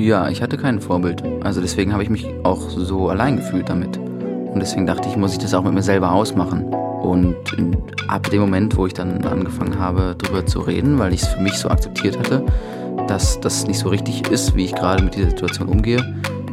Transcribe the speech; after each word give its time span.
Ja, 0.00 0.30
ich 0.30 0.40
hatte 0.40 0.56
kein 0.56 0.80
Vorbild. 0.80 1.22
Also 1.44 1.60
deswegen 1.60 1.92
habe 1.92 2.02
ich 2.02 2.08
mich 2.08 2.26
auch 2.42 2.70
so 2.70 3.10
allein 3.10 3.36
gefühlt 3.36 3.68
damit. 3.68 3.98
Und 3.98 4.58
deswegen 4.58 4.86
dachte 4.86 5.10
ich, 5.10 5.16
muss 5.18 5.32
ich 5.32 5.38
das 5.38 5.52
auch 5.52 5.62
mit 5.62 5.74
mir 5.74 5.82
selber 5.82 6.12
ausmachen. 6.12 6.64
Und 6.72 7.36
ab 8.08 8.30
dem 8.30 8.40
Moment, 8.40 8.78
wo 8.78 8.86
ich 8.86 8.94
dann 8.94 9.22
angefangen 9.24 9.78
habe, 9.78 10.16
darüber 10.16 10.46
zu 10.46 10.60
reden, 10.60 10.98
weil 10.98 11.12
ich 11.12 11.20
es 11.20 11.28
für 11.28 11.42
mich 11.42 11.52
so 11.52 11.68
akzeptiert 11.68 12.18
hatte, 12.18 12.42
dass 13.08 13.38
das 13.40 13.66
nicht 13.66 13.78
so 13.78 13.90
richtig 13.90 14.26
ist, 14.30 14.56
wie 14.56 14.64
ich 14.64 14.74
gerade 14.74 15.04
mit 15.04 15.16
dieser 15.16 15.28
Situation 15.28 15.68
umgehe 15.68 16.02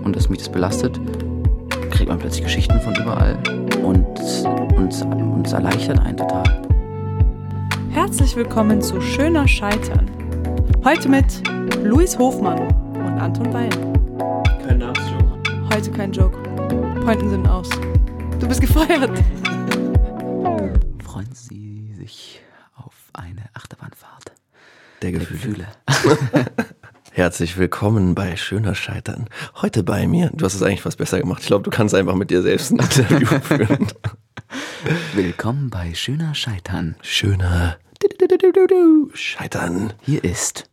und 0.04 0.14
dass 0.14 0.28
mich 0.28 0.40
das 0.40 0.50
belastet, 0.50 1.00
kriegt 1.90 2.10
man 2.10 2.20
plötzlich 2.20 2.44
Geschichten 2.44 2.82
von 2.82 2.96
überall 2.96 3.38
und 3.82 4.06
uns 4.76 5.04
uns 5.04 5.54
erleichtert 5.54 6.00
einen 6.02 6.18
total. 6.18 6.44
Herzlich 7.92 8.36
willkommen 8.36 8.82
zu 8.82 9.00
Schöner 9.00 9.48
Scheitern. 9.48 10.06
Heute 10.84 11.08
mit 11.08 11.26
Luis 11.84 12.20
Hofmann 12.20 12.87
und 13.18 13.24
Anton 13.24 13.54
Weil. 13.54 13.70
Kein 14.64 14.78
Namensjoke. 14.78 15.74
Heute 15.74 15.92
kein 15.92 16.12
Joke. 16.12 16.38
Pointen 17.04 17.30
sind 17.30 17.48
aus. 17.48 17.70
Du 18.40 18.48
bist 18.48 18.62
gefeuert. 18.62 19.18
Freuen 21.04 21.34
Sie 21.34 21.94
sich 21.98 22.42
auf 22.76 22.94
eine 23.14 23.50
Achterbahnfahrt 23.54 24.32
Der 25.02 25.12
der 25.12 25.20
Gefühle. 25.20 25.68
Gefühle. 25.88 26.48
Herzlich 27.12 27.58
willkommen 27.58 28.14
bei 28.14 28.36
Schöner 28.36 28.76
Scheitern. 28.76 29.28
Heute 29.62 29.84
bei 29.84 30.06
mir. 30.06 30.30
Du 30.34 30.46
hast 30.46 30.54
es 30.54 30.62
eigentlich 30.62 30.84
fast 30.84 31.00
besser 31.00 31.20
gemacht. 31.20 31.42
Ich 31.42 31.48
glaube, 31.48 31.64
du 31.64 31.72
kannst 31.72 31.96
einfach 31.96 32.16
mit 32.16 32.30
dir 32.30 32.44
selbst 32.44 32.72
ein 32.72 32.78
Interview 32.78 33.26
führen. 33.42 33.88
Willkommen 35.16 35.72
bei 35.72 35.96
Schöner 35.96 36.36
Scheitern. 36.36 36.96
Schöner 37.02 37.78
Scheitern. 39.14 39.94
Hier 40.04 40.24
ist 40.24 40.70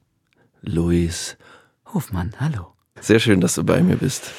Luis. 0.61 1.39
Hofmann. 1.95 2.33
Hallo. 2.41 2.67
Sehr 3.01 3.19
schön, 3.21 3.41
dass 3.41 3.55
du 3.55 3.65
bei 3.65 3.83
mir 3.83 3.97
bist. 3.97 4.33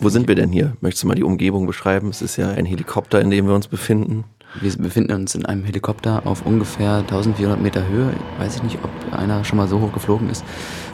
Wo 0.00 0.08
sind 0.08 0.26
wir 0.26 0.34
denn 0.34 0.50
hier? 0.50 0.76
Möchtest 0.80 1.04
du 1.04 1.06
mal 1.08 1.14
die 1.14 1.22
Umgebung 1.22 1.66
beschreiben? 1.66 2.08
Es 2.10 2.20
ist 2.20 2.36
ja 2.36 2.50
ein 2.50 2.66
Helikopter, 2.66 3.20
in 3.20 3.30
dem 3.30 3.46
wir 3.46 3.54
uns 3.54 3.68
befinden. 3.68 4.24
Wir 4.60 4.72
befinden 4.76 5.12
uns 5.12 5.34
in 5.34 5.46
einem 5.46 5.64
Helikopter 5.64 6.22
auf 6.26 6.44
ungefähr 6.46 6.96
1400 6.98 7.60
Meter 7.60 7.86
Höhe. 7.86 8.12
Weiß 8.38 8.56
ich 8.56 8.62
nicht, 8.64 8.78
ob 8.82 8.90
einer 9.16 9.44
schon 9.44 9.56
mal 9.56 9.68
so 9.68 9.80
hoch 9.80 9.92
geflogen 9.92 10.30
ist. 10.30 10.44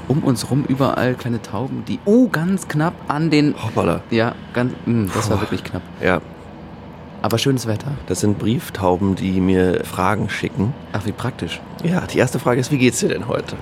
Um 0.09 0.23
uns 0.23 0.51
rum 0.51 0.65
überall 0.67 1.15
kleine 1.15 1.41
Tauben, 1.41 1.85
die 1.87 1.99
oh 2.05 2.29
ganz 2.29 2.69
knapp 2.69 2.95
an 3.09 3.31
den 3.31 3.55
Hoppala. 3.63 4.03
ja 4.11 4.35
ganz 4.53 4.73
mh, 4.87 5.11
das 5.15 5.31
war 5.31 5.37
Boah. 5.37 5.43
wirklich 5.45 5.63
knapp. 5.65 5.83
Ja, 6.03 6.21
Aber 7.23 7.39
schönes 7.39 7.67
Wetter. 7.67 7.93
das 8.07 8.21
sind 8.21 8.39
Brieftauben, 8.39 9.15
die 9.15 9.41
mir 9.41 9.85
Fragen 9.85 10.29
schicken. 10.29 10.75
Ach 10.93 11.07
wie 11.07 11.13
praktisch. 11.13 11.61
Ja, 11.85 12.07
die 12.07 12.19
erste 12.19 12.39
Frage 12.39 12.61
ist, 12.61 12.71
wie 12.73 12.79
geht's 12.79 13.01
dir 13.01 13.09
denn 13.09 13.29
heute? 13.29 13.57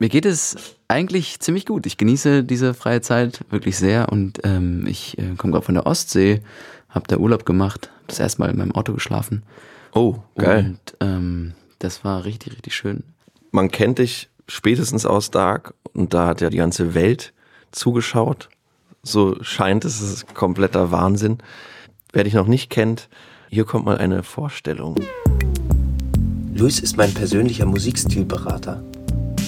Mir 0.00 0.08
geht 0.08 0.24
es 0.24 0.56
eigentlich 0.88 1.40
ziemlich 1.40 1.66
gut. 1.66 1.84
Ich 1.84 1.98
genieße 1.98 2.42
diese 2.42 2.72
freie 2.72 3.02
Zeit 3.02 3.44
wirklich 3.50 3.76
sehr 3.76 4.10
und 4.10 4.40
ähm, 4.44 4.86
ich 4.86 5.18
äh, 5.18 5.34
komme 5.36 5.52
gerade 5.52 5.66
von 5.66 5.74
der 5.74 5.86
Ostsee, 5.86 6.40
habe 6.88 7.06
da 7.06 7.18
Urlaub 7.18 7.44
gemacht, 7.44 7.90
das 8.06 8.18
erste 8.18 8.40
Mal 8.40 8.48
in 8.48 8.56
meinem 8.56 8.72
Auto 8.72 8.94
geschlafen. 8.94 9.42
Oh, 9.92 10.16
geil. 10.36 10.64
Und 10.70 10.96
ähm, 11.00 11.52
das 11.80 12.02
war 12.02 12.24
richtig, 12.24 12.54
richtig 12.54 12.74
schön. 12.74 13.04
man 13.50 13.70
kennt 13.70 13.98
dich 13.98 14.30
spätestens 14.48 15.04
aus 15.04 15.30
Dark 15.30 15.74
und 15.92 16.14
da 16.14 16.28
hat 16.28 16.40
ja 16.40 16.48
die 16.48 16.56
ganze 16.56 16.94
Welt 16.94 17.34
zugeschaut. 17.70 18.48
So 19.02 19.36
scheint 19.42 19.84
es, 19.84 20.00
es 20.00 20.12
ist 20.14 20.34
kompletter 20.34 20.90
Wahnsinn. 20.92 21.38
Wer 22.14 22.24
dich 22.24 22.32
noch 22.32 22.46
nicht 22.46 22.70
kennt, 22.70 23.10
hier 23.50 23.66
kommt 23.66 23.84
mal 23.84 23.98
eine 23.98 24.22
Vorstellung. 24.22 24.96
Luis 26.54 26.80
ist 26.80 26.96
mein 26.96 27.12
persönlicher 27.12 27.66
Musikstilberater. 27.66 28.82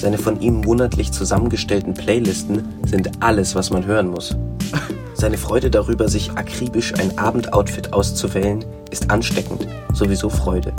Seine 0.02 0.18
von 0.18 0.40
ihm 0.40 0.62
monatlich 0.62 1.12
zusammengestellten 1.12 1.94
Playlisten 1.94 2.64
sind 2.84 3.08
alles, 3.20 3.54
was 3.54 3.70
man 3.70 3.86
hören 3.86 4.08
muss. 4.08 4.34
Seine 5.14 5.38
Freude 5.38 5.70
darüber, 5.70 6.08
sich 6.08 6.32
akribisch 6.32 6.92
ein 6.94 7.16
Abendoutfit 7.18 7.92
auszuwählen, 7.92 8.64
ist 8.90 9.12
ansteckend, 9.12 9.68
sowieso 9.92 10.28
Freude. 10.28 10.72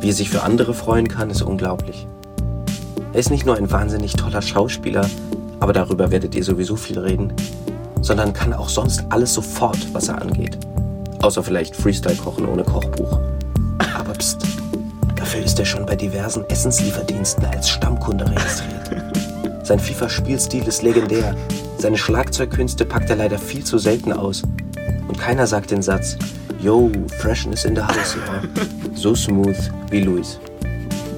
Wie 0.00 0.10
er 0.10 0.12
sich 0.12 0.28
für 0.28 0.42
andere 0.42 0.74
freuen 0.74 1.08
kann, 1.08 1.30
ist 1.30 1.40
unglaublich. 1.40 2.06
Er 3.14 3.20
ist 3.20 3.30
nicht 3.30 3.46
nur 3.46 3.56
ein 3.56 3.70
wahnsinnig 3.70 4.12
toller 4.12 4.42
Schauspieler, 4.42 5.08
aber 5.60 5.72
darüber 5.72 6.10
werdet 6.10 6.34
ihr 6.34 6.44
sowieso 6.44 6.76
viel 6.76 6.98
reden, 6.98 7.32
sondern 8.02 8.34
kann 8.34 8.52
auch 8.52 8.68
sonst 8.68 9.02
alles 9.08 9.32
sofort, 9.32 9.78
was 9.94 10.08
er 10.08 10.20
angeht. 10.20 10.58
Außer 11.22 11.42
vielleicht 11.42 11.74
Freestyle 11.74 12.16
kochen 12.16 12.46
ohne 12.46 12.64
Kochbuch. 12.64 13.18
Ist 15.58 15.62
er 15.72 15.76
schon 15.76 15.86
bei 15.86 15.96
diversen 15.96 16.48
Essenslieferdiensten 16.48 17.44
als 17.46 17.68
Stammkunde 17.68 18.30
registriert. 18.30 19.64
Sein 19.66 19.80
FIFA-Spielstil 19.80 20.68
ist 20.68 20.82
legendär. 20.82 21.34
Seine 21.78 21.98
Schlagzeugkünste 21.98 22.84
packt 22.84 23.10
er 23.10 23.16
leider 23.16 23.40
viel 23.40 23.64
zu 23.64 23.76
selten 23.76 24.12
aus. 24.12 24.44
Und 25.08 25.18
keiner 25.18 25.48
sagt 25.48 25.72
den 25.72 25.82
Satz, 25.82 26.16
Yo, 26.60 26.92
Freshness 27.18 27.64
in 27.64 27.74
the 27.74 27.82
house, 27.82 28.14
ja. 28.14 28.42
So 28.94 29.16
smooth 29.16 29.58
wie 29.90 30.02
Luis. 30.02 30.38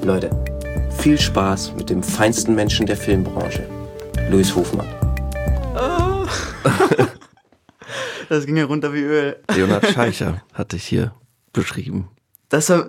Leute, 0.04 0.30
viel 0.96 1.20
Spaß 1.20 1.74
mit 1.76 1.90
dem 1.90 2.02
feinsten 2.02 2.54
Menschen 2.54 2.86
der 2.86 2.96
Filmbranche. 2.96 3.66
Luis 4.30 4.56
Hofmann. 4.56 4.88
Das 8.30 8.46
ging 8.46 8.56
ja 8.56 8.64
runter 8.64 8.94
wie 8.94 9.02
Öl. 9.02 9.36
Leonard 9.54 9.86
Scheicher 9.88 10.40
hat 10.54 10.72
dich 10.72 10.84
hier 10.84 11.12
beschrieben. 11.52 12.08
Das 12.48 12.70
war. 12.70 12.86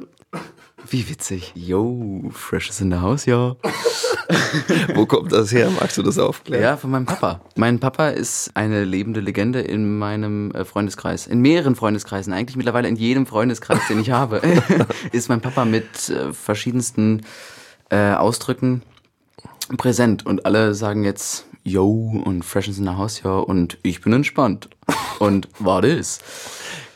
Wie 0.91 1.07
witzig. 1.07 1.53
Yo, 1.55 2.29
Fresh 2.33 2.69
is 2.69 2.81
in 2.81 2.91
the 2.91 2.97
house, 2.97 3.25
ja. 3.25 3.55
Wo 4.93 5.05
kommt 5.05 5.31
das 5.31 5.53
her? 5.53 5.69
Magst 5.79 5.97
du 5.97 6.03
das 6.03 6.17
aufklären? 6.17 6.61
Ja, 6.61 6.75
von 6.75 6.91
meinem 6.91 7.05
Papa. 7.05 7.39
Mein 7.55 7.79
Papa 7.79 8.09
ist 8.09 8.51
eine 8.55 8.83
lebende 8.83 9.21
Legende 9.21 9.61
in 9.61 9.97
meinem 9.97 10.51
äh, 10.51 10.65
Freundeskreis. 10.65 11.27
In 11.27 11.39
mehreren 11.39 11.77
Freundeskreisen, 11.77 12.33
eigentlich 12.33 12.57
mittlerweile 12.57 12.89
in 12.89 12.97
jedem 12.97 13.25
Freundeskreis, 13.25 13.79
den 13.87 14.01
ich 14.01 14.11
habe, 14.11 14.41
ist 15.13 15.29
mein 15.29 15.39
Papa 15.39 15.63
mit 15.63 16.09
äh, 16.09 16.33
verschiedensten 16.33 17.21
äh, 17.89 18.11
Ausdrücken 18.11 18.81
präsent. 19.77 20.25
Und 20.25 20.45
alle 20.45 20.75
sagen 20.75 21.05
jetzt 21.05 21.45
Yo 21.63 22.21
und 22.25 22.43
Fresh 22.43 22.67
is 22.67 22.79
in 22.79 22.83
the 22.83 22.91
house, 22.91 23.23
ja. 23.23 23.37
Und 23.37 23.77
ich 23.81 24.01
bin 24.01 24.11
entspannt. 24.11 24.67
Und 25.19 25.47
war 25.57 25.81
das. 25.81 26.19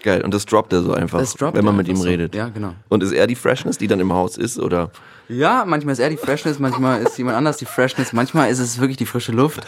Geil. 0.05 0.21
Und 0.23 0.35
das 0.35 0.45
droppt 0.45 0.71
er 0.71 0.83
so 0.83 0.93
einfach, 0.93 1.19
wenn 1.55 1.65
man 1.65 1.75
mit 1.75 1.87
ihm 1.87 1.95
so. 1.95 2.03
redet. 2.03 2.35
Ja, 2.35 2.49
genau. 2.49 2.75
Und 2.89 3.01
ist 3.01 3.11
er 3.11 3.25
die 3.25 3.33
Freshness, 3.33 3.79
die 3.79 3.87
dann 3.87 3.99
im 3.99 4.13
Haus 4.13 4.37
ist, 4.37 4.59
oder? 4.59 4.91
Ja, 5.27 5.65
manchmal 5.65 5.93
ist 5.93 5.99
er 5.99 6.11
die 6.11 6.17
Freshness, 6.17 6.59
manchmal 6.59 7.01
ist 7.01 7.17
jemand 7.17 7.35
anders 7.37 7.57
die 7.57 7.65
Freshness, 7.65 8.13
manchmal 8.13 8.51
ist 8.51 8.59
es 8.59 8.79
wirklich 8.79 8.97
die 8.97 9.07
frische 9.07 9.31
Luft. 9.31 9.65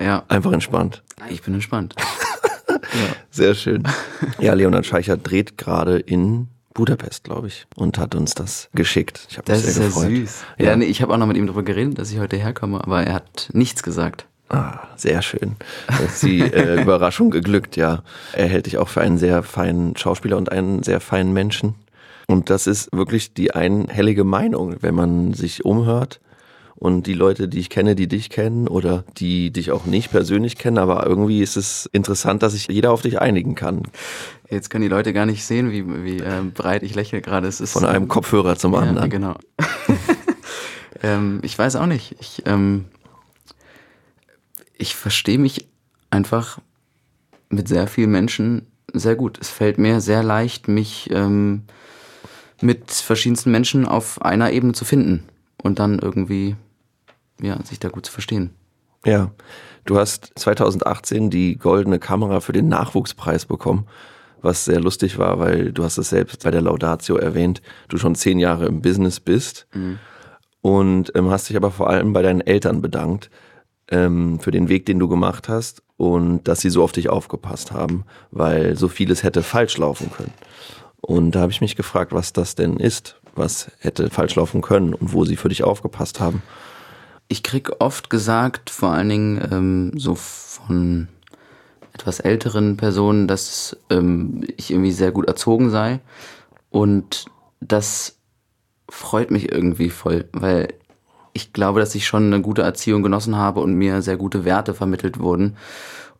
Ja, 0.00 0.22
Einfach 0.28 0.52
entspannt. 0.52 1.02
ich 1.28 1.42
bin 1.42 1.54
entspannt. 1.54 1.96
Sehr 3.30 3.56
schön. 3.56 3.82
Ja, 4.38 4.54
Leonard 4.54 4.86
Scheicher 4.86 5.16
dreht 5.16 5.58
gerade 5.58 5.98
in 5.98 6.46
Budapest, 6.72 7.24
glaube 7.24 7.48
ich, 7.48 7.66
und 7.74 7.98
hat 7.98 8.14
uns 8.14 8.34
das 8.34 8.68
geschickt. 8.74 9.26
Ich 9.28 9.38
habe 9.38 9.50
mich 9.52 9.60
Das 9.60 9.68
ist 9.68 9.74
sehr 9.74 9.84
ja 9.84 9.88
gefreut. 9.88 10.08
süß. 10.10 10.44
Ja, 10.58 10.76
nee, 10.76 10.84
ich 10.86 11.02
habe 11.02 11.12
auch 11.12 11.18
noch 11.18 11.26
mit 11.26 11.36
ihm 11.36 11.46
darüber 11.46 11.64
geredet, 11.64 11.98
dass 11.98 12.12
ich 12.12 12.20
heute 12.20 12.36
herkomme, 12.36 12.78
aber 12.82 13.02
er 13.04 13.14
hat 13.14 13.48
nichts 13.52 13.82
gesagt. 13.82 14.26
Ah, 14.54 14.88
sehr 14.96 15.20
schön. 15.22 15.56
Da 15.88 15.98
ist 15.98 16.22
die 16.22 16.40
äh, 16.40 16.80
Überraschung 16.82 17.30
geglückt, 17.30 17.76
ja. 17.76 18.02
Er 18.32 18.46
hält 18.46 18.66
dich 18.66 18.78
auch 18.78 18.88
für 18.88 19.00
einen 19.00 19.18
sehr 19.18 19.42
feinen 19.42 19.96
Schauspieler 19.96 20.36
und 20.36 20.52
einen 20.52 20.82
sehr 20.82 21.00
feinen 21.00 21.32
Menschen. 21.32 21.74
Und 22.28 22.50
das 22.50 22.66
ist 22.66 22.90
wirklich 22.92 23.34
die 23.34 23.54
einhellige 23.54 24.24
Meinung, 24.24 24.76
wenn 24.80 24.94
man 24.94 25.34
sich 25.34 25.64
umhört 25.64 26.20
und 26.76 27.06
die 27.06 27.14
Leute, 27.14 27.48
die 27.48 27.60
ich 27.60 27.70
kenne, 27.70 27.94
die 27.94 28.08
dich 28.08 28.30
kennen 28.30 28.68
oder 28.68 29.04
die 29.16 29.50
dich 29.50 29.70
auch 29.70 29.86
nicht 29.86 30.10
persönlich 30.10 30.56
kennen, 30.56 30.78
aber 30.78 31.06
irgendwie 31.06 31.42
ist 31.42 31.56
es 31.56 31.88
interessant, 31.92 32.42
dass 32.42 32.52
sich 32.52 32.68
jeder 32.68 32.92
auf 32.92 33.02
dich 33.02 33.20
einigen 33.20 33.54
kann. 33.54 33.82
Jetzt 34.50 34.70
können 34.70 34.82
die 34.82 34.88
Leute 34.88 35.12
gar 35.12 35.26
nicht 35.26 35.44
sehen, 35.44 35.70
wie, 35.70 36.04
wie 36.04 36.18
äh, 36.18 36.42
breit 36.52 36.82
ich 36.82 36.94
lächle 36.94 37.20
gerade. 37.20 37.48
Es 37.48 37.60
ist 37.60 37.72
Von 37.72 37.84
einem 37.84 38.08
Kopfhörer 38.08 38.56
zum 38.56 38.72
ja, 38.74 38.80
anderen. 38.80 39.10
genau. 39.10 39.34
ähm, 41.02 41.40
ich 41.42 41.58
weiß 41.58 41.76
auch 41.76 41.86
nicht. 41.86 42.16
Ich, 42.20 42.42
ähm, 42.46 42.86
ich 44.84 44.96
verstehe 44.96 45.38
mich 45.38 45.66
einfach 46.10 46.58
mit 47.48 47.68
sehr 47.68 47.86
vielen 47.86 48.10
Menschen 48.10 48.66
sehr 48.92 49.16
gut. 49.16 49.38
Es 49.40 49.48
fällt 49.48 49.78
mir 49.78 50.02
sehr 50.02 50.22
leicht, 50.22 50.68
mich 50.68 51.08
ähm, 51.10 51.62
mit 52.60 52.90
verschiedensten 52.90 53.50
Menschen 53.50 53.86
auf 53.86 54.20
einer 54.20 54.52
Ebene 54.52 54.74
zu 54.74 54.84
finden 54.84 55.24
und 55.62 55.78
dann 55.78 55.98
irgendwie 55.98 56.56
ja, 57.40 57.58
sich 57.64 57.78
da 57.80 57.88
gut 57.88 58.04
zu 58.04 58.12
verstehen. 58.12 58.50
Ja, 59.06 59.30
du 59.86 59.98
hast 59.98 60.32
2018 60.36 61.30
die 61.30 61.56
goldene 61.56 61.98
Kamera 61.98 62.40
für 62.40 62.52
den 62.52 62.68
Nachwuchspreis 62.68 63.46
bekommen, 63.46 63.86
was 64.42 64.66
sehr 64.66 64.80
lustig 64.80 65.16
war, 65.16 65.38
weil 65.38 65.72
du 65.72 65.82
hast 65.82 65.96
es 65.96 66.10
selbst 66.10 66.44
bei 66.44 66.50
der 66.50 66.60
Laudatio 66.60 67.16
erwähnt, 67.16 67.62
du 67.88 67.96
schon 67.96 68.14
zehn 68.16 68.38
Jahre 68.38 68.66
im 68.66 68.82
Business 68.82 69.18
bist 69.18 69.66
und 70.60 71.10
ähm, 71.14 71.30
hast 71.30 71.48
dich 71.48 71.56
aber 71.56 71.70
vor 71.70 71.88
allem 71.88 72.12
bei 72.12 72.20
deinen 72.20 72.42
Eltern 72.42 72.82
bedankt 72.82 73.30
ähm, 73.90 74.40
für 74.40 74.50
den 74.50 74.68
Weg, 74.68 74.86
den 74.86 74.98
du 74.98 75.08
gemacht 75.08 75.48
hast 75.48 75.82
und 75.96 76.44
dass 76.44 76.60
sie 76.60 76.70
so 76.70 76.82
auf 76.82 76.92
dich 76.92 77.08
aufgepasst 77.08 77.72
haben, 77.72 78.04
weil 78.30 78.76
so 78.76 78.88
vieles 78.88 79.22
hätte 79.22 79.42
falsch 79.42 79.78
laufen 79.78 80.10
können. 80.10 80.32
Und 81.00 81.32
da 81.32 81.40
habe 81.40 81.52
ich 81.52 81.60
mich 81.60 81.76
gefragt, 81.76 82.12
was 82.12 82.32
das 82.32 82.54
denn 82.54 82.78
ist, 82.78 83.20
was 83.34 83.70
hätte 83.80 84.10
falsch 84.10 84.36
laufen 84.36 84.62
können 84.62 84.94
und 84.94 85.12
wo 85.12 85.24
sie 85.24 85.36
für 85.36 85.48
dich 85.48 85.62
aufgepasst 85.62 86.20
haben. 86.20 86.42
ich 87.28 87.42
krieg 87.42 87.70
oft 87.80 88.10
gesagt, 88.10 88.70
vor 88.70 88.90
allen 88.90 89.08
Dingen 89.08 89.48
ähm, 89.50 89.92
so 89.96 90.14
von 90.14 91.08
etwas 91.92 92.20
älteren 92.20 92.76
Personen, 92.76 93.28
dass 93.28 93.76
ähm, 93.88 94.44
ich 94.56 94.70
irgendwie 94.70 94.92
sehr 94.92 95.12
gut 95.12 95.26
erzogen 95.26 95.70
sei. 95.70 96.00
Und 96.70 97.26
das 97.60 98.18
freut 98.88 99.30
mich 99.30 99.50
irgendwie 99.50 99.90
voll, 99.90 100.28
weil 100.32 100.68
ich 101.34 101.52
glaube, 101.52 101.80
dass 101.80 101.94
ich 101.94 102.06
schon 102.06 102.26
eine 102.26 102.40
gute 102.40 102.62
Erziehung 102.62 103.02
genossen 103.02 103.36
habe 103.36 103.60
und 103.60 103.74
mir 103.74 104.00
sehr 104.00 104.16
gute 104.16 104.44
Werte 104.44 104.72
vermittelt 104.72 105.18
wurden. 105.18 105.56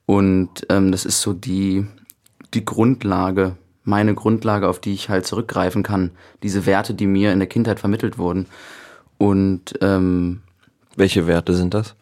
Und 0.06 0.66
ähm, 0.68 0.92
das 0.92 1.06
ist 1.06 1.22
so 1.22 1.32
die, 1.32 1.86
die 2.52 2.64
Grundlage, 2.64 3.56
meine 3.84 4.14
Grundlage, 4.14 4.68
auf 4.68 4.80
die 4.80 4.92
ich 4.92 5.08
halt 5.08 5.26
zurückgreifen 5.26 5.82
kann. 5.82 6.10
Diese 6.42 6.66
Werte, 6.66 6.94
die 6.94 7.06
mir 7.06 7.32
in 7.32 7.38
der 7.38 7.48
Kindheit 7.48 7.80
vermittelt 7.80 8.18
wurden. 8.18 8.46
Und 9.16 9.78
ähm, 9.80 10.42
welche 10.96 11.26
Werte 11.26 11.54
sind 11.54 11.74
das? 11.74 11.94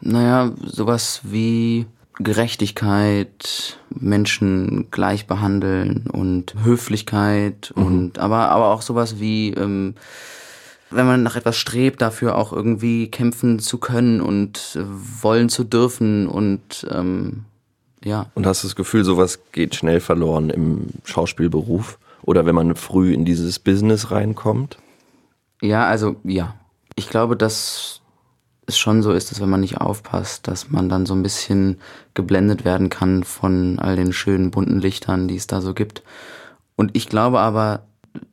Naja, 0.00 0.52
sowas 0.64 1.20
wie 1.24 1.86
Gerechtigkeit, 2.18 3.78
Menschen 3.90 4.90
gleich 4.90 5.26
behandeln 5.26 6.06
und 6.06 6.54
Höflichkeit 6.62 7.72
mhm. 7.74 7.84
und 7.84 8.18
aber 8.18 8.50
aber 8.50 8.68
auch 8.68 8.82
sowas 8.82 9.18
wie 9.18 9.50
ähm, 9.54 9.94
wenn 10.90 11.06
man 11.06 11.22
nach 11.22 11.36
etwas 11.36 11.56
strebt, 11.56 12.02
dafür 12.02 12.36
auch 12.36 12.52
irgendwie 12.52 13.10
kämpfen 13.10 13.58
zu 13.58 13.78
können 13.78 14.20
und 14.20 14.78
wollen 15.22 15.48
zu 15.48 15.64
dürfen 15.64 16.26
und 16.26 16.86
ähm, 16.90 17.44
ja. 18.04 18.26
Und 18.34 18.46
hast 18.46 18.62
du 18.62 18.68
das 18.68 18.76
Gefühl, 18.76 19.04
sowas 19.04 19.40
geht 19.52 19.74
schnell 19.74 20.00
verloren 20.00 20.50
im 20.50 20.86
Schauspielberuf 21.04 21.98
oder 22.22 22.46
wenn 22.46 22.54
man 22.54 22.74
früh 22.76 23.12
in 23.12 23.24
dieses 23.24 23.58
Business 23.58 24.10
reinkommt? 24.10 24.78
Ja, 25.60 25.86
also 25.86 26.16
ja. 26.24 26.54
Ich 26.96 27.08
glaube, 27.08 27.36
dass 27.36 28.00
es 28.66 28.78
schon 28.78 29.02
so 29.02 29.12
ist, 29.12 29.30
dass 29.30 29.40
wenn 29.40 29.50
man 29.50 29.60
nicht 29.60 29.80
aufpasst, 29.80 30.48
dass 30.48 30.70
man 30.70 30.88
dann 30.88 31.06
so 31.06 31.14
ein 31.14 31.22
bisschen 31.22 31.78
geblendet 32.14 32.64
werden 32.64 32.88
kann 32.88 33.24
von 33.24 33.78
all 33.78 33.96
den 33.96 34.12
schönen 34.12 34.50
bunten 34.50 34.80
Lichtern, 34.80 35.28
die 35.28 35.36
es 35.36 35.46
da 35.46 35.60
so 35.60 35.74
gibt. 35.74 36.02
Und 36.76 36.96
ich 36.96 37.08
glaube 37.08 37.40
aber, 37.40 37.86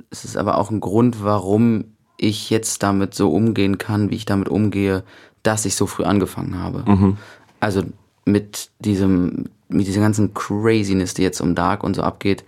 es 0.10 0.26
ist 0.26 0.38
aber 0.38 0.58
auch 0.58 0.72
ein 0.72 0.80
Grund, 0.80 1.24
warum 1.24 1.97
ich 2.18 2.50
jetzt 2.50 2.84
damit 2.84 3.14
so 3.14 3.32
umgehen 3.32 3.78
kann, 3.78 4.10
wie 4.10 4.16
ich 4.16 4.26
damit 4.26 4.50
umgehe, 4.50 5.04
dass 5.44 5.66
ich 5.66 5.76
so 5.76 5.86
früh 5.86 6.04
angefangen 6.04 6.60
habe. 6.60 6.84
Mhm. 6.90 7.18
Also 7.60 7.84
mit 8.26 8.70
diesem, 8.80 9.46
mit 9.70 9.88
dieser 9.88 10.02
ganzen 10.02 10.34
Craziness, 10.34 11.14
die 11.14 11.24
jetzt 11.24 11.42
um 11.42 11.56
Dark 11.56 11.84
und 11.84 11.96
so 11.96 12.02
abgeht. 12.02 12.44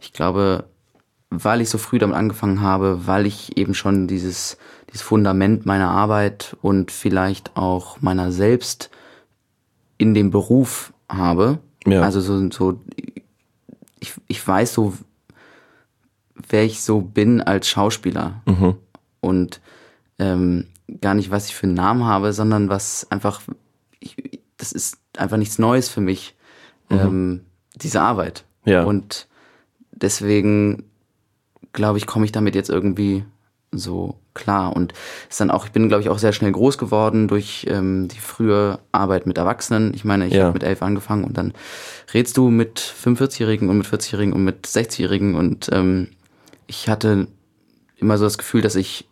Ich 0.00 0.12
glaube, 0.12 0.64
weil 1.30 1.60
ich 1.60 1.70
so 1.70 1.78
früh 1.78 1.98
damit 1.98 2.16
angefangen 2.16 2.60
habe, 2.60 3.06
weil 3.06 3.26
ich 3.26 3.56
eben 3.56 3.74
schon 3.74 4.06
dieses 4.06 4.58
dieses 4.92 5.02
Fundament 5.02 5.64
meiner 5.64 5.90
Arbeit 5.90 6.56
und 6.60 6.90
vielleicht 6.90 7.56
auch 7.56 8.00
meiner 8.02 8.30
selbst 8.30 8.90
in 9.96 10.14
dem 10.14 10.30
Beruf 10.30 10.92
habe. 11.08 11.58
Ja. 11.86 12.02
Also 12.02 12.20
so, 12.20 12.50
so 12.50 12.80
ich, 13.98 14.12
ich 14.28 14.46
weiß 14.46 14.74
so, 14.74 14.94
wer 16.48 16.64
ich 16.64 16.82
so 16.82 17.00
bin 17.00 17.40
als 17.40 17.68
Schauspieler. 17.68 18.42
Mhm. 18.44 18.76
Und 19.22 19.60
ähm, 20.18 20.66
gar 21.00 21.14
nicht, 21.14 21.30
was 21.30 21.48
ich 21.48 21.54
für 21.54 21.66
einen 21.66 21.74
Namen 21.74 22.04
habe, 22.04 22.34
sondern 22.34 22.68
was 22.68 23.10
einfach, 23.10 23.40
ich, 23.98 24.16
das 24.58 24.72
ist 24.72 24.98
einfach 25.16 25.38
nichts 25.38 25.58
Neues 25.58 25.88
für 25.88 26.02
mich, 26.02 26.34
mhm. 26.90 26.98
ähm, 26.98 27.40
diese 27.74 28.02
Arbeit. 28.02 28.44
Ja. 28.64 28.84
Und 28.84 29.26
deswegen 29.90 30.84
glaube 31.72 31.98
ich, 31.98 32.06
komme 32.06 32.26
ich 32.26 32.32
damit 32.32 32.54
jetzt 32.54 32.68
irgendwie 32.68 33.24
so 33.72 34.16
klar. 34.34 34.76
Und 34.76 34.92
ist 35.28 35.40
dann 35.40 35.50
auch, 35.50 35.64
ich 35.66 35.72
bin, 35.72 35.88
glaube 35.88 36.02
ich, 36.02 36.08
auch 36.08 36.18
sehr 36.18 36.32
schnell 36.32 36.52
groß 36.52 36.78
geworden 36.78 37.28
durch 37.28 37.66
ähm, 37.68 38.08
die 38.08 38.18
frühe 38.18 38.78
Arbeit 38.92 39.26
mit 39.26 39.38
Erwachsenen. 39.38 39.94
Ich 39.94 40.04
meine, 40.04 40.26
ich 40.26 40.34
ja. 40.34 40.44
habe 40.44 40.54
mit 40.54 40.62
elf 40.62 40.82
angefangen 40.82 41.24
und 41.24 41.36
dann 41.36 41.54
redst 42.12 42.36
du 42.36 42.50
mit 42.50 42.80
45-Jährigen 42.80 43.68
und 43.68 43.78
mit 43.78 43.86
40-Jährigen 43.86 44.34
und 44.34 44.44
mit 44.44 44.66
60-Jährigen 44.66 45.34
und 45.34 45.70
ähm, 45.72 46.08
ich 46.66 46.88
hatte 46.88 47.26
immer 47.96 48.18
so 48.18 48.24
das 48.24 48.38
Gefühl, 48.38 48.62
dass 48.62 48.76
ich 48.76 49.06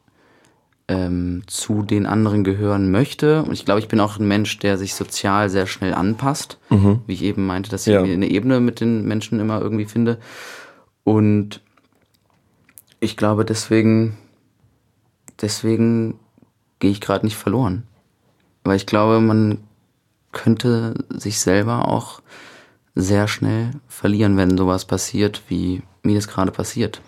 ähm, 0.90 1.42
zu 1.46 1.82
den 1.82 2.04
anderen 2.04 2.44
gehören 2.44 2.90
möchte. 2.90 3.42
Und 3.44 3.52
ich 3.52 3.64
glaube, 3.64 3.80
ich 3.80 3.88
bin 3.88 4.00
auch 4.00 4.18
ein 4.18 4.28
Mensch, 4.28 4.58
der 4.58 4.76
sich 4.76 4.94
sozial 4.94 5.48
sehr 5.48 5.66
schnell 5.66 5.94
anpasst. 5.94 6.58
Mhm. 6.68 7.00
Wie 7.06 7.14
ich 7.14 7.22
eben 7.22 7.46
meinte, 7.46 7.70
dass 7.70 7.86
ich 7.86 7.94
ja. 7.94 8.02
eine 8.02 8.28
Ebene 8.28 8.60
mit 8.60 8.80
den 8.80 9.06
Menschen 9.06 9.40
immer 9.40 9.60
irgendwie 9.60 9.86
finde. 9.86 10.18
Und 11.04 11.62
ich 12.98 13.16
glaube, 13.16 13.44
deswegen 13.44 14.18
deswegen 15.42 16.18
gehe 16.78 16.90
ich 16.90 17.00
gerade 17.00 17.26
nicht 17.26 17.36
verloren. 17.36 17.84
Weil 18.64 18.76
ich 18.76 18.86
glaube, 18.86 19.20
man 19.20 19.58
könnte 20.32 20.94
sich 21.08 21.40
selber 21.40 21.88
auch 21.88 22.20
sehr 22.94 23.28
schnell 23.28 23.70
verlieren, 23.88 24.36
wenn 24.36 24.56
sowas 24.56 24.84
passiert, 24.84 25.42
wie 25.48 25.82
mir 26.02 26.14
das 26.14 26.28
gerade 26.28 26.52
passiert. 26.52 27.00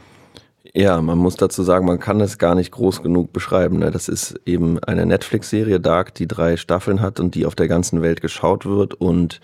Ja, 0.75 1.03
man 1.03 1.19
muss 1.19 1.37
dazu 1.37 1.63
sagen, 1.63 1.85
man 1.85 2.01
kann 2.01 2.21
es 2.23 2.39
gar 2.39 2.55
nicht 2.55 2.71
groß 2.71 3.03
genug 3.03 3.33
beschreiben. 3.33 3.79
Ne? 3.79 3.91
Das 3.91 4.09
ist 4.09 4.41
eben 4.47 4.79
eine 4.79 5.05
Netflix-Serie 5.05 5.81
Dark, 5.81 6.15
die 6.15 6.27
drei 6.27 6.57
Staffeln 6.57 7.03
hat 7.03 7.21
und 7.21 7.35
die 7.35 7.45
auf 7.45 7.55
der 7.55 7.69
ganzen 7.69 8.01
Welt 8.01 8.23
geschaut 8.23 8.65
wird. 8.65 8.95
Und 8.95 9.41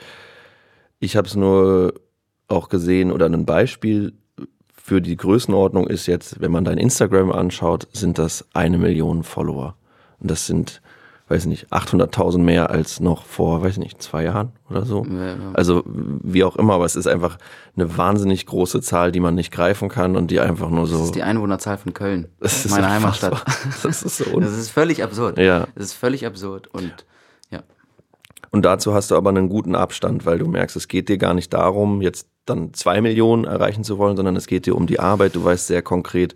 ich 1.01 1.17
habe 1.17 1.29
es 1.29 1.37
nur 1.37 1.93
auch 2.49 2.71
gesehen 2.71 3.13
oder 3.13 3.27
ein 3.27 3.45
Beispiel 3.45 4.15
für 4.73 5.03
die 5.03 5.19
Größenordnung 5.19 5.87
ist 5.87 6.07
jetzt, 6.07 6.41
wenn 6.41 6.51
man 6.51 6.65
dein 6.65 6.79
Instagram 6.79 7.31
anschaut, 7.31 7.89
sind 7.93 8.19
das 8.19 8.49
eine 8.55 8.79
Million 8.79 9.23
Follower. 9.23 9.77
Und 10.19 10.31
das 10.31 10.47
sind, 10.47 10.81
weiß 11.29 11.47
nicht, 11.47 11.71
800.000 11.73 12.39
mehr 12.39 12.71
als 12.71 13.01
noch 13.01 13.25
vor, 13.25 13.63
weiß 13.63 13.77
nicht, 13.79 14.03
zwei 14.03 14.25
Jahren 14.25 14.53
oder 14.71 14.87
so. 14.87 15.05
Ja, 15.05 15.27
ja. 15.27 15.37
Also 15.53 15.83
wie 15.87 16.43
auch 16.43 16.57
immer, 16.57 16.75
aber 16.75 16.87
es 16.87 16.97
ist 16.97 17.07
einfach 17.07 17.39
eine 17.77 17.97
wahnsinnig 17.97 18.47
große 18.47 18.81
Zahl, 18.81 19.13
die 19.13 19.21
man 19.21 19.35
nicht 19.35 19.53
greifen 19.53 19.89
kann 19.89 20.17
und 20.17 20.31
die 20.31 20.41
einfach 20.41 20.71
nur 20.71 20.87
so. 20.87 20.97
Das 20.99 21.07
ist 21.07 21.15
die 21.15 21.23
Einwohnerzahl 21.23 21.77
von 21.77 21.93
Köln, 21.93 22.29
das 22.41 22.65
ist 22.65 22.71
meine 22.71 22.91
Heimatstadt. 22.91 23.45
Das 23.83 24.03
ist 24.03 24.17
so. 24.19 24.41
das 24.41 24.57
ist 24.57 24.71
völlig 24.71 25.03
absurd. 25.03 25.39
Ja. 25.39 25.67
Das 25.75 25.87
ist 25.87 25.93
völlig 25.93 26.27
absurd 26.27 26.69
und 26.69 26.93
ja. 27.51 27.61
Und 28.51 28.65
dazu 28.65 28.95
hast 28.95 29.11
du 29.11 29.17
aber 29.17 29.31
einen 29.31 29.49
guten 29.49 29.75
Abstand, 29.75 30.25
weil 30.25 30.39
du 30.39 30.47
merkst, 30.47 30.77
es 30.77 30.89
geht 30.89 31.09
dir 31.09 31.19
gar 31.19 31.35
nicht 31.35 31.53
darum, 31.53 32.01
jetzt 32.01 32.29
dann 32.47 32.73
zwei 32.73 33.01
Millionen 33.01 33.45
erreichen 33.45 33.85
zu 33.85 33.99
wollen, 33.99 34.17
sondern 34.17 34.37
es 34.37 34.47
geht 34.47 34.67
dir 34.67 34.75
um 34.75 34.87
die 34.87 35.01
Arbeit. 35.01 35.35
Du 35.35 35.45
weißt 35.45 35.67
sehr 35.67 35.83
konkret, 35.83 36.35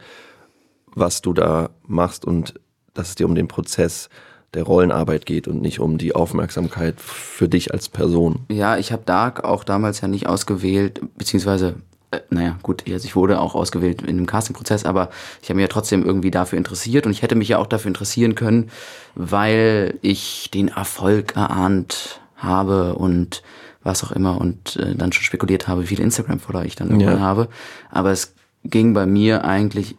was 0.94 1.22
du 1.22 1.32
da 1.32 1.70
machst 1.86 2.24
und 2.24 2.54
dass 2.94 3.10
es 3.10 3.14
dir 3.14 3.26
um 3.26 3.34
den 3.34 3.48
Prozess 3.48 4.10
der 4.54 4.64
Rollenarbeit 4.64 5.26
geht 5.26 5.48
und 5.48 5.62
nicht 5.62 5.80
um 5.80 5.98
die 5.98 6.14
Aufmerksamkeit 6.14 7.00
für 7.00 7.48
dich 7.48 7.72
als 7.72 7.88
Person. 7.88 8.40
Ja, 8.50 8.76
ich 8.76 8.92
habe 8.92 9.02
Dark 9.06 9.44
auch 9.44 9.64
damals 9.64 10.00
ja 10.00 10.08
nicht 10.08 10.26
ausgewählt, 10.26 11.00
beziehungsweise, 11.16 11.76
äh, 12.10 12.20
naja, 12.28 12.58
gut, 12.62 12.84
also 12.90 13.04
ich 13.06 13.16
wurde 13.16 13.40
auch 13.40 13.54
ausgewählt 13.54 14.02
in 14.02 14.16
dem 14.16 14.26
Castingprozess, 14.26 14.84
aber 14.84 15.08
ich 15.40 15.48
habe 15.48 15.56
mich 15.56 15.64
ja 15.64 15.68
trotzdem 15.68 16.04
irgendwie 16.04 16.30
dafür 16.30 16.58
interessiert 16.58 17.06
und 17.06 17.12
ich 17.12 17.22
hätte 17.22 17.34
mich 17.34 17.48
ja 17.48 17.58
auch 17.58 17.66
dafür 17.66 17.88
interessieren 17.88 18.34
können, 18.34 18.70
weil 19.14 19.98
ich 20.02 20.50
den 20.52 20.68
Erfolg 20.68 21.34
erahnt 21.34 22.20
habe 22.36 22.96
und 22.96 23.42
was 23.82 24.04
auch 24.04 24.12
immer 24.12 24.40
und 24.40 24.76
äh, 24.76 24.94
dann 24.94 25.12
schon 25.12 25.24
spekuliert 25.24 25.66
habe, 25.66 25.82
wie 25.82 25.86
viele 25.86 26.04
Instagram-Follower 26.04 26.64
ich 26.64 26.76
dann 26.76 26.90
irgendwann 26.90 27.18
ja. 27.18 27.20
habe. 27.20 27.48
Aber 27.90 28.10
es 28.10 28.34
ging 28.64 28.92
bei 28.94 29.06
mir 29.06 29.44
eigentlich 29.44 29.96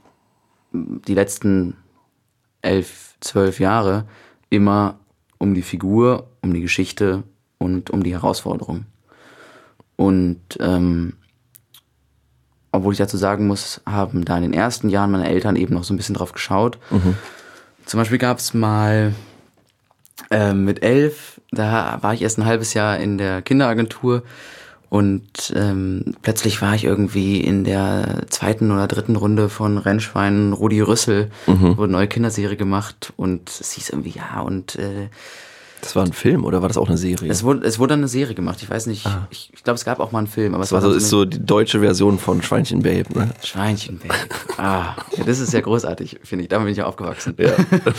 die 0.71 1.13
letzten 1.13 1.75
elf, 2.61 3.15
zwölf 3.19 3.59
Jahre 3.59 4.05
immer 4.53 4.99
um 5.37 5.53
die 5.53 5.61
Figur, 5.61 6.27
um 6.41 6.53
die 6.53 6.61
Geschichte 6.61 7.23
und 7.57 7.89
um 7.89 8.03
die 8.03 8.13
Herausforderung. 8.13 8.85
Und 9.95 10.41
ähm, 10.59 11.13
obwohl 12.71 12.93
ich 12.93 12.99
dazu 12.99 13.17
sagen 13.17 13.47
muss, 13.47 13.81
haben 13.85 14.25
da 14.25 14.37
in 14.37 14.43
den 14.43 14.53
ersten 14.53 14.89
Jahren 14.89 15.11
meine 15.11 15.29
Eltern 15.29 15.55
eben 15.55 15.73
noch 15.75 15.83
so 15.83 15.93
ein 15.93 15.97
bisschen 15.97 16.15
drauf 16.15 16.31
geschaut. 16.31 16.79
Mhm. 16.89 17.15
Zum 17.85 17.99
Beispiel 17.99 18.17
gab 18.17 18.39
es 18.39 18.53
mal 18.53 19.13
äh, 20.31 20.53
mit 20.53 20.81
elf 20.81 21.33
da 21.55 21.99
war 22.01 22.13
ich 22.13 22.21
erst 22.21 22.39
ein 22.39 22.45
halbes 22.45 22.73
Jahr 22.73 22.97
in 22.97 23.17
der 23.17 23.41
Kinderagentur 23.41 24.23
und 24.93 25.51
ähm, 25.55 26.13
plötzlich 26.21 26.61
war 26.61 26.75
ich 26.75 26.83
irgendwie 26.83 27.41
in 27.41 27.63
der 27.63 28.27
zweiten 28.29 28.69
oder 28.69 28.87
dritten 28.87 29.15
Runde 29.15 29.49
von 29.49 29.79
Rennschwein 29.79 30.53
Rudi 30.53 30.81
Rüssel, 30.81 31.31
mhm. 31.47 31.77
wurde 31.77 31.85
eine 31.85 31.93
neue 31.93 32.07
Kinderserie 32.07 32.57
gemacht 32.57 33.11
und 33.17 33.49
es 33.49 33.71
hieß 33.71 33.89
irgendwie, 33.89 34.11
ja, 34.11 34.41
und 34.41 34.75
äh, 34.75 35.09
das 35.83 35.97
war 35.97 36.03
ein 36.03 36.13
Film 36.13 36.45
oder 36.45 36.61
war 36.61 36.69
das 36.69 36.77
auch 36.77 36.87
eine 36.87 36.97
Serie? 36.97 37.29
Es 37.29 37.43
wurde, 37.43 37.67
es 37.67 37.77
wurde 37.77 37.95
eine 37.95 38.07
Serie 38.07 38.33
gemacht. 38.33 38.59
Ich 38.61 38.69
weiß 38.69 38.87
nicht. 38.87 39.05
Ah. 39.05 39.27
Ich, 39.29 39.49
ich 39.53 39.63
glaube, 39.63 39.75
es 39.75 39.83
gab 39.83 39.99
auch 39.99 40.13
mal 40.13 40.19
einen 40.19 40.27
Film. 40.27 40.53
Aber 40.53 40.63
es 40.63 40.71
war 40.71 40.81
so, 40.81 40.91
ist 40.91 41.09
so 41.09 41.25
die 41.25 41.45
deutsche 41.45 41.81
Version 41.81 42.19
von 42.19 42.41
Schweinchen 42.41 42.81
Babe. 42.81 43.05
Ne? 43.13 43.29
Schweinchen 43.43 43.99
Babe. 43.99 44.13
Ah, 44.57 44.95
ja, 45.17 45.23
das 45.25 45.39
ist 45.39 45.51
ja 45.51 45.59
großartig, 45.59 46.19
finde 46.23 46.43
ich. 46.43 46.49
Damit 46.49 46.65
bin 46.65 46.71
ich 46.71 46.77
ja 46.77 46.85
aufgewachsen. 46.85 47.35
Ja. 47.37 47.51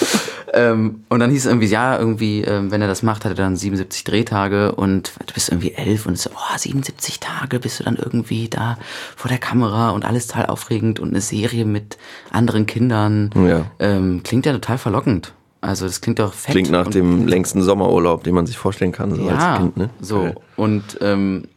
ähm, 0.55 1.05
und 1.11 1.21
dann 1.21 1.31
hieß 1.31 1.45
es 1.45 1.47
irgendwie, 1.47 1.67
ja, 1.67 1.99
irgendwie, 1.99 2.41
ähm, 2.43 2.71
wenn 2.71 2.81
er 2.81 2.89
das 2.89 3.03
macht, 3.03 3.25
hat 3.25 3.33
er 3.33 3.37
dann 3.37 3.57
77 3.57 4.05
Drehtage 4.05 4.75
und 4.75 5.13
du 5.27 5.35
bist 5.35 5.51
irgendwie 5.51 5.73
elf 5.73 6.07
und 6.07 6.19
so, 6.19 6.31
oh, 6.33 6.57
77 6.57 7.21
Tage 7.21 7.61
bist 7.61 7.81
du 7.81 7.85
dann 7.85 7.97
irgendwie 7.97 8.49
da 8.49 8.79
vor 9.15 9.29
der 9.29 9.39
Kamera 9.39 9.91
und 9.91 10.07
alles 10.07 10.27
total 10.29 10.47
aufregend 10.47 11.01
und 11.01 11.11
eine 11.11 11.21
Serie 11.21 11.67
mit 11.67 11.99
anderen 12.31 12.65
Kindern. 12.65 13.31
Ja. 13.35 13.67
Ähm, 13.79 14.23
klingt 14.23 14.47
ja 14.47 14.53
total 14.53 14.79
verlockend. 14.79 15.35
Also 15.65 15.87
das 15.87 16.03
klingt 16.03 16.19
doch 16.19 16.35
fett. 16.35 16.53
Klingt 16.53 16.71
nach 16.71 16.89
dem 16.89 17.27
längsten 17.27 17.63
Sommerurlaub, 17.63 18.23
den 18.23 18.35
man 18.35 18.45
sich 18.45 18.59
vorstellen 18.59 18.93
kann, 18.93 19.15
so 19.15 19.27
ja, 19.27 19.35
als 19.55 19.59
Kind, 19.61 19.77
ne? 19.79 19.89
so. 19.99 20.21
Geil. 20.21 20.35
Und 20.57 20.99
ähm, 21.01 21.49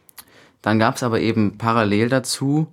dann 0.62 0.80
gab 0.80 0.96
es 0.96 1.04
aber 1.04 1.20
eben 1.20 1.58
parallel 1.58 2.08
dazu 2.08 2.68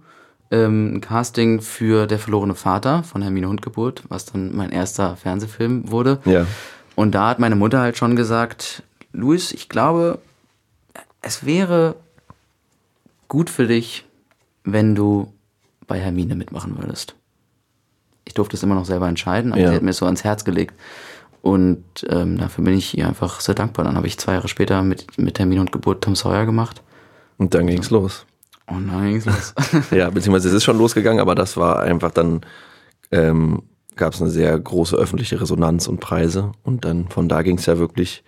ähm, 0.52 0.94
ein 0.94 1.00
Casting 1.00 1.60
für 1.60 2.06
Der 2.06 2.20
verlorene 2.20 2.54
Vater 2.54 3.02
von 3.02 3.20
Hermine 3.20 3.48
Hundgeburt, 3.48 4.04
was 4.08 4.26
dann 4.26 4.54
mein 4.54 4.70
erster 4.70 5.16
Fernsehfilm 5.16 5.90
wurde. 5.90 6.20
Ja. 6.24 6.46
Und 6.94 7.16
da 7.16 7.30
hat 7.30 7.40
meine 7.40 7.56
Mutter 7.56 7.80
halt 7.80 7.96
schon 7.98 8.14
gesagt, 8.14 8.84
Luis, 9.12 9.50
ich 9.50 9.68
glaube, 9.68 10.20
es 11.20 11.44
wäre 11.44 11.96
gut 13.26 13.50
für 13.50 13.66
dich, 13.66 14.04
wenn 14.62 14.94
du 14.94 15.32
bei 15.88 15.98
Hermine 15.98 16.36
mitmachen 16.36 16.78
würdest. 16.78 17.16
Ich 18.24 18.34
durfte 18.34 18.56
es 18.56 18.62
immer 18.62 18.76
noch 18.76 18.86
selber 18.86 19.08
entscheiden, 19.08 19.50
aber 19.52 19.60
Ja. 19.60 19.70
sie 19.70 19.74
hat 19.74 19.82
mir 19.82 19.90
es 19.90 19.96
so 19.96 20.06
ans 20.06 20.22
Herz 20.22 20.44
gelegt. 20.44 20.74
Und 21.44 21.84
ähm, 22.08 22.38
dafür 22.38 22.64
bin 22.64 22.72
ich 22.72 22.96
ihr 22.96 23.06
einfach 23.06 23.42
sehr 23.42 23.54
dankbar. 23.54 23.84
Dann 23.84 23.96
habe 23.96 24.06
ich 24.06 24.18
zwei 24.18 24.32
Jahre 24.32 24.48
später 24.48 24.80
mit, 24.80 25.18
mit 25.18 25.38
Hermine 25.38 25.60
und 25.60 25.72
Geburt 25.72 26.02
Tom 26.02 26.16
Sawyer 26.16 26.46
gemacht. 26.46 26.82
Und 27.36 27.52
dann 27.52 27.66
ging's 27.66 27.90
los. 27.90 28.24
Und 28.66 28.88
dann 28.88 29.10
ging's 29.10 29.26
los. 29.26 29.52
Ja, 29.90 30.08
beziehungsweise 30.08 30.48
es 30.48 30.54
ist 30.54 30.64
schon 30.64 30.78
losgegangen, 30.78 31.20
aber 31.20 31.34
das 31.34 31.58
war 31.58 31.80
einfach 31.80 32.12
dann, 32.12 32.40
ähm, 33.10 33.62
gab 33.94 34.14
es 34.14 34.22
eine 34.22 34.30
sehr 34.30 34.58
große 34.58 34.96
öffentliche 34.96 35.38
Resonanz 35.38 35.86
und 35.86 36.00
Preise. 36.00 36.52
Und 36.62 36.86
dann 36.86 37.08
von 37.08 37.28
da 37.28 37.42
ging's 37.42 37.66
ja 37.66 37.76
wirklich 37.76 38.24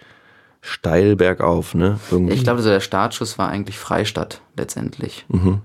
steil 0.60 1.16
bergauf, 1.16 1.74
ne? 1.74 1.98
Irgendwie. 2.10 2.34
ich 2.34 2.44
glaube, 2.44 2.60
so 2.60 2.68
der 2.68 2.80
Startschuss 2.80 3.38
war 3.38 3.48
eigentlich 3.48 3.78
Freistadt 3.78 4.42
letztendlich. 4.58 5.24
Mhm. 5.28 5.62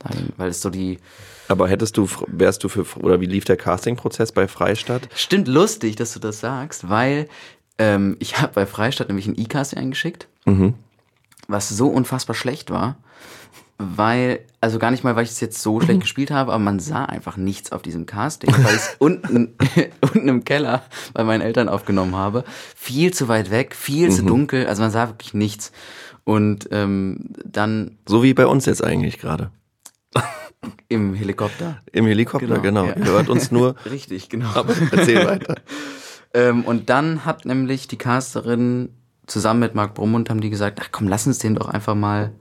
Da, 0.00 0.10
weil 0.38 0.50
es 0.50 0.60
so 0.60 0.70
die, 0.70 0.98
aber 1.48 1.68
hättest 1.68 1.96
du, 1.96 2.08
wärst 2.26 2.64
du 2.64 2.68
für, 2.68 2.84
oder 3.00 3.20
wie 3.20 3.26
lief 3.26 3.44
der 3.44 3.56
Castingprozess 3.56 4.32
bei 4.32 4.48
Freistadt? 4.48 5.08
Stimmt 5.14 5.48
lustig, 5.48 5.96
dass 5.96 6.12
du 6.14 6.18
das 6.20 6.40
sagst, 6.40 6.88
weil 6.88 7.28
ähm, 7.78 8.16
ich 8.20 8.40
habe 8.40 8.52
bei 8.54 8.66
Freistadt 8.66 9.08
nämlich 9.08 9.26
ein 9.26 9.38
E-Casting 9.38 9.78
eingeschickt, 9.78 10.28
Mhm. 10.46 10.74
was 11.48 11.68
so 11.68 11.88
unfassbar 11.88 12.34
schlecht 12.34 12.70
war, 12.70 12.96
weil, 13.78 14.40
also 14.60 14.78
gar 14.78 14.90
nicht 14.92 15.02
mal, 15.02 15.16
weil 15.16 15.24
ich 15.24 15.30
es 15.30 15.40
jetzt 15.40 15.60
so 15.60 15.80
schlecht 15.80 16.00
gespielt 16.00 16.30
habe, 16.30 16.52
aber 16.52 16.62
man 16.62 16.78
sah 16.78 17.04
einfach 17.06 17.36
nichts 17.36 17.72
auf 17.72 17.82
diesem 17.82 18.06
Casting, 18.06 18.52
weil 18.52 18.74
ich 18.74 18.80
es 18.80 18.94
unten, 18.98 19.56
unten 20.00 20.28
im 20.28 20.44
Keller 20.44 20.82
bei 21.12 21.24
meinen 21.24 21.40
Eltern 21.40 21.68
aufgenommen 21.68 22.14
habe. 22.14 22.44
Viel 22.76 23.12
zu 23.12 23.26
weit 23.26 23.50
weg, 23.50 23.74
viel 23.74 24.10
zu 24.12 24.22
dunkel, 24.22 24.66
also 24.68 24.80
man 24.82 24.90
sah 24.92 25.08
wirklich 25.08 25.34
nichts. 25.34 25.72
Und 26.22 26.68
ähm, 26.70 27.30
dann 27.44 27.98
So 28.06 28.22
wie 28.22 28.32
bei 28.32 28.46
uns 28.46 28.64
jetzt 28.66 28.82
eigentlich 28.84 29.18
gerade. 29.18 29.50
im 30.88 31.14
Helikopter. 31.14 31.80
Im 31.92 32.06
Helikopter, 32.06 32.46
Genau, 32.46 32.60
genau. 32.60 32.84
ja. 32.86 32.94
Hört 32.96 33.28
uns 33.28 33.50
nur. 33.50 33.74
Richtig, 33.90 34.28
genau. 34.28 34.48
Aber 34.54 34.74
erzähl 34.92 35.26
weiter. 35.26 35.56
Ähm, 36.36 36.64
und 36.64 36.90
dann 36.90 37.24
hat 37.24 37.44
nämlich 37.44 37.86
die 37.86 37.96
Casterin 37.96 38.88
zusammen 39.28 39.60
mit 39.60 39.76
Marc 39.76 39.94
Brummund 39.94 40.30
haben 40.30 40.40
die 40.40 40.50
gesagt, 40.50 40.80
ach 40.82 40.88
komm, 40.90 41.06
lass 41.06 41.28
uns 41.28 41.38
den 41.38 41.54
doch 41.54 41.68
einfach 41.68 41.94
mal 41.94 42.32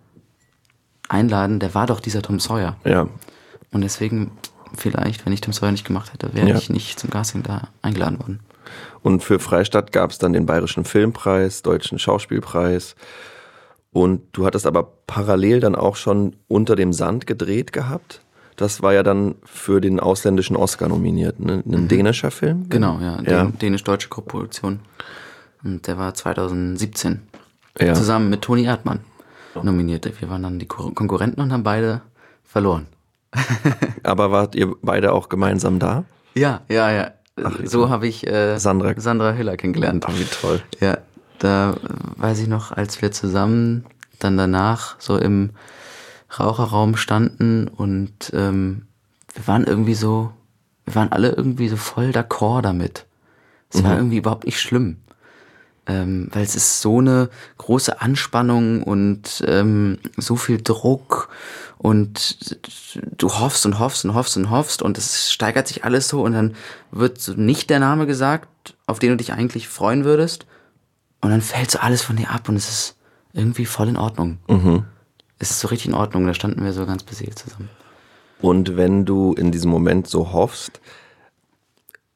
einladen. 1.10 1.60
Der 1.60 1.76
war 1.76 1.86
doch 1.86 2.00
dieser 2.00 2.24
Tom 2.24 2.40
Sawyer. 2.40 2.76
Ja. 2.86 3.08
Und 3.72 3.82
deswegen, 3.82 4.32
vielleicht, 4.76 5.26
wenn 5.28 5.34
ich 5.34 5.42
Tom 5.42 5.54
Sawyer 5.54 5.72
nicht 5.72 5.86
gemacht 5.86 6.12
hätte, 6.12 6.34
wäre 6.34 6.50
Ja. 6.50 6.58
ich 6.58 6.72
nicht 6.72 7.00
zum 7.00 7.12
Casting 7.12 7.44
da 7.44 7.68
eingeladen 7.84 8.20
worden. 8.20 8.40
Und 9.04 9.24
für 9.24 9.40
Freistadt 9.40 9.92
gab 9.92 10.10
es 10.10 10.18
dann 10.18 10.34
den 10.34 10.48
Bayerischen 10.48 10.86
Filmpreis, 10.86 11.62
Deutschen 11.62 12.00
Schauspielpreis. 12.00 12.96
Und 13.94 14.22
du 14.34 14.46
hattest 14.46 14.66
aber 14.68 14.84
parallel 15.08 15.60
dann 15.60 15.76
auch 15.76 15.96
schon 15.96 16.36
unter 16.48 16.76
dem 16.76 16.92
Sand 16.94 17.28
gedreht 17.28 17.72
gehabt. 17.74 18.22
Das 18.56 18.82
war 18.82 18.94
ja 18.94 19.04
dann 19.04 19.36
für 19.46 19.82
den 19.82 20.00
ausländischen 20.00 20.56
Oscar 20.56 20.88
nominiert. 20.88 21.40
Ne? 21.40 21.64
Ein 21.66 21.88
dänischer 21.88 22.32
Film? 22.32 22.70
Genau, 22.70 23.00
ja, 23.00 23.22
Ja. 23.24 23.46
Dänisch-deutsche 23.46 24.10
Koproduktion. 24.10 24.80
Und 25.64 25.88
der 25.88 25.98
war 25.98 26.14
2017. 26.14 27.22
Ja. 27.80 27.94
Zusammen 27.94 28.30
mit 28.30 28.42
Toni 28.42 28.64
Erdmann 28.66 29.00
nominiert. 29.62 30.06
Wir 30.22 30.30
waren 30.30 30.44
dann 30.44 30.60
die 30.60 30.68
Ko- 30.68 30.92
Konkurrenten 30.92 31.42
und 31.42 31.52
haben 31.54 31.64
beide 31.64 32.02
verloren. 32.44 32.88
Aber 34.04 34.32
wart 34.32 34.56
ihr 34.56 34.74
beide 34.82 35.14
auch 35.14 35.30
gemeinsam 35.30 35.80
da? 35.80 36.04
Ja, 36.36 36.62
ja, 36.70 36.92
ja. 36.92 37.12
so 37.64 37.90
habe 37.90 38.08
ich 38.08 38.28
äh, 38.28 38.58
Sandra. 38.60 38.94
Sandra 38.98 39.32
Hiller 39.32 39.58
kennengelernt. 39.58 40.06
Ach, 40.08 40.14
wie 40.20 40.26
toll. 40.26 40.62
Ja, 40.80 40.98
da 41.40 41.76
weiß 42.18 42.40
ich 42.40 42.48
noch, 42.48 42.72
als 42.72 43.02
wir 43.02 43.12
zusammen 43.12 43.86
dann 44.20 44.38
danach 44.38 44.96
so 45.00 45.18
im 45.18 45.52
Raucherraum 46.40 46.96
standen 46.96 47.68
und 47.68 48.32
ähm, 48.34 48.88
wir 49.34 49.48
waren 49.48 49.66
irgendwie 49.66 49.96
so, 49.96 50.32
wir 50.86 50.96
waren 50.96 51.12
alle 51.12 51.32
irgendwie 51.32 51.70
so 51.70 51.78
voll 51.78 52.10
d'accord 52.12 52.62
damit. 52.62 53.06
Es 53.72 53.84
war 53.84 53.96
irgendwie 53.98 54.18
überhaupt 54.18 54.46
nicht 54.46 54.62
schlimm. 54.62 54.98
Ähm, 55.86 56.30
weil 56.32 56.44
es 56.44 56.56
ist 56.56 56.80
so 56.80 57.00
eine 57.00 57.30
große 57.58 58.00
Anspannung 58.00 58.84
und 58.84 59.44
ähm, 59.46 59.98
so 60.16 60.38
viel 60.38 60.62
Druck 60.62 61.28
und 61.78 62.56
du 63.18 63.28
hoffst 63.34 63.66
und 63.66 63.80
hoffst 63.80 64.06
und 64.06 64.14
hoffst 64.14 64.38
und 64.38 64.50
hoffst 64.50 64.82
und 64.82 64.98
es 64.98 65.30
steigert 65.34 65.68
sich 65.68 65.84
alles 65.84 66.08
so 66.08 66.22
und 66.22 66.32
dann 66.32 66.56
wird 66.92 67.20
so 67.20 67.34
nicht 67.34 67.70
der 67.70 67.80
Name 67.80 68.06
gesagt, 68.06 68.76
auf 68.88 69.00
den 69.00 69.10
du 69.10 69.18
dich 69.18 69.34
eigentlich 69.34 69.68
freuen 69.68 70.06
würdest 70.06 70.46
und 71.24 71.30
dann 71.30 71.42
fällt 71.42 71.72
so 71.72 71.80
alles 71.80 72.02
von 72.02 72.16
dir 72.16 72.30
ab 72.30 72.50
und 72.50 72.56
es 72.56 72.70
ist 72.70 72.96
irgendwie 73.34 73.66
voll 73.66 73.88
in 73.88 73.98
Ordnung. 73.98 74.38
Es 75.40 75.52
ist 75.52 75.60
so 75.60 75.68
richtig 75.70 75.88
in 75.88 75.96
Ordnung, 75.96 76.28
da 76.28 76.34
standen 76.34 76.64
wir 76.64 76.74
so 76.74 76.86
ganz 76.86 77.04
beseelt 77.04 77.40
zusammen. 77.40 77.70
Und 78.42 78.76
wenn 78.76 79.06
du 79.06 79.34
in 79.34 79.52
diesem 79.52 79.72
Moment 79.72 80.08
so 80.08 80.34
hoffst, 80.34 80.82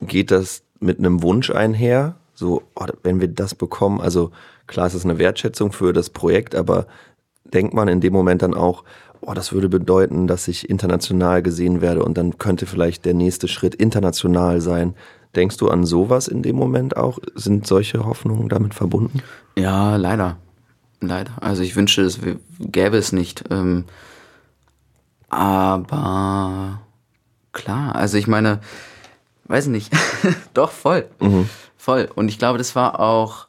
geht 0.01 0.29
das 0.29 0.61
mit 0.79 0.99
einem 0.99 1.23
Wunsch 1.23 1.49
einher? 1.49 2.15
So, 2.33 2.63
oh, 2.75 2.85
wenn 3.03 3.19
wir 3.19 3.29
das 3.29 3.55
bekommen, 3.55 4.01
also 4.01 4.31
klar, 4.67 4.85
es 4.85 4.93
ist 4.93 5.05
eine 5.05 5.17
Wertschätzung 5.17 5.71
für 5.71 5.93
das 5.93 6.09
Projekt, 6.09 6.53
aber 6.53 6.85
denkt 7.45 7.73
man 7.73 7.87
in 7.87 8.01
dem 8.01 8.13
Moment 8.13 8.41
dann 8.41 8.53
auch, 8.53 8.83
oh, 9.21 9.33
das 9.33 9.53
würde 9.53 9.69
bedeuten, 9.69 10.27
dass 10.27 10.47
ich 10.47 10.69
international 10.69 11.41
gesehen 11.41 11.81
werde 11.81 12.03
und 12.03 12.17
dann 12.17 12.37
könnte 12.37 12.65
vielleicht 12.65 13.05
der 13.05 13.13
nächste 13.13 13.47
Schritt 13.47 13.75
international 13.75 14.61
sein. 14.61 14.95
Denkst 15.35 15.57
du 15.57 15.69
an 15.69 15.85
sowas 15.85 16.27
in 16.27 16.41
dem 16.41 16.55
Moment 16.55 16.97
auch? 16.97 17.19
Sind 17.35 17.67
solche 17.67 18.05
Hoffnungen 18.05 18.49
damit 18.49 18.73
verbunden? 18.73 19.21
Ja, 19.55 19.95
leider. 19.95 20.37
Leider. 20.99 21.31
Also 21.41 21.61
ich 21.61 21.75
wünschte, 21.75 22.01
es 22.01 22.19
gäbe 22.59 22.97
es 22.97 23.11
nicht. 23.11 23.43
Ähm, 23.51 23.85
aber 25.29 26.81
klar, 27.51 27.95
also 27.95 28.17
ich 28.17 28.27
meine, 28.27 28.59
weiß 29.45 29.67
nicht. 29.67 29.91
Doch, 30.53 30.71
voll. 30.71 31.07
Voll. 31.77 32.09
Und 32.15 32.29
ich 32.29 32.39
glaube, 32.39 32.57
das 32.57 32.75
war 32.75 32.99
auch 32.99 33.47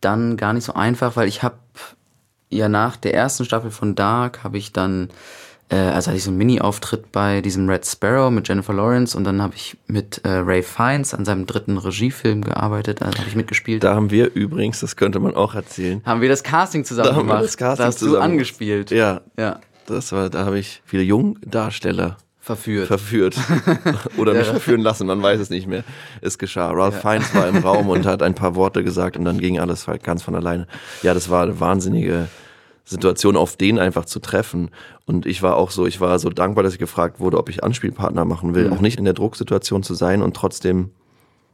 dann 0.00 0.36
gar 0.36 0.52
nicht 0.52 0.64
so 0.64 0.74
einfach, 0.74 1.16
weil 1.16 1.28
ich 1.28 1.42
habe 1.42 1.56
ja 2.50 2.68
nach 2.68 2.96
der 2.96 3.14
ersten 3.14 3.44
Staffel 3.44 3.70
von 3.70 3.94
Dark 3.94 4.44
habe 4.44 4.58
ich 4.58 4.72
dann, 4.72 5.08
äh, 5.72 5.76
also 5.76 6.08
hatte 6.08 6.18
ich 6.18 6.24
so 6.24 6.30
einen 6.30 6.38
Mini-Auftritt 6.38 7.10
bei 7.10 7.40
diesem 7.40 7.68
Red 7.68 7.84
Sparrow 7.86 8.30
mit 8.30 8.46
Jennifer 8.46 8.72
Lawrence 8.74 9.16
und 9.16 9.24
dann 9.24 9.42
habe 9.42 9.54
ich 9.56 9.76
mit 9.88 10.20
äh, 10.24 10.28
Ray 10.28 10.62
Fiennes 10.62 11.14
an 11.14 11.24
seinem 11.24 11.46
dritten 11.46 11.78
Regiefilm 11.78 12.42
gearbeitet, 12.42 13.02
also 13.02 13.18
habe 13.18 13.28
ich 13.28 13.34
mitgespielt. 13.36 13.82
Da 13.82 13.94
haben 13.94 14.10
wir 14.10 14.32
übrigens, 14.34 14.80
das 14.80 14.94
könnte 14.96 15.18
man 15.18 15.34
auch 15.34 15.54
erzählen. 15.54 16.00
haben 16.04 16.20
wir 16.20 16.28
das 16.28 16.42
Casting 16.44 16.84
zusammen 16.84 17.08
Da 17.08 17.14
haben 17.16 17.26
wir 17.26 17.32
gemacht. 17.34 17.44
das 17.44 17.56
Casting 17.56 17.82
da 17.82 17.86
hast 17.88 18.00
du 18.02 18.06
zusammen- 18.06 18.22
angespielt. 18.32 18.90
Ja, 18.92 19.22
Ja. 19.38 19.58
das 19.86 20.12
war, 20.12 20.30
da 20.30 20.44
habe 20.44 20.58
ich 20.58 20.82
viele 20.84 21.02
Jungdarsteller 21.02 22.16
Verführt. 22.40 22.88
verführt. 22.88 23.36
Oder 24.18 24.34
mich 24.34 24.48
verführen 24.48 24.80
lassen, 24.80 25.06
man 25.06 25.22
weiß 25.22 25.38
es 25.38 25.48
nicht 25.50 25.68
mehr. 25.68 25.84
Es 26.22 26.38
geschah. 26.38 26.72
Ralph 26.72 27.00
Fiennes 27.00 27.32
war 27.36 27.46
im 27.46 27.58
Raum 27.58 27.88
und 27.88 28.04
hat 28.04 28.20
ein 28.20 28.34
paar 28.34 28.56
Worte 28.56 28.82
gesagt 28.82 29.16
und 29.16 29.24
dann 29.24 29.38
ging 29.38 29.60
alles 29.60 29.86
halt 29.86 30.02
ganz 30.02 30.24
von 30.24 30.34
alleine. 30.34 30.66
Ja, 31.02 31.14
das 31.14 31.30
war 31.30 31.44
eine 31.44 31.60
wahnsinnige 31.60 32.26
Situation, 32.84 33.36
auf 33.36 33.56
den 33.56 33.78
einfach 33.78 34.04
zu 34.04 34.18
treffen. 34.20 34.70
Und 35.06 35.26
ich 35.26 35.42
war 35.42 35.56
auch 35.56 35.70
so, 35.70 35.86
ich 35.86 36.00
war 36.00 36.18
so 36.18 36.30
dankbar, 36.30 36.64
dass 36.64 36.72
ich 36.72 36.78
gefragt 36.78 37.20
wurde, 37.20 37.38
ob 37.38 37.48
ich 37.48 37.62
Anspielpartner 37.62 38.24
machen 38.24 38.54
will. 38.54 38.70
Auch 38.72 38.80
nicht 38.80 38.98
in 38.98 39.04
der 39.04 39.14
Drucksituation 39.14 39.82
zu 39.82 39.94
sein 39.94 40.22
und 40.22 40.34
trotzdem 40.34 40.90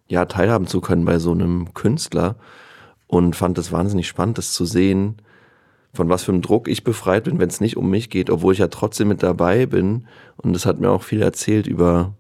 ja 0.08 0.24
teilhaben 0.24 0.66
zu 0.66 0.80
können 0.80 1.04
bei 1.04 1.18
so 1.18 1.32
einem 1.32 1.74
Künstler. 1.74 2.36
Und 3.06 3.36
fand 3.36 3.56
es 3.58 3.72
wahnsinnig 3.72 4.06
spannend, 4.06 4.38
das 4.38 4.52
zu 4.52 4.64
sehen, 4.64 5.16
von 5.94 6.10
was 6.10 6.24
für 6.24 6.32
einem 6.32 6.42
Druck 6.42 6.68
ich 6.68 6.84
befreit 6.84 7.24
bin, 7.24 7.38
wenn 7.38 7.48
es 7.48 7.60
nicht 7.60 7.76
um 7.76 7.88
mich 7.88 8.10
geht, 8.10 8.28
obwohl 8.28 8.52
ich 8.52 8.58
ja 8.58 8.68
trotzdem 8.68 9.08
mit 9.08 9.22
dabei 9.22 9.66
bin. 9.66 10.06
Und 10.36 10.52
das 10.52 10.66
hat 10.66 10.78
mir 10.78 10.90
auch 10.90 11.02
viel 11.02 11.22
erzählt 11.22 11.66
über 11.66 12.14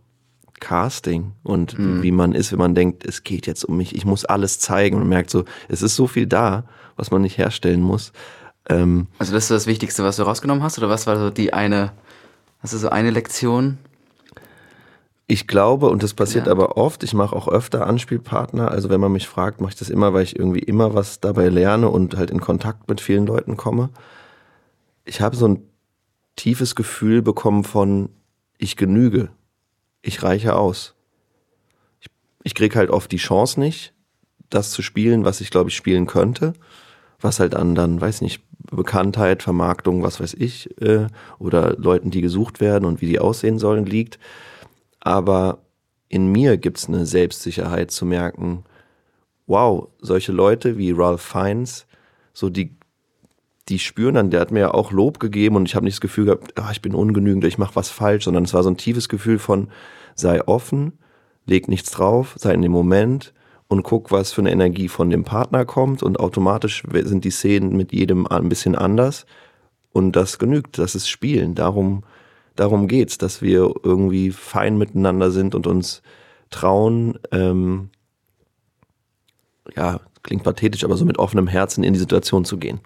Casting 0.60 1.32
und 1.44 1.76
wie 1.78 2.10
man 2.10 2.32
ist, 2.32 2.50
wenn 2.50 2.58
man 2.58 2.74
denkt, 2.74 3.04
es 3.06 3.22
geht 3.22 3.46
jetzt 3.46 3.64
um 3.64 3.76
mich, 3.76 3.94
ich 3.94 4.04
muss 4.04 4.24
alles 4.24 4.58
zeigen 4.58 4.96
und 4.96 5.02
man 5.02 5.10
merkt 5.10 5.30
so, 5.30 5.44
es 5.68 5.82
ist 5.82 5.94
so 5.94 6.08
viel 6.08 6.26
da, 6.26 6.64
was 6.96 7.10
man 7.10 7.22
nicht 7.22 7.38
herstellen 7.38 7.80
muss. 7.80 8.12
Ähm, 8.68 9.06
Also 9.18 9.32
das 9.32 9.44
ist 9.44 9.50
das 9.50 9.66
Wichtigste, 9.66 10.04
was 10.04 10.16
du 10.16 10.22
rausgenommen 10.22 10.62
hast? 10.62 10.78
Oder 10.78 10.88
was 10.88 11.06
war 11.06 11.18
so 11.18 11.30
die 11.30 11.52
eine, 11.52 11.92
hast 12.60 12.72
du 12.74 12.78
so 12.78 12.88
eine 12.90 13.10
Lektion? 13.10 13.78
Ich 15.30 15.46
glaube, 15.46 15.90
und 15.90 16.02
das 16.02 16.14
passiert 16.14 16.46
Ja. 16.46 16.52
aber 16.52 16.78
oft, 16.78 17.02
ich 17.02 17.12
mache 17.12 17.36
auch 17.36 17.48
öfter 17.48 17.86
Anspielpartner. 17.86 18.70
Also 18.70 18.88
wenn 18.88 19.00
man 19.00 19.12
mich 19.12 19.28
fragt, 19.28 19.60
mache 19.60 19.72
ich 19.72 19.78
das 19.78 19.90
immer, 19.90 20.14
weil 20.14 20.22
ich 20.22 20.38
irgendwie 20.38 20.60
immer 20.60 20.94
was 20.94 21.20
dabei 21.20 21.48
lerne 21.50 21.90
und 21.90 22.16
halt 22.16 22.30
in 22.30 22.40
Kontakt 22.40 22.88
mit 22.88 23.00
vielen 23.00 23.26
Leuten 23.26 23.56
komme. 23.58 23.90
Ich 25.04 25.20
habe 25.20 25.36
so 25.36 25.46
ein 25.46 25.62
tiefes 26.36 26.74
Gefühl 26.74 27.20
bekommen 27.20 27.64
von, 27.64 28.08
ich 28.56 28.76
genüge, 28.76 29.28
ich 30.00 30.22
reiche 30.22 30.54
aus. 30.56 30.94
Ich 32.00 32.08
ich 32.44 32.54
krieg 32.54 32.74
halt 32.74 32.88
oft 32.88 33.12
die 33.12 33.16
Chance 33.18 33.60
nicht, 33.60 33.92
das 34.48 34.70
zu 34.70 34.80
spielen, 34.80 35.24
was 35.26 35.42
ich 35.42 35.50
glaube 35.50 35.68
ich 35.68 35.76
spielen 35.76 36.06
könnte. 36.06 36.54
Was 37.20 37.40
halt 37.40 37.54
an 37.54 37.74
dann, 37.74 38.00
weiß 38.00 38.20
nicht, 38.20 38.42
Bekanntheit, 38.70 39.42
Vermarktung, 39.42 40.02
was 40.02 40.20
weiß 40.20 40.34
ich, 40.34 40.80
äh, 40.80 41.06
oder 41.38 41.76
Leuten, 41.76 42.10
die 42.10 42.20
gesucht 42.20 42.60
werden 42.60 42.84
und 42.84 43.00
wie 43.00 43.06
die 43.06 43.18
aussehen 43.18 43.58
sollen, 43.58 43.86
liegt. 43.86 44.18
Aber 45.00 45.58
in 46.08 46.30
mir 46.30 46.56
gibt's 46.56 46.88
eine 46.88 47.06
Selbstsicherheit 47.06 47.90
zu 47.90 48.06
merken, 48.06 48.64
wow, 49.46 49.88
solche 50.00 50.32
Leute 50.32 50.78
wie 50.78 50.92
Ralph 50.92 51.22
Fiennes, 51.22 51.86
so 52.32 52.50
die, 52.50 52.76
die 53.68 53.78
spüren 53.78 54.14
dann, 54.14 54.30
der 54.30 54.40
hat 54.40 54.50
mir 54.50 54.60
ja 54.60 54.74
auch 54.74 54.92
Lob 54.92 55.18
gegeben 55.18 55.56
und 55.56 55.68
ich 55.68 55.74
habe 55.74 55.84
nicht 55.84 55.96
das 55.96 56.00
Gefühl 56.00 56.26
gehabt, 56.26 56.58
ah, 56.58 56.70
ich 56.70 56.82
bin 56.82 56.94
ungenügend, 56.94 57.44
ich 57.44 57.58
mache 57.58 57.76
was 57.76 57.90
falsch, 57.90 58.24
sondern 58.24 58.44
es 58.44 58.54
war 58.54 58.62
so 58.62 58.70
ein 58.70 58.76
tiefes 58.76 59.08
Gefühl 59.08 59.38
von, 59.38 59.68
sei 60.14 60.46
offen, 60.46 60.98
leg 61.46 61.68
nichts 61.68 61.90
drauf, 61.90 62.34
sei 62.38 62.54
in 62.54 62.62
dem 62.62 62.72
Moment 62.72 63.32
und 63.68 63.82
guck, 63.82 64.10
was 64.10 64.32
für 64.32 64.40
eine 64.40 64.50
Energie 64.50 64.88
von 64.88 65.10
dem 65.10 65.24
Partner 65.24 65.64
kommt 65.64 66.02
und 66.02 66.18
automatisch 66.18 66.82
sind 66.90 67.24
die 67.24 67.30
Szenen 67.30 67.76
mit 67.76 67.92
jedem 67.92 68.26
ein 68.26 68.48
bisschen 68.48 68.74
anders 68.74 69.26
und 69.92 70.12
das 70.12 70.38
genügt, 70.38 70.78
das 70.78 70.94
ist 70.94 71.08
Spielen, 71.08 71.54
darum, 71.54 72.02
darum 72.56 72.88
geht's, 72.88 73.18
dass 73.18 73.42
wir 73.42 73.72
irgendwie 73.82 74.30
fein 74.30 74.78
miteinander 74.78 75.30
sind 75.30 75.54
und 75.54 75.66
uns 75.66 76.02
trauen, 76.50 77.18
ähm, 77.30 77.90
ja, 79.76 80.00
klingt 80.22 80.44
pathetisch, 80.44 80.84
aber 80.84 80.96
so 80.96 81.04
mit 81.04 81.18
offenem 81.18 81.46
Herzen 81.46 81.84
in 81.84 81.92
die 81.92 81.98
Situation 81.98 82.44
zu 82.44 82.56
gehen. 82.56 82.80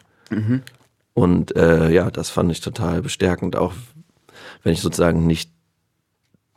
Und 1.15 1.55
äh, 1.57 1.91
ja, 1.91 2.11
das 2.11 2.31
fand 2.31 2.51
ich 2.51 2.61
total 2.61 3.03
bestärkend, 3.03 3.57
auch 3.57 3.73
wenn 4.63 4.73
ich 4.73 4.81
sozusagen 4.81 5.27
nicht 5.27 5.52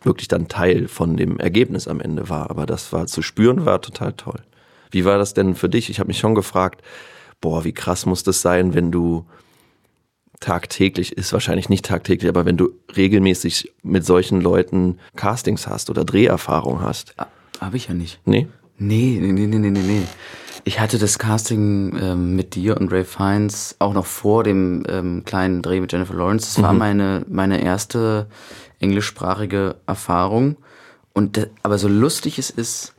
wirklich 0.06 0.28
dann 0.28 0.48
Teil 0.48 0.88
von 0.88 1.18
dem 1.18 1.40
Ergebnis 1.40 1.88
am 1.88 2.00
Ende 2.00 2.30
war. 2.30 2.50
Aber 2.50 2.66
das 2.66 2.94
war 2.94 3.08
zu 3.08 3.22
spüren, 3.22 3.66
war 3.66 3.82
total 3.82 4.14
toll. 4.14 4.42
Wie 4.92 5.06
war 5.06 5.18
das 5.18 5.34
denn 5.34 5.56
für 5.56 5.70
dich? 5.70 5.90
Ich 5.90 6.00
habe 6.00 6.08
mich 6.08 6.20
schon 6.20 6.36
gefragt, 6.36 6.82
boah, 7.42 7.64
wie 7.64 7.74
krass 7.74 8.06
muss 8.06 8.24
das 8.24 8.42
sein, 8.42 8.74
wenn 8.74 8.92
du 8.92 9.26
tagtäglich, 10.40 11.18
ist 11.18 11.34
wahrscheinlich 11.34 11.70
nicht 11.70 11.86
tagtäglich, 11.86 12.30
aber 12.30 12.46
wenn 12.46 12.58
du 12.58 12.70
regelmäßig 12.96 13.74
mit 13.84 14.06
solchen 14.06 14.42
Leuten 14.42 15.00
Castings 15.16 15.68
hast 15.68 15.90
oder 15.90 16.06
Dreherfahrung 16.06 16.82
hast. 16.82 17.16
Habe 17.60 17.78
ich 17.78 17.88
ja 17.88 17.94
nicht. 17.94 18.20
Nee? 18.26 18.48
Nee, 18.78 19.18
nee, 19.22 19.32
nee, 19.32 19.48
nee, 19.48 19.70
nee, 19.70 19.80
nee. 19.80 20.02
Ich 20.68 20.80
hatte 20.80 20.98
das 20.98 21.20
Casting 21.20 21.96
ähm, 22.02 22.36
mit 22.36 22.56
dir 22.56 22.78
und 22.78 22.92
Ray 22.92 23.06
Fiennes 23.06 23.76
auch 23.78 23.94
noch 23.94 24.08
vor 24.08 24.44
dem 24.44 24.84
ähm, 24.90 25.24
kleinen 25.24 25.62
Dreh 25.62 25.80
mit 25.80 25.92
Jennifer 25.92 26.16
Lawrence. 26.16 26.56
Das 26.56 26.64
war 26.64 26.74
meine, 26.74 27.24
meine 27.30 27.62
erste 27.64 28.28
englischsprachige 28.80 29.76
Erfahrung. 29.86 30.58
Und 31.14 31.50
aber 31.62 31.78
so 31.78 31.88
lustig 31.88 32.40
es 32.40 32.50
ist, 32.50 32.96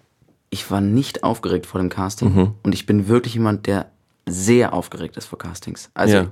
ich 0.48 0.70
war 0.70 0.80
nicht 0.80 1.24
aufgeregt 1.24 1.66
vor 1.66 1.80
dem 1.80 1.90
Casting. 1.90 2.54
Und 2.62 2.72
ich 2.72 2.86
bin 2.86 3.08
wirklich 3.08 3.34
jemand, 3.34 3.66
der 3.66 3.90
sehr 4.28 4.72
aufgeregt 4.72 5.16
ist 5.16 5.26
vor 5.26 5.38
Castings. 5.38 5.90
Also 5.94 6.16
Ja. 6.16 6.26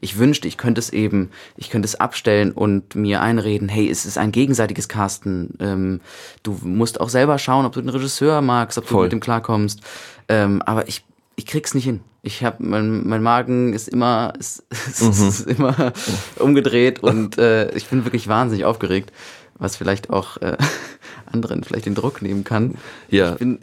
ich 0.00 0.16
wünschte, 0.18 0.48
ich 0.48 0.56
könnte 0.56 0.78
es 0.78 0.90
eben, 0.90 1.30
ich 1.56 1.68
könnte 1.68 1.84
es 1.86 1.94
abstellen 1.94 2.52
und 2.52 2.94
mir 2.94 3.20
einreden, 3.20 3.68
hey, 3.68 3.88
es 3.90 4.06
ist 4.06 4.16
ein 4.16 4.32
gegenseitiges 4.32 4.88
Casten. 4.88 5.50
Ähm, 5.60 6.00
du 6.42 6.58
musst 6.62 7.00
auch 7.00 7.10
selber 7.10 7.38
schauen, 7.38 7.66
ob 7.66 7.72
du 7.74 7.80
den 7.82 7.90
Regisseur 7.90 8.40
magst, 8.40 8.78
ob 8.78 8.84
du 8.86 8.94
Voll. 8.94 9.02
mit 9.04 9.12
dem 9.12 9.20
klarkommst. 9.20 9.80
Ähm, 10.28 10.62
aber 10.62 10.88
ich, 10.88 11.04
ich 11.36 11.44
krieg's 11.44 11.74
nicht 11.74 11.84
hin. 11.84 12.00
Ich 12.22 12.42
habe 12.42 12.56
mein, 12.64 13.06
mein 13.06 13.22
Magen 13.22 13.74
ist 13.74 13.88
immer 13.88 14.32
ist, 14.38 14.62
ist 14.70 15.46
immer 15.46 15.92
umgedreht 16.36 17.00
und 17.00 17.36
äh, 17.36 17.70
ich 17.72 17.86
bin 17.88 18.06
wirklich 18.06 18.26
wahnsinnig 18.26 18.64
aufgeregt, 18.64 19.12
was 19.58 19.76
vielleicht 19.76 20.08
auch 20.08 20.38
äh, 20.38 20.56
anderen 21.30 21.62
vielleicht 21.62 21.84
den 21.84 21.94
Druck 21.94 22.22
nehmen 22.22 22.44
kann. 22.44 22.76
Ja. 23.10 23.32
Ich 23.32 23.38
bin 23.38 23.58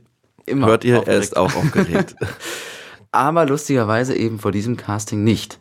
immer 0.45 0.67
Hört 0.67 0.83
ihr, 0.83 0.93
er 0.93 0.99
aufgeregt. 0.99 1.23
ist 1.23 1.35
auch 1.37 1.55
aufgeregt. 1.55 2.15
aber 3.11 3.45
lustigerweise 3.45 4.15
eben 4.15 4.39
vor 4.39 4.51
diesem 4.51 4.77
Casting 4.77 5.23
nicht. 5.23 5.59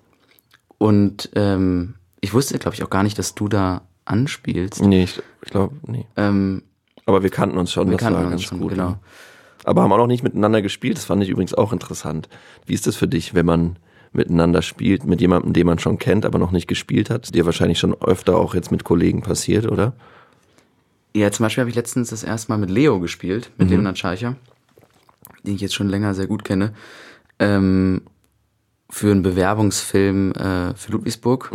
Und 0.78 1.30
ähm, 1.34 1.94
ich 2.20 2.32
wusste, 2.32 2.58
glaube 2.58 2.74
ich, 2.74 2.82
auch 2.82 2.90
gar 2.90 3.02
nicht, 3.02 3.18
dass 3.18 3.34
du 3.34 3.48
da 3.48 3.82
anspielst. 4.04 4.82
nee, 4.82 5.04
ich, 5.04 5.22
ich 5.42 5.50
glaube, 5.50 5.74
nee. 5.86 6.06
Ähm, 6.16 6.62
Aber 7.06 7.22
wir 7.22 7.30
kannten 7.30 7.58
uns 7.58 7.72
schon, 7.72 7.90
wir 7.90 7.96
das 7.96 8.04
war 8.06 8.12
kannten 8.12 8.30
ganz 8.30 8.42
uns 8.42 8.48
schon, 8.48 8.60
gut. 8.60 8.70
genau. 8.70 8.96
Aber 9.64 9.82
haben 9.82 9.92
auch 9.92 9.98
noch 9.98 10.06
nicht 10.06 10.22
miteinander 10.22 10.62
gespielt. 10.62 10.96
Das 10.96 11.04
fand 11.04 11.22
ich 11.22 11.28
übrigens 11.28 11.54
auch 11.54 11.72
interessant. 11.72 12.28
Wie 12.66 12.72
ist 12.72 12.86
das 12.86 12.96
für 12.96 13.08
dich, 13.08 13.34
wenn 13.34 13.46
man 13.46 13.76
miteinander 14.12 14.62
spielt, 14.62 15.04
mit 15.04 15.20
jemandem, 15.20 15.52
den 15.52 15.66
man 15.66 15.78
schon 15.78 15.98
kennt, 15.98 16.24
aber 16.24 16.38
noch 16.38 16.50
nicht 16.50 16.66
gespielt 16.66 17.10
hat? 17.10 17.34
Dir 17.34 17.44
wahrscheinlich 17.44 17.78
schon 17.78 17.94
öfter 18.00 18.36
auch 18.36 18.54
jetzt 18.54 18.70
mit 18.70 18.84
Kollegen 18.84 19.22
passiert, 19.22 19.66
oder? 19.70 19.92
Ja, 21.14 21.30
zum 21.30 21.44
Beispiel 21.44 21.62
habe 21.62 21.70
ich 21.70 21.76
letztens 21.76 22.10
das 22.10 22.22
erste 22.22 22.50
Mal 22.50 22.58
mit 22.58 22.70
Leo 22.70 23.00
gespielt, 23.00 23.50
mit 23.58 23.68
Leonard 23.68 23.98
Scheicher, 23.98 24.36
den 25.44 25.56
ich 25.56 25.60
jetzt 25.60 25.74
schon 25.74 25.88
länger 25.88 26.14
sehr 26.14 26.26
gut 26.26 26.44
kenne, 26.44 26.72
ähm, 27.40 28.02
für 28.88 29.10
einen 29.10 29.22
Bewerbungsfilm 29.22 30.32
äh, 30.32 30.74
für 30.74 30.92
Ludwigsburg, 30.92 31.50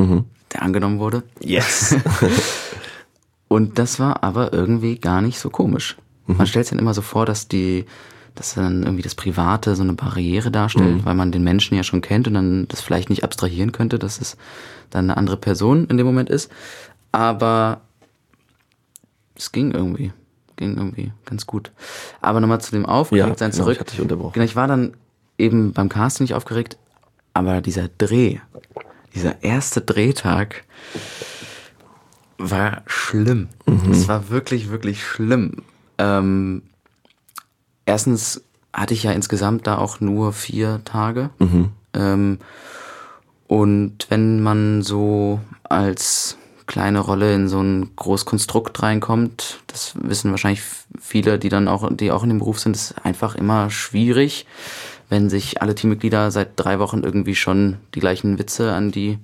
der 0.53 0.61
angenommen 0.61 0.99
wurde. 0.99 1.23
Yes. 1.39 1.95
Und 3.47 3.77
das 3.77 3.99
war 3.99 4.23
aber 4.23 4.51
irgendwie 4.51 4.97
gar 4.97 5.21
nicht 5.21 5.39
so 5.39 5.49
komisch. 5.49 5.97
Man 6.27 6.47
stellt 6.47 6.65
sich 6.65 6.71
dann 6.71 6.79
immer 6.79 6.95
so 6.95 7.03
vor, 7.03 7.25
dass 7.27 7.47
die, 7.47 7.85
dass 8.33 8.55
dann 8.55 8.83
irgendwie 8.83 9.03
das 9.03 9.13
Private 9.13 9.75
so 9.75 9.83
eine 9.83 9.93
Barriere 9.93 10.49
darstellt, 10.49 11.05
weil 11.05 11.13
man 11.13 11.31
den 11.31 11.43
Menschen 11.43 11.75
ja 11.77 11.83
schon 11.83 12.01
kennt 12.01 12.27
und 12.27 12.33
dann 12.33 12.67
das 12.67 12.81
vielleicht 12.81 13.09
nicht 13.09 13.23
abstrahieren 13.23 13.71
könnte, 13.71 13.99
dass 13.99 14.19
es 14.19 14.35
dann 14.89 15.05
eine 15.05 15.17
andere 15.17 15.37
Person 15.37 15.85
in 15.85 15.97
dem 15.97 16.07
Moment 16.07 16.29
ist. 16.29 16.51
Aber 17.11 17.81
es 19.35 19.51
ging 19.51 19.71
irgendwie. 19.71 20.11
Ging 20.55 20.77
irgendwie 20.77 21.11
ganz 21.25 21.45
gut. 21.45 21.71
Aber 22.21 22.39
nochmal 22.39 22.61
zu 22.61 22.71
dem 22.71 22.85
Aufgeregtsein 22.85 23.51
genau, 23.51 23.63
zurück. 23.63 23.73
ich 23.73 23.79
hatte 23.79 23.91
dich 23.91 24.01
unterbrochen. 24.01 24.33
Genau, 24.33 24.45
ich 24.45 24.55
war 24.55 24.67
dann 24.67 24.95
eben 25.37 25.73
beim 25.73 25.89
Casting 25.89 26.25
nicht 26.25 26.33
aufgeregt, 26.33 26.77
aber 27.33 27.61
dieser 27.61 27.89
Dreh, 27.97 28.39
dieser 29.13 29.43
erste 29.43 29.81
Drehtag 29.81 30.63
war 32.37 32.81
schlimm. 32.85 33.49
Es 33.91 34.07
war 34.07 34.29
wirklich, 34.29 34.69
wirklich 34.69 35.03
schlimm. 35.05 35.63
Ähm, 35.97 36.63
erstens 37.85 38.41
hatte 38.73 38.93
ich 38.93 39.03
ja 39.03 39.11
insgesamt 39.11 39.67
da 39.67 39.77
auch 39.77 40.01
nur 40.01 40.33
vier 40.33 40.81
Tage. 40.83 41.29
Ähm, 41.93 42.39
und 43.47 44.07
wenn 44.09 44.41
man 44.41 44.81
so 44.81 45.39
als 45.63 46.37
kleine 46.67 46.99
Rolle 46.99 47.33
in 47.33 47.47
so 47.47 47.61
ein 47.61 47.95
Großkonstrukt 47.95 48.81
reinkommt, 48.81 49.59
das 49.67 49.93
wissen 50.01 50.31
wahrscheinlich 50.31 50.63
viele, 50.99 51.37
die 51.39 51.49
dann 51.49 51.67
auch, 51.67 51.89
die 51.93 52.11
auch 52.11 52.23
in 52.23 52.29
dem 52.29 52.39
Beruf 52.39 52.59
sind, 52.59 52.75
ist 52.75 52.95
einfach 53.05 53.35
immer 53.35 53.69
schwierig, 53.69 54.45
wenn 55.09 55.29
sich 55.29 55.61
alle 55.61 55.75
Teammitglieder 55.75 56.31
seit 56.31 56.51
drei 56.55 56.79
Wochen 56.79 57.01
irgendwie 57.03 57.35
schon 57.35 57.77
die 57.93 57.99
gleichen 57.99 58.39
Witze 58.39 58.71
an 58.73 58.91
die 58.91 59.19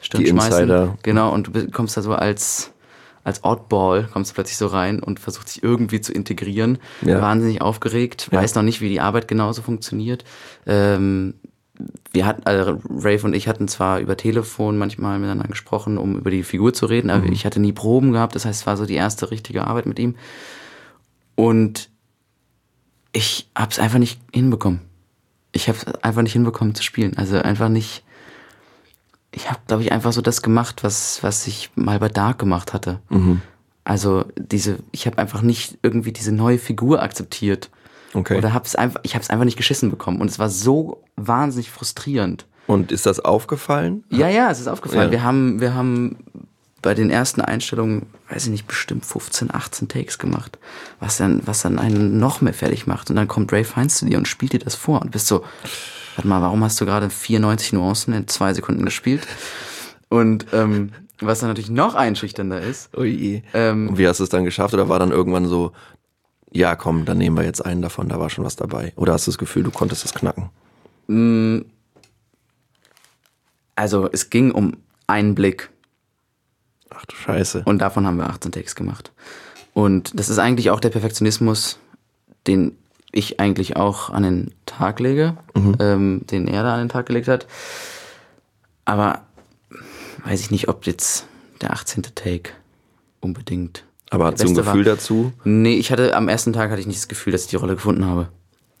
Stirn 0.00 0.22
Die 0.24 0.30
schmeißen. 0.30 0.52
Insider. 0.62 0.98
Genau, 1.02 1.32
und 1.32 1.54
du 1.54 1.70
kommst 1.70 1.96
da 1.96 2.02
so 2.02 2.14
als, 2.14 2.72
als 3.22 3.44
Oddball, 3.44 4.08
kommst 4.12 4.30
du 4.30 4.34
plötzlich 4.34 4.56
so 4.56 4.66
rein 4.66 5.00
und 5.00 5.20
versuchst 5.20 5.54
dich 5.56 5.62
irgendwie 5.62 6.00
zu 6.00 6.12
integrieren. 6.12 6.78
Ja. 7.02 7.20
Wahnsinnig 7.20 7.60
aufgeregt, 7.60 8.28
Ja. 8.32 8.38
weiß 8.40 8.54
noch 8.54 8.62
nicht, 8.62 8.80
wie 8.80 8.88
die 8.88 9.00
Arbeit 9.00 9.28
genauso 9.28 9.62
funktioniert. 9.62 10.24
Ähm, 10.66 11.34
wir 12.12 12.26
hatten, 12.26 12.42
also 12.44 12.78
Rafe 12.90 13.24
und 13.24 13.34
ich 13.34 13.46
hatten 13.48 13.66
zwar 13.68 14.00
über 14.00 14.16
Telefon 14.16 14.76
manchmal 14.76 15.18
miteinander 15.18 15.48
gesprochen, 15.48 15.96
um 15.96 16.16
über 16.18 16.30
die 16.30 16.42
Figur 16.42 16.74
zu 16.74 16.86
reden, 16.86 17.08
aber 17.08 17.24
ich 17.26 17.46
hatte 17.46 17.60
nie 17.60 17.72
Proben 17.72 18.12
gehabt, 18.12 18.34
das 18.34 18.44
heißt, 18.44 18.62
es 18.62 18.66
war 18.66 18.76
so 18.76 18.84
die 18.84 18.96
erste 18.96 19.30
richtige 19.30 19.66
Arbeit 19.66 19.86
mit 19.86 19.98
ihm. 19.98 20.14
Und 21.36 21.88
ich 23.12 23.48
hab's 23.56 23.78
einfach 23.78 23.98
nicht 23.98 24.20
hinbekommen. 24.32 24.80
Ich 25.52 25.68
hab's 25.68 25.86
einfach 26.02 26.22
nicht 26.22 26.32
hinbekommen 26.32 26.74
zu 26.74 26.82
spielen. 26.82 27.16
Also 27.16 27.38
einfach 27.38 27.68
nicht. 27.68 28.04
Ich 29.32 29.48
habe, 29.48 29.60
glaube 29.66 29.82
ich, 29.82 29.92
einfach 29.92 30.12
so 30.12 30.22
das 30.22 30.42
gemacht, 30.42 30.82
was, 30.82 31.22
was 31.22 31.46
ich 31.46 31.70
mal 31.76 31.98
bei 31.98 32.08
Dark 32.08 32.38
gemacht 32.38 32.72
hatte. 32.72 33.00
Also 33.84 34.24
diese, 34.36 34.78
ich 34.92 35.06
habe 35.06 35.18
einfach 35.18 35.42
nicht 35.42 35.78
irgendwie 35.82 36.12
diese 36.12 36.32
neue 36.32 36.58
Figur 36.58 37.02
akzeptiert. 37.02 37.70
Okay. 38.12 38.36
Oder 38.36 38.52
hab's 38.52 38.74
einfach, 38.74 39.00
ich 39.04 39.14
habe 39.14 39.22
es 39.22 39.30
einfach 39.30 39.44
nicht 39.44 39.56
geschissen 39.56 39.90
bekommen. 39.90 40.20
Und 40.20 40.28
es 40.28 40.38
war 40.38 40.48
so 40.48 41.02
wahnsinnig 41.16 41.70
frustrierend. 41.70 42.46
Und 42.66 42.92
ist 42.92 43.06
das 43.06 43.20
aufgefallen? 43.20 44.04
Ja, 44.10 44.28
ja, 44.28 44.50
es 44.50 44.60
ist 44.60 44.68
aufgefallen. 44.68 45.06
Ja. 45.06 45.12
Wir 45.12 45.22
haben, 45.22 45.60
wir 45.60 45.74
haben 45.74 46.18
bei 46.82 46.94
den 46.94 47.10
ersten 47.10 47.40
Einstellungen, 47.40 48.06
weiß 48.28 48.44
ich 48.44 48.50
nicht, 48.50 48.66
bestimmt 48.66 49.04
15, 49.04 49.52
18 49.52 49.88
Takes 49.88 50.18
gemacht, 50.18 50.58
was 50.98 51.18
dann, 51.18 51.42
was 51.46 51.62
dann 51.62 51.78
einen 51.78 52.18
noch 52.18 52.40
mehr 52.40 52.54
fertig 52.54 52.86
macht. 52.86 53.10
Und 53.10 53.16
dann 53.16 53.28
kommt 53.28 53.52
Ray 53.52 53.64
Fiennes 53.64 53.96
zu 53.98 54.06
dir 54.06 54.18
und 54.18 54.28
spielt 54.28 54.52
dir 54.52 54.58
das 54.60 54.74
vor 54.74 55.02
und 55.02 55.10
bist 55.10 55.26
so, 55.26 55.44
warte 56.16 56.28
mal, 56.28 56.40
warum 56.40 56.64
hast 56.64 56.80
du 56.80 56.86
gerade 56.86 57.10
94 57.10 57.74
Nuancen 57.74 58.14
in 58.14 58.28
zwei 58.28 58.54
Sekunden 58.54 58.84
gespielt? 58.84 59.26
Und 60.08 60.46
ähm, 60.52 60.92
was 61.20 61.40
dann 61.40 61.50
natürlich 61.50 61.70
noch 61.70 61.94
einschüchternder 61.94 62.60
ist, 62.60 62.96
Ui. 62.96 63.42
ähm, 63.52 63.88
Und 63.88 63.98
wie 63.98 64.08
hast 64.08 64.20
du 64.20 64.24
es 64.24 64.30
dann 64.30 64.44
geschafft? 64.44 64.72
Oder 64.74 64.88
war 64.88 64.98
dann 64.98 65.10
irgendwann 65.10 65.46
so, 65.46 65.72
ja 66.50 66.76
komm, 66.76 67.04
dann 67.04 67.18
nehmen 67.18 67.36
wir 67.36 67.44
jetzt 67.44 67.64
einen 67.64 67.82
davon, 67.82 68.08
da 68.08 68.18
war 68.18 68.30
schon 68.30 68.44
was 68.44 68.56
dabei? 68.56 68.92
Oder 68.96 69.12
hast 69.12 69.26
du 69.26 69.30
das 69.30 69.38
Gefühl, 69.38 69.62
du 69.62 69.70
konntest 69.70 70.04
es 70.04 70.14
knacken? 70.14 70.50
also 73.74 74.08
es 74.12 74.30
ging 74.30 74.52
um 74.52 74.76
einen 75.08 75.34
Blick. 75.34 75.70
Ach 76.90 77.04
du 77.06 77.16
Scheiße. 77.16 77.62
Und 77.64 77.78
davon 77.78 78.06
haben 78.06 78.16
wir 78.16 78.28
18 78.28 78.52
Takes 78.52 78.74
gemacht. 78.74 79.12
Und 79.72 80.18
das 80.18 80.28
ist 80.28 80.38
eigentlich 80.38 80.70
auch 80.70 80.80
der 80.80 80.90
Perfektionismus, 80.90 81.78
den 82.46 82.76
ich 83.12 83.40
eigentlich 83.40 83.76
auch 83.76 84.10
an 84.10 84.22
den 84.22 84.54
Tag 84.66 85.00
lege, 85.00 85.36
ähm, 85.80 86.22
den 86.30 86.48
er 86.48 86.62
da 86.62 86.74
an 86.74 86.80
den 86.80 86.88
Tag 86.88 87.06
gelegt 87.06 87.28
hat. 87.28 87.46
Aber 88.84 89.22
weiß 90.24 90.40
ich 90.40 90.50
nicht, 90.50 90.68
ob 90.68 90.86
jetzt 90.86 91.26
der 91.60 91.72
18. 91.72 92.02
Take 92.14 92.50
unbedingt. 93.20 93.84
Aber 94.10 94.26
hast 94.26 94.42
du 94.42 94.48
ein 94.48 94.54
Gefühl 94.54 94.86
war. 94.86 94.94
dazu? 94.94 95.32
Nee, 95.44 95.74
ich 95.74 95.92
hatte 95.92 96.16
am 96.16 96.28
ersten 96.28 96.52
Tag 96.52 96.70
hatte 96.70 96.80
ich 96.80 96.86
nicht 96.86 96.98
das 96.98 97.08
Gefühl, 97.08 97.32
dass 97.32 97.44
ich 97.44 97.50
die 97.50 97.56
Rolle 97.56 97.74
gefunden 97.74 98.06
habe. 98.06 98.28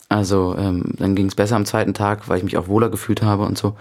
Also 0.08 0.56
ähm, 0.58 0.94
dann 0.96 1.14
ging 1.14 1.26
es 1.26 1.36
besser 1.36 1.54
am 1.54 1.66
zweiten 1.66 1.94
Tag, 1.94 2.28
weil 2.28 2.38
ich 2.38 2.44
mich 2.44 2.56
auch 2.56 2.66
wohler 2.66 2.88
gefühlt 2.88 3.22
habe 3.22 3.44
und 3.44 3.56
so. 3.56 3.76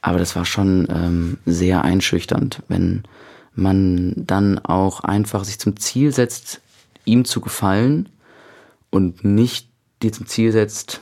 Aber 0.00 0.18
das 0.18 0.36
war 0.36 0.44
schon 0.44 0.86
ähm, 0.90 1.38
sehr 1.44 1.82
einschüchternd, 1.82 2.62
wenn 2.68 3.02
man 3.54 4.14
dann 4.16 4.58
auch 4.58 5.00
einfach 5.00 5.44
sich 5.44 5.58
zum 5.58 5.76
Ziel 5.76 6.12
setzt, 6.12 6.60
ihm 7.04 7.24
zu 7.24 7.40
gefallen 7.40 8.08
und 8.90 9.24
nicht 9.24 9.68
dir 10.02 10.12
zum 10.12 10.26
Ziel 10.26 10.52
setzt, 10.52 11.00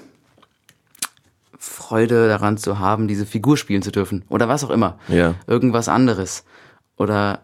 Freude 1.59 2.29
daran 2.29 2.57
zu 2.57 2.79
haben, 2.79 3.07
diese 3.07 3.27
Figur 3.27 3.57
spielen 3.57 3.83
zu 3.83 3.93
dürfen 3.93 4.25
oder 4.29 4.49
was 4.49 4.65
auch 4.65 4.71
immer. 4.71 4.99
Ja. 5.09 5.35
Irgendwas 5.47 5.89
anderes 5.89 6.45
oder 6.97 7.43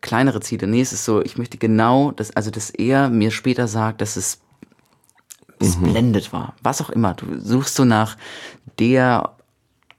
kleinere 0.00 0.40
Ziele. 0.40 0.66
Nee, 0.66 0.80
es 0.80 0.92
ist 0.92 1.04
so, 1.04 1.22
ich 1.22 1.38
möchte 1.38 1.58
genau, 1.58 2.12
dass, 2.12 2.34
also 2.36 2.50
dass 2.50 2.70
er 2.70 3.08
mir 3.08 3.30
später 3.30 3.66
sagt, 3.66 4.00
dass 4.00 4.16
es 4.16 4.38
splendid 5.62 6.32
war. 6.32 6.54
Was 6.62 6.80
auch 6.80 6.90
immer. 6.90 7.14
Du 7.14 7.38
suchst 7.38 7.74
so 7.74 7.84
nach 7.84 8.16
der 8.78 9.36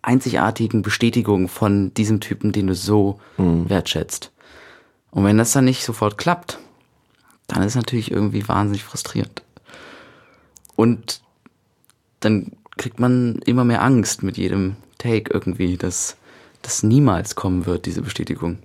einzigartigen 0.03 0.81
Bestätigung 0.81 1.47
von 1.47 1.93
diesem 1.93 2.19
Typen, 2.19 2.51
den 2.51 2.67
du 2.67 2.75
so 2.75 3.19
wertschätzt. 3.37 4.31
Und 5.11 5.23
wenn 5.25 5.37
das 5.37 5.51
dann 5.51 5.65
nicht 5.65 5.83
sofort 5.83 6.17
klappt, 6.17 6.59
dann 7.47 7.61
ist 7.61 7.73
es 7.73 7.75
natürlich 7.75 8.11
irgendwie 8.11 8.47
wahnsinnig 8.47 8.83
frustrierend. 8.83 9.43
Und 10.75 11.21
dann 12.19 12.51
kriegt 12.77 12.99
man 12.99 13.39
immer 13.45 13.63
mehr 13.63 13.83
Angst 13.83 14.23
mit 14.23 14.37
jedem 14.37 14.75
Take 14.97 15.31
irgendwie, 15.31 15.77
dass 15.77 16.17
das 16.61 16.83
niemals 16.83 17.35
kommen 17.35 17.65
wird, 17.65 17.85
diese 17.85 18.01
Bestätigung. 18.01 18.59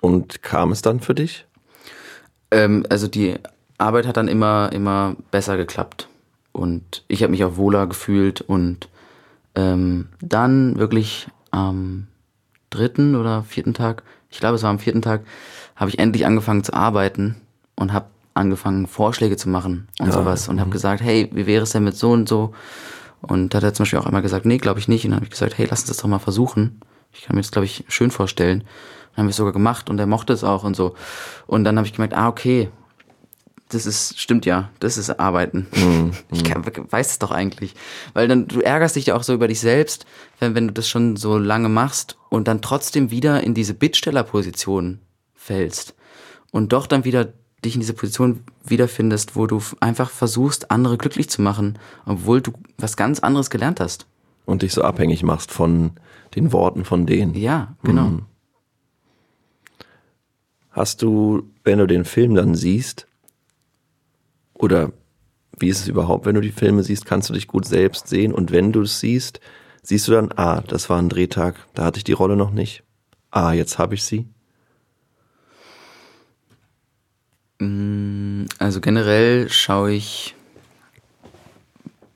Und 0.00 0.42
kam 0.42 0.72
es 0.72 0.82
dann 0.82 1.00
für 1.00 1.14
dich? 1.14 1.46
Ähm, 2.50 2.84
also 2.88 3.06
die 3.06 3.36
Arbeit 3.78 4.06
hat 4.06 4.16
dann 4.16 4.28
immer, 4.28 4.70
immer 4.72 5.16
besser 5.30 5.56
geklappt. 5.56 6.08
Und 6.52 7.04
ich 7.08 7.22
habe 7.22 7.30
mich 7.30 7.44
auch 7.44 7.56
wohler 7.56 7.86
gefühlt 7.86 8.40
und 8.40 8.88
ähm, 9.54 10.08
dann 10.20 10.78
wirklich 10.78 11.28
am 11.50 12.06
dritten 12.70 13.16
oder 13.16 13.42
vierten 13.42 13.74
Tag, 13.74 14.02
ich 14.30 14.40
glaube 14.40 14.56
es 14.56 14.62
war 14.62 14.70
am 14.70 14.78
vierten 14.78 15.02
Tag, 15.02 15.22
habe 15.76 15.90
ich 15.90 15.98
endlich 15.98 16.26
angefangen 16.26 16.64
zu 16.64 16.72
arbeiten 16.72 17.36
und 17.76 17.92
habe 17.92 18.06
angefangen 18.34 18.86
Vorschläge 18.86 19.36
zu 19.36 19.48
machen 19.48 19.88
und 19.98 20.06
Ja, 20.06 20.12
sowas 20.12 20.48
und 20.48 20.60
habe 20.60 20.70
gesagt, 20.70 21.02
hey, 21.02 21.28
wie 21.32 21.46
wäre 21.46 21.64
es 21.64 21.70
denn 21.70 21.84
mit 21.84 21.96
so 21.96 22.12
und 22.12 22.28
so? 22.28 22.52
Und 23.20 23.54
da 23.54 23.58
hat 23.58 23.64
er 23.64 23.74
zum 23.74 23.84
Beispiel 23.84 23.98
auch 23.98 24.06
einmal 24.06 24.22
gesagt, 24.22 24.46
nee, 24.46 24.58
glaube 24.58 24.80
ich 24.80 24.88
nicht. 24.88 25.04
Und 25.04 25.10
dann 25.10 25.16
habe 25.16 25.26
ich 25.26 25.30
gesagt, 25.30 25.56
hey, 25.56 25.66
lass 25.70 25.80
uns 25.80 25.88
das 25.88 25.98
doch 25.98 26.08
mal 26.08 26.18
versuchen. 26.18 26.80
Ich 27.12 27.22
kann 27.22 27.36
mir 27.36 27.42
das, 27.42 27.52
glaube 27.52 27.66
ich, 27.66 27.84
schön 27.88 28.10
vorstellen. 28.10 28.60
Dann 29.10 29.18
haben 29.18 29.26
wir 29.26 29.30
es 29.30 29.36
sogar 29.36 29.52
gemacht 29.52 29.90
und 29.90 29.98
er 29.98 30.06
mochte 30.06 30.32
es 30.32 30.42
auch 30.42 30.64
und 30.64 30.74
so. 30.74 30.94
Und 31.46 31.64
dann 31.64 31.76
habe 31.76 31.86
ich 31.86 31.92
gemerkt, 31.92 32.14
ah, 32.14 32.28
okay, 32.28 32.70
das 33.72 33.86
ist, 33.86 34.18
stimmt 34.18 34.46
ja, 34.46 34.70
das 34.80 34.98
ist 34.98 35.10
Arbeiten. 35.18 35.66
Ich 36.30 36.44
kann, 36.44 36.64
weiß 36.64 37.10
es 37.12 37.18
doch 37.18 37.30
eigentlich. 37.30 37.74
Weil 38.14 38.28
dann, 38.28 38.48
du 38.48 38.60
ärgerst 38.60 38.96
dich 38.96 39.06
ja 39.06 39.16
auch 39.16 39.22
so 39.22 39.34
über 39.34 39.48
dich 39.48 39.60
selbst, 39.60 40.06
wenn, 40.38 40.54
wenn 40.54 40.68
du 40.68 40.72
das 40.72 40.88
schon 40.88 41.16
so 41.16 41.38
lange 41.38 41.68
machst 41.68 42.18
und 42.28 42.48
dann 42.48 42.62
trotzdem 42.62 43.10
wieder 43.10 43.42
in 43.42 43.54
diese 43.54 43.74
Bittstellerposition 43.74 45.00
fällst. 45.34 45.94
Und 46.50 46.72
doch 46.72 46.86
dann 46.86 47.04
wieder 47.04 47.32
dich 47.64 47.74
in 47.74 47.80
diese 47.80 47.94
Position 47.94 48.40
wiederfindest, 48.64 49.36
wo 49.36 49.46
du 49.46 49.60
einfach 49.80 50.10
versuchst, 50.10 50.70
andere 50.70 50.98
glücklich 50.98 51.28
zu 51.30 51.42
machen, 51.42 51.78
obwohl 52.06 52.40
du 52.40 52.52
was 52.78 52.96
ganz 52.96 53.20
anderes 53.20 53.50
gelernt 53.50 53.80
hast. 53.80 54.06
Und 54.44 54.62
dich 54.62 54.72
so 54.72 54.82
abhängig 54.82 55.22
machst 55.22 55.52
von 55.52 55.92
den 56.34 56.52
Worten 56.52 56.84
von 56.84 57.06
denen. 57.06 57.34
Ja, 57.34 57.76
genau. 57.82 58.20
Hast 60.70 61.02
du, 61.02 61.50
wenn 61.64 61.78
du 61.78 61.86
den 61.86 62.04
Film 62.04 62.34
dann 62.34 62.54
siehst, 62.54 63.06
oder 64.62 64.92
wie 65.58 65.68
ist 65.68 65.80
es 65.80 65.88
überhaupt, 65.88 66.24
wenn 66.24 66.36
du 66.36 66.40
die 66.40 66.52
Filme 66.52 66.82
siehst, 66.82 67.04
kannst 67.04 67.28
du 67.28 67.34
dich 67.34 67.48
gut 67.48 67.66
selbst 67.66 68.08
sehen 68.08 68.32
und 68.32 68.52
wenn 68.52 68.72
du 68.72 68.82
es 68.82 69.00
siehst, 69.00 69.40
siehst 69.82 70.08
du 70.08 70.12
dann, 70.12 70.32
ah, 70.36 70.62
das 70.62 70.88
war 70.88 70.98
ein 70.98 71.08
Drehtag, 71.08 71.56
da 71.74 71.84
hatte 71.84 71.98
ich 71.98 72.04
die 72.04 72.12
Rolle 72.12 72.36
noch 72.36 72.52
nicht. 72.52 72.84
Ah, 73.30 73.52
jetzt 73.52 73.78
habe 73.78 73.94
ich 73.94 74.04
sie. 74.04 74.26
Also 77.58 78.80
generell 78.80 79.48
schaue 79.48 79.92
ich 79.92 80.34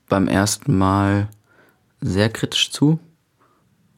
beim 0.09 0.27
ersten 0.27 0.77
Mal 0.77 1.29
sehr 2.01 2.29
kritisch 2.29 2.71
zu 2.71 2.99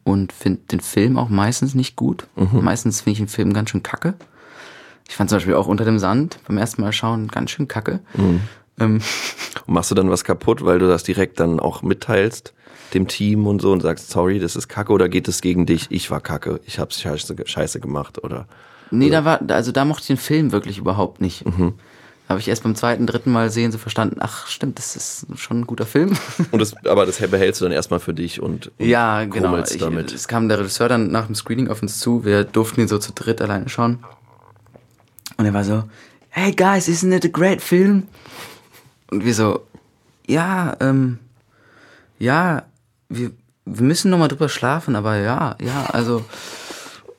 und 0.04 0.34
finde 0.34 0.62
den 0.72 0.80
Film 0.80 1.18
auch 1.18 1.30
meistens 1.30 1.76
nicht 1.76 1.96
gut. 1.96 2.28
Meistens 2.36 3.02
finde 3.02 3.12
ich 3.14 3.18
den 3.20 3.28
Film 3.28 3.54
ganz 3.54 3.70
schön 3.70 3.84
kacke. 3.84 4.16
Ich 5.10 5.16
fand 5.16 5.30
zum 5.30 5.38
Beispiel 5.38 5.56
auch 5.56 5.68
Unter 5.68 5.84
dem 5.86 6.00
Sand 6.00 6.40
beim 6.48 6.58
ersten 6.58 6.82
Mal 6.82 6.94
schauen 6.94 7.28
ganz 7.28 7.50
schön 7.52 7.68
kacke. 7.68 8.00
Ähm, 8.80 9.02
Und 9.66 9.74
machst 9.74 9.92
du 9.92 9.96
dann 9.96 10.10
was 10.10 10.24
kaputt, 10.24 10.64
weil 10.64 10.80
du 10.80 10.88
das 10.88 11.04
direkt 11.04 11.40
dann 11.40 11.60
auch 11.60 11.82
mitteilst 11.82 12.54
dem 12.94 13.08
Team 13.08 13.46
und 13.46 13.62
so 13.62 13.72
und 13.72 13.82
sagst, 13.82 14.10
sorry, 14.10 14.40
das 14.40 14.56
ist 14.56 14.68
kacke 14.68 14.94
oder 14.94 15.10
geht 15.10 15.28
es 15.28 15.42
gegen 15.42 15.66
dich? 15.66 15.88
Ich 15.90 16.10
war 16.10 16.22
kacke, 16.22 16.60
ich 16.66 16.80
hab's 16.80 17.02
scheiße, 17.02 17.36
scheiße 17.44 17.80
gemacht 17.80 18.24
oder 18.24 18.48
nee, 18.92 19.10
da 19.10 19.26
war, 19.26 19.42
also 19.50 19.72
da 19.72 19.86
mochte 19.86 20.02
ich 20.02 20.08
den 20.08 20.18
Film 20.18 20.52
wirklich 20.52 20.78
überhaupt 20.78 21.22
nicht. 21.22 21.46
Mhm. 21.46 21.74
Habe 22.28 22.40
ich 22.40 22.48
erst 22.48 22.62
beim 22.62 22.76
zweiten, 22.76 23.08
dritten 23.08 23.32
Mal 23.32 23.50
sehen 23.50 23.72
so 23.72 23.80
verstanden, 23.80 24.18
ach 24.20 24.46
stimmt, 24.46 24.78
das 24.78 24.96
ist 24.96 25.26
schon 25.38 25.62
ein 25.62 25.68
guter 25.68 25.88
Film. 25.88 26.16
und 26.52 26.60
das, 26.60 26.76
aber 26.86 27.08
das 27.08 27.18
behältst 27.18 27.60
du 27.62 27.66
dann 27.66 27.72
erstmal 27.72 28.00
für 28.00 28.14
dich 28.14 28.42
und, 28.42 28.72
und 28.78 28.88
Ja, 28.88 29.26
genau. 29.26 29.58
Ich, 29.58 29.78
damit. 29.78 30.14
es 30.14 30.28
kam 30.28 30.48
der 30.48 30.60
Regisseur 30.60 30.88
dann 30.88 31.12
nach 31.12 31.26
dem 31.26 31.34
Screening 31.34 31.70
auf 31.70 31.82
uns 31.82 32.00
zu. 32.00 32.26
Wir 32.26 32.44
durften 32.44 32.82
ihn 32.82 32.88
so 32.88 33.00
zu 33.00 33.14
dritt 33.14 33.42
alleine 33.42 33.68
schauen. 33.70 34.00
Und 35.40 35.46
er 35.46 35.54
war 35.54 35.64
so, 35.64 35.86
hey 36.32 36.52
guys, 36.52 36.90
isn't 36.90 37.16
it 37.16 37.24
a 37.24 37.30
great 37.30 37.62
film? 37.62 38.10
Und 39.10 39.24
wir 39.24 39.34
so, 39.34 39.66
ja, 40.28 40.76
ähm, 40.82 41.18
ja, 42.20 42.64
wir, 43.08 43.32
wir 43.64 43.84
müssen 43.84 44.12
noch 44.12 44.18
mal 44.18 44.28
drüber 44.28 44.50
schlafen, 44.50 44.98
aber 44.98 45.16
ja, 45.16 45.56
ja, 45.62 45.86
also. 45.86 46.26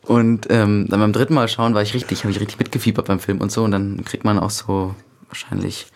Und 0.03 0.49
ähm, 0.51 0.87
dann 0.91 1.01
beim 1.01 1.15
dritten 1.15 1.33
Mal 1.33 1.49
schauen 1.49 1.73
war 1.73 1.81
ich 1.81 1.95
richtig, 1.95 2.23
habe 2.25 2.31
ich 2.31 2.41
richtig 2.41 2.59
mitgefiebert 2.59 3.07
beim 3.07 3.21
Film 3.21 3.41
und 3.41 3.51
so. 3.51 3.65
Und 3.65 3.71
dann 3.71 4.05
kriegt 4.05 4.25
man 4.25 4.39
auch 4.39 4.51
so 4.51 4.95
wahrscheinlich 5.29 5.87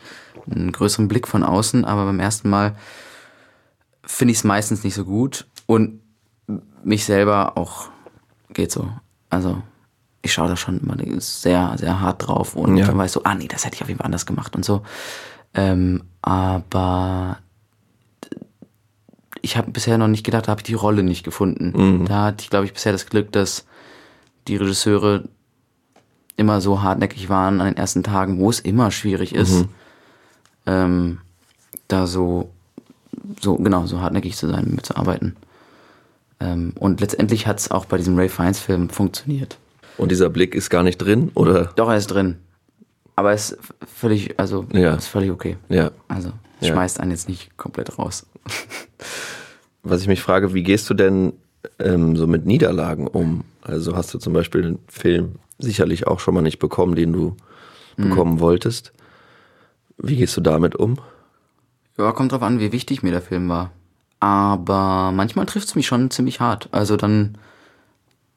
einen 0.50 0.72
größeren 0.72 1.08
Blick 1.08 1.28
von 1.28 1.42
außen. 1.42 1.84
Aber 1.84 2.06
beim 2.06 2.20
ersten 2.20 2.48
Mal 2.48 2.74
finde 4.02 4.32
ich 4.32 4.38
es 4.38 4.44
meistens 4.44 4.82
nicht 4.82 4.94
so 4.94 5.04
gut 5.04 5.46
und 5.66 6.00
mich 6.84 7.04
selber 7.04 7.58
auch 7.58 7.90
geht 8.54 8.72
so. 8.72 8.88
Also 9.28 9.62
ich 10.24 10.32
schaue 10.32 10.48
da 10.48 10.56
schon 10.56 10.80
immer 10.80 10.96
sehr, 11.20 11.76
sehr 11.78 12.00
hart 12.00 12.26
drauf 12.26 12.56
und 12.56 12.76
Ja. 12.78 12.86
dann 12.86 12.96
weiß 12.96 13.12
so, 13.12 13.22
ah 13.24 13.34
nee, 13.34 13.46
das 13.46 13.64
hätte 13.64 13.76
ich 13.76 13.82
auf 13.82 13.88
jeden 13.88 13.98
Fall 13.98 14.06
anders 14.06 14.24
gemacht 14.26 14.56
und 14.56 14.64
so. 14.64 14.82
Ähm, 15.52 16.02
aber 16.22 17.38
ich 19.42 19.56
habe 19.58 19.70
bisher 19.70 19.98
noch 19.98 20.08
nicht 20.08 20.24
gedacht, 20.24 20.46
da 20.46 20.52
habe 20.52 20.60
ich 20.60 20.64
die 20.66 20.74
Rolle 20.74 21.02
nicht 21.02 21.24
gefunden. 21.24 22.04
Da 22.06 22.24
hatte 22.24 22.42
ich, 22.42 22.50
glaube 22.50 22.64
ich, 22.64 22.72
bisher 22.72 22.92
das 22.92 23.06
Glück, 23.06 23.30
dass 23.32 23.66
die 24.48 24.56
Regisseure 24.56 25.24
immer 26.36 26.60
so 26.62 26.82
hartnäckig 26.82 27.28
waren 27.28 27.60
an 27.60 27.66
den 27.66 27.76
ersten 27.76 28.02
Tagen, 28.02 28.38
wo 28.38 28.48
es 28.50 28.60
immer 28.60 28.90
schwierig 28.90 29.34
ist, 29.34 29.66
ähm, 30.66 31.20
da 31.88 32.06
so, 32.06 32.50
so, 33.40 33.56
genau, 33.56 33.86
so 33.86 34.00
hartnäckig 34.00 34.36
zu 34.36 34.48
sein, 34.48 34.72
mitzuarbeiten. 34.74 35.36
Ähm, 36.40 36.72
und 36.80 37.00
letztendlich 37.02 37.46
hat 37.46 37.60
es 37.60 37.70
auch 37.70 37.84
bei 37.84 37.98
diesem 37.98 38.16
Ray 38.16 38.30
Fiennes 38.30 38.58
Film 38.58 38.88
funktioniert. 38.88 39.58
Und 39.96 40.10
dieser 40.10 40.28
Blick 40.30 40.54
ist 40.54 40.70
gar 40.70 40.82
nicht 40.82 40.98
drin, 40.98 41.30
oder? 41.34 41.72
Doch, 41.76 41.88
er 41.88 41.96
ist 41.96 42.08
drin. 42.08 42.36
Aber 43.16 43.28
er 43.30 43.34
ist 43.36 43.56
völlig, 43.86 44.38
also, 44.40 44.66
Ja. 44.72 44.94
ist 44.94 45.06
völlig 45.06 45.30
okay. 45.30 45.56
Ja. 45.68 45.90
Also, 46.08 46.32
es 46.60 46.68
Ja. 46.68 46.74
schmeißt 46.74 46.98
einen 47.00 47.12
jetzt 47.12 47.28
nicht 47.28 47.56
komplett 47.56 47.98
raus. 47.98 48.26
Was 49.82 50.00
ich 50.00 50.08
mich 50.08 50.22
frage, 50.22 50.54
wie 50.54 50.62
gehst 50.62 50.88
du 50.90 50.94
denn 50.94 51.32
ähm, 51.78 52.16
so 52.16 52.26
mit 52.26 52.46
Niederlagen 52.46 53.06
um? 53.06 53.44
Also 53.62 53.96
hast 53.96 54.12
du 54.14 54.18
zum 54.18 54.32
Beispiel 54.32 54.64
einen 54.64 54.78
Film 54.88 55.36
sicherlich 55.58 56.06
auch 56.06 56.20
schon 56.20 56.34
mal 56.34 56.42
nicht 56.42 56.58
bekommen, 56.58 56.94
den 56.94 57.12
du 57.12 57.36
bekommen 57.96 58.40
wolltest. 58.40 58.92
Wie 59.98 60.16
gehst 60.16 60.36
du 60.36 60.40
damit 60.40 60.74
um? 60.74 60.98
Ja, 61.96 62.10
kommt 62.12 62.32
drauf 62.32 62.42
an, 62.42 62.58
wie 62.60 62.72
wichtig 62.72 63.02
mir 63.02 63.12
der 63.12 63.22
Film 63.22 63.48
war. 63.48 63.70
Aber 64.20 65.12
manchmal 65.14 65.46
trifft 65.46 65.68
es 65.68 65.74
mich 65.76 65.86
schon 65.86 66.10
ziemlich 66.10 66.40
hart. 66.40 66.68
Also 66.72 66.96
dann 66.96 67.38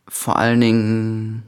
vor 0.07 0.37
allen 0.37 0.61
Dingen, 0.61 1.43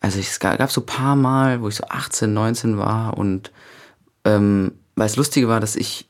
also 0.00 0.18
es 0.18 0.38
ga- 0.40 0.56
gab 0.56 0.70
so 0.70 0.80
ein 0.82 0.86
paar 0.86 1.16
Mal, 1.16 1.60
wo 1.62 1.68
ich 1.68 1.76
so 1.76 1.84
18, 1.88 2.32
19 2.32 2.78
war 2.78 3.16
und 3.16 3.52
ähm, 4.24 4.72
weil 4.96 5.06
es 5.06 5.16
lustige 5.16 5.48
war, 5.48 5.60
dass 5.60 5.76
ich, 5.76 6.08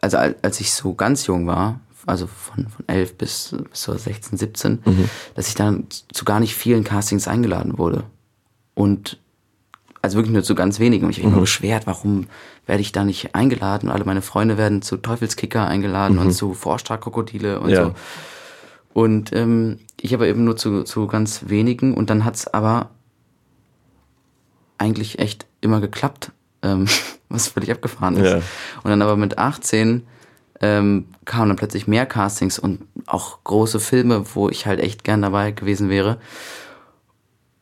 also 0.00 0.16
al- 0.18 0.36
als 0.42 0.60
ich 0.60 0.72
so 0.72 0.94
ganz 0.94 1.26
jung 1.26 1.46
war, 1.46 1.80
also 2.06 2.26
von, 2.26 2.68
von 2.68 2.88
11 2.88 3.16
bis, 3.18 3.54
bis 3.70 3.82
so 3.82 3.96
16, 3.96 4.38
17, 4.38 4.78
dass 5.34 5.48
ich 5.48 5.54
dann 5.54 5.86
zu 6.12 6.24
gar 6.24 6.40
nicht 6.40 6.54
vielen 6.54 6.84
Castings 6.84 7.28
eingeladen 7.28 7.76
wurde. 7.78 8.04
Und 8.74 9.18
also 10.02 10.16
wirklich 10.16 10.32
nur 10.32 10.42
zu 10.42 10.54
ganz 10.54 10.78
wenigen. 10.80 11.04
Und 11.04 11.10
ich 11.10 11.18
habe 11.18 11.26
mich 11.26 11.32
Mhm. 11.32 11.36
immer 11.36 11.40
beschwert, 11.42 11.86
warum 11.86 12.26
werde 12.66 12.80
ich 12.80 12.92
da 12.92 13.04
nicht 13.04 13.34
eingeladen? 13.34 13.90
Alle 13.90 14.04
meine 14.06 14.22
Freunde 14.22 14.56
werden 14.56 14.80
zu 14.80 14.96
Teufelskicker 14.96 15.66
eingeladen 15.66 16.18
und 16.18 16.32
zu 16.32 16.54
Forstar-Krokodile 16.54 17.60
und 17.60 17.66
Mhm. 17.68 17.74
Ja. 17.74 17.84
so. 17.84 17.94
Und 18.92 19.32
ähm, 19.32 19.78
ich 20.00 20.14
aber 20.14 20.26
eben 20.26 20.44
nur 20.44 20.56
zu, 20.56 20.82
zu 20.82 21.06
ganz 21.06 21.48
wenigen. 21.48 21.94
Und 21.94 22.10
dann 22.10 22.24
hat's 22.24 22.48
aber 22.48 22.90
eigentlich 24.78 25.18
echt 25.18 25.46
immer 25.60 25.80
geklappt, 25.80 26.32
ähm, 26.62 26.86
was 27.28 27.48
völlig 27.48 27.70
abgefahren 27.70 28.16
ist. 28.16 28.30
Ja. 28.30 28.42
Und 28.82 28.90
dann 28.90 29.02
aber 29.02 29.16
mit 29.16 29.38
18 29.38 30.06
ähm, 30.60 31.06
kamen 31.24 31.48
dann 31.48 31.56
plötzlich 31.56 31.86
mehr 31.86 32.06
Castings 32.06 32.58
und 32.58 32.80
auch 33.06 33.42
große 33.44 33.80
Filme, 33.80 34.24
wo 34.34 34.48
ich 34.48 34.66
halt 34.66 34.80
echt 34.80 35.04
gern 35.04 35.22
dabei 35.22 35.52
gewesen 35.52 35.88
wäre. 35.88 36.18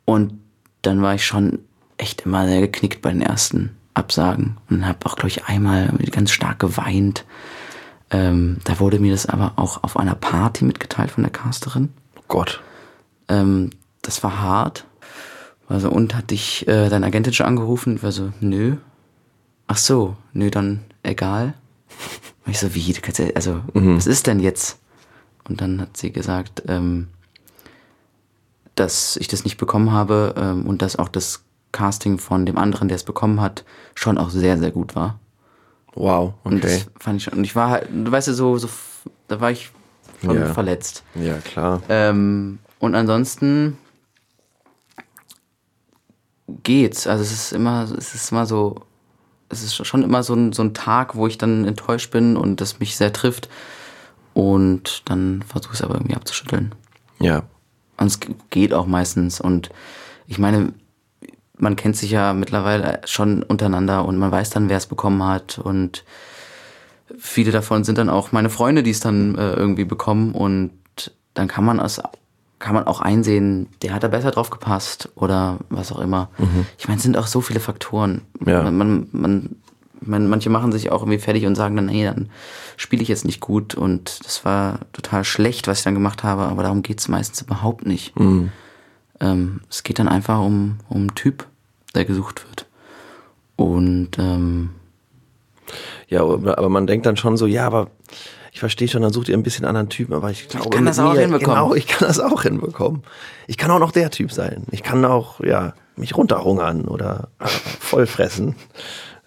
Und 0.05 0.41
dann 0.83 1.03
war 1.03 1.14
ich 1.14 1.25
schon 1.25 1.61
echt 1.97 2.23
immer 2.23 2.47
sehr 2.47 2.61
geknickt 2.61 3.03
bei 3.03 3.11
den 3.11 3.23
ersten 3.23 3.77
Absagen 3.95 4.57
und 4.71 4.87
habe 4.87 5.05
auch, 5.05 5.17
glaube 5.17 5.29
ich, 5.29 5.45
einmal 5.47 5.93
ganz 6.11 6.31
stark 6.31 6.61
geweint. 6.61 7.25
Ähm, 8.11 8.59
da 8.64 8.81
wurde 8.81 8.99
mir 8.99 9.12
das 9.12 9.27
aber 9.27 9.53
auch 9.57 9.83
auf 9.83 9.97
einer 9.97 10.14
Party 10.14 10.64
mitgeteilt 10.64 11.11
von 11.11 11.25
der 11.25 11.33
Casterin. 11.33 11.92
Gott. 12.27 12.62
Ähm, 13.29 13.71
das 14.03 14.23
war 14.23 14.40
hart. 14.40 14.85
Also, 15.68 15.90
und 15.90 16.14
hat 16.14 16.31
dich 16.31 16.66
äh, 16.66 16.88
deine 16.88 17.07
Agentin 17.07 17.35
schon 17.35 17.47
angerufen? 17.47 17.97
Ich 17.97 18.03
war 18.03 18.12
so, 18.12 18.33
nö. 18.40 18.77
Ach 19.66 19.77
so, 19.77 20.16
nö, 20.33 20.51
dann 20.51 20.81
egal. 21.03 21.55
Und 22.47 22.53
ich 22.53 22.59
so, 22.59 22.75
wie? 22.75 22.94
Also, 23.35 23.61
was 23.75 24.07
ist 24.07 24.27
denn 24.27 24.40
jetzt? 24.40 24.79
Und 25.47 25.61
dann 25.61 25.83
hat 25.83 25.99
sie 25.99 26.11
gesagt, 26.12 26.62
ähm, 26.66 27.09
dass 28.75 29.16
ich 29.16 29.29
das 29.29 29.44
nicht 29.44 29.59
bekommen 29.59 29.92
habe 29.92 30.35
ähm, 30.38 30.66
und 30.66 30.83
dass 30.83 30.97
auch 30.97 31.09
das 31.09 31.44
Casting 31.73 32.18
von 32.18 32.47
dem 32.47 32.57
anderen, 32.57 32.88
der 32.88 32.97
es 32.97 33.05
bekommen 33.05 33.40
hat, 33.40 33.64
schon 33.94 34.18
auch 34.18 34.31
sehr, 34.31 34.59
sehr 34.59 34.71
gut 34.71 34.94
war. 34.94 35.18
Wow, 35.94 36.35
Und 36.44 36.59
okay. 36.64 36.85
das 36.85 37.03
fand 37.03 37.20
ich. 37.20 37.33
Und 37.33 37.42
ich 37.44 37.57
war 37.57 37.70
halt, 37.70 37.88
du 37.92 38.11
weißt 38.11 38.29
ja, 38.29 38.35
so, 38.35 38.57
so 38.59 38.68
da 39.27 39.40
war 39.40 39.51
ich 39.51 39.70
schon 40.22 40.37
Ja. 40.38 40.53
verletzt. 40.55 41.03
Ja, 41.14 41.38
klar. 41.38 41.83
Ähm, 41.88 42.59
und 42.79 42.94
ansonsten 42.94 43.77
geht's. 46.62 47.07
Also 47.07 47.22
es 47.22 47.33
ist 47.33 47.53
immer, 47.53 47.85
es 47.96 48.14
ist 48.14 48.31
immer 48.33 48.46
so, 48.46 48.83
es 49.48 49.62
ist 49.62 49.74
schon 49.87 50.03
immer 50.03 50.22
so 50.22 50.35
ein, 50.35 50.53
so 50.53 50.62
ein 50.62 50.74
Tag, 50.74 51.14
wo 51.16 51.27
ich 51.27 51.38
dann 51.38 51.64
enttäuscht 51.66 52.11
bin 52.11 52.37
und 52.37 52.61
das 52.61 52.81
mich 52.81 52.96
sehr 52.96 53.12
trifft. 53.12 53.48
Und 54.35 55.03
dann 55.09 55.42
versuche 55.42 55.74
ich 55.74 55.81
es 55.81 55.85
aber 55.85 55.94
irgendwie 55.96 56.14
abzuschütteln. 56.16 56.74
Ja. 57.18 57.42
Und 57.96 58.07
es 58.07 58.20
geht 58.51 58.72
auch 58.72 58.87
meistens. 58.87 59.40
Und 59.40 59.70
ich 60.27 60.38
meine, 60.38 60.72
man 61.59 61.77
kennt 61.77 61.97
sich 61.97 62.11
ja 62.11 62.33
mittlerweile 62.33 63.01
schon 63.05 63.42
untereinander 63.42 64.05
und 64.05 64.18
man 64.18 64.31
weiß 64.31 64.51
dann, 64.51 64.68
wer 64.68 64.77
es 64.77 64.87
bekommen 64.87 65.23
hat. 65.25 65.59
Und 65.59 66.05
viele 67.18 67.51
davon 67.51 67.85
sind 67.85 67.99
dann 67.99 68.09
auch 68.09 68.33
meine 68.33 68.51
Freunde, 68.51 68.83
die 68.83 68.90
es 68.90 69.01
dann 69.01 69.35
äh, 69.37 69.53
irgendwie 69.53 69.85
bekommen. 69.85 70.33
Und 70.33 70.73
dann 71.35 71.49
kann 71.49 71.64
man 71.64 71.79
es 71.81 72.01
kann 72.59 72.75
man 72.75 72.88
auch 72.88 73.01
einsehen, 73.01 73.68
der 73.83 73.94
hat 73.94 74.03
da 74.03 74.09
besser 74.09 74.33
drauf 74.33 74.51
gepasst 74.51 75.11
oder 75.14 75.59
was 75.68 75.92
auch 75.92 76.01
immer. 76.01 76.29
Ich 76.77 76.88
meine, 76.88 76.97
es 76.99 77.05
sind 77.05 77.16
auch 77.16 77.29
so 77.29 77.40
viele 77.40 77.61
Faktoren. 77.61 78.23
Ja. 78.44 78.64
Man, 78.64 78.77
man, 78.77 79.09
man, 79.12 79.57
man, 80.01 80.29
manche 80.29 80.51
machen 80.51 80.73
sich 80.73 80.90
auch 80.90 81.03
irgendwie 81.03 81.21
fertig 81.21 81.47
und 81.47 81.55
sagen 81.55 81.77
dann, 81.77 81.87
nee, 81.87 82.05
dann 82.05 82.31
spiele 82.77 83.03
ich 83.03 83.09
jetzt 83.09 83.25
nicht 83.25 83.40
gut 83.40 83.77
und 83.77 84.25
das 84.25 84.44
war 84.44 84.81
total 84.92 85.25
schlecht, 85.25 85.68
was 85.68 85.79
ich 85.79 85.85
dann 85.85 85.94
gemacht 85.94 86.25
habe, 86.25 86.42
aber 86.42 86.64
darum 86.64 86.83
geht's 86.83 87.07
meistens 87.09 87.42
überhaupt 87.42 87.87
nicht. 87.87 88.16
Ähm, 89.21 89.61
es 89.71 89.83
geht 89.83 89.99
dann 89.99 90.09
einfach 90.09 90.39
um, 90.41 90.79
um 90.89 90.99
einen 90.99 91.15
Typ, 91.15 91.47
der 91.95 92.05
gesucht 92.05 92.47
wird. 92.49 92.67
Und 93.57 94.11
ähm, 94.19 94.71
Ja, 96.09 96.21
aber 96.23 96.69
man 96.69 96.87
denkt 96.87 97.07
dann 97.07 97.17
schon 97.17 97.37
so, 97.37 97.47
ja, 97.47 97.67
aber 97.67 97.91
ich 98.53 98.61
verstehe 98.61 98.89
schon, 98.89 99.03
dann 99.03 99.13
sucht 99.13 99.29
ihr 99.29 99.37
ein 99.37 99.43
bisschen 99.43 99.65
anderen 99.65 99.89
Typen, 99.89 100.15
aber 100.15 100.31
ich 100.31 100.49
glaube, 100.49 100.71
kann 100.71 100.85
mit 100.85 100.91
das 100.91 100.99
auch 100.99 101.13
mir- 101.13 101.21
hinbekommen. 101.21 101.55
Genau, 101.57 101.75
ich 101.75 101.87
kann 101.87 102.09
das 102.09 102.19
auch 102.21 102.43
hinbekommen. 102.43 103.03
Ich 103.47 103.57
kann 103.57 103.71
auch 103.71 103.79
noch 103.79 103.93
der 103.93 104.11
Typ 104.11 104.33
sein. 104.33 104.65
Ich 104.71 104.83
kann 104.83 105.05
auch, 105.05 105.41
ja, 105.41 105.75
mich 105.97 106.17
runterhungern 106.17 106.83
oder 106.87 107.29
äh, 107.41 107.47
vollfressen. 107.47 108.55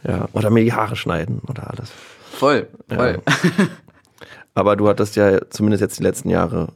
Ja, 0.08 0.28
oder 0.34 0.50
mir 0.50 0.64
die 0.64 0.74
Haare 0.74 0.96
schneiden 0.96 1.42
oder 1.48 1.70
alles. 1.70 1.92
voll, 2.32 2.68
voll. 2.90 3.22
Aber 4.54 4.76
du 4.76 4.88
hattest 4.90 5.16
ja 5.16 5.40
zumindest 5.50 5.82
jetzt 5.82 6.00
die 6.00 6.04
letzten 6.04 6.30
Jahre 6.30 6.70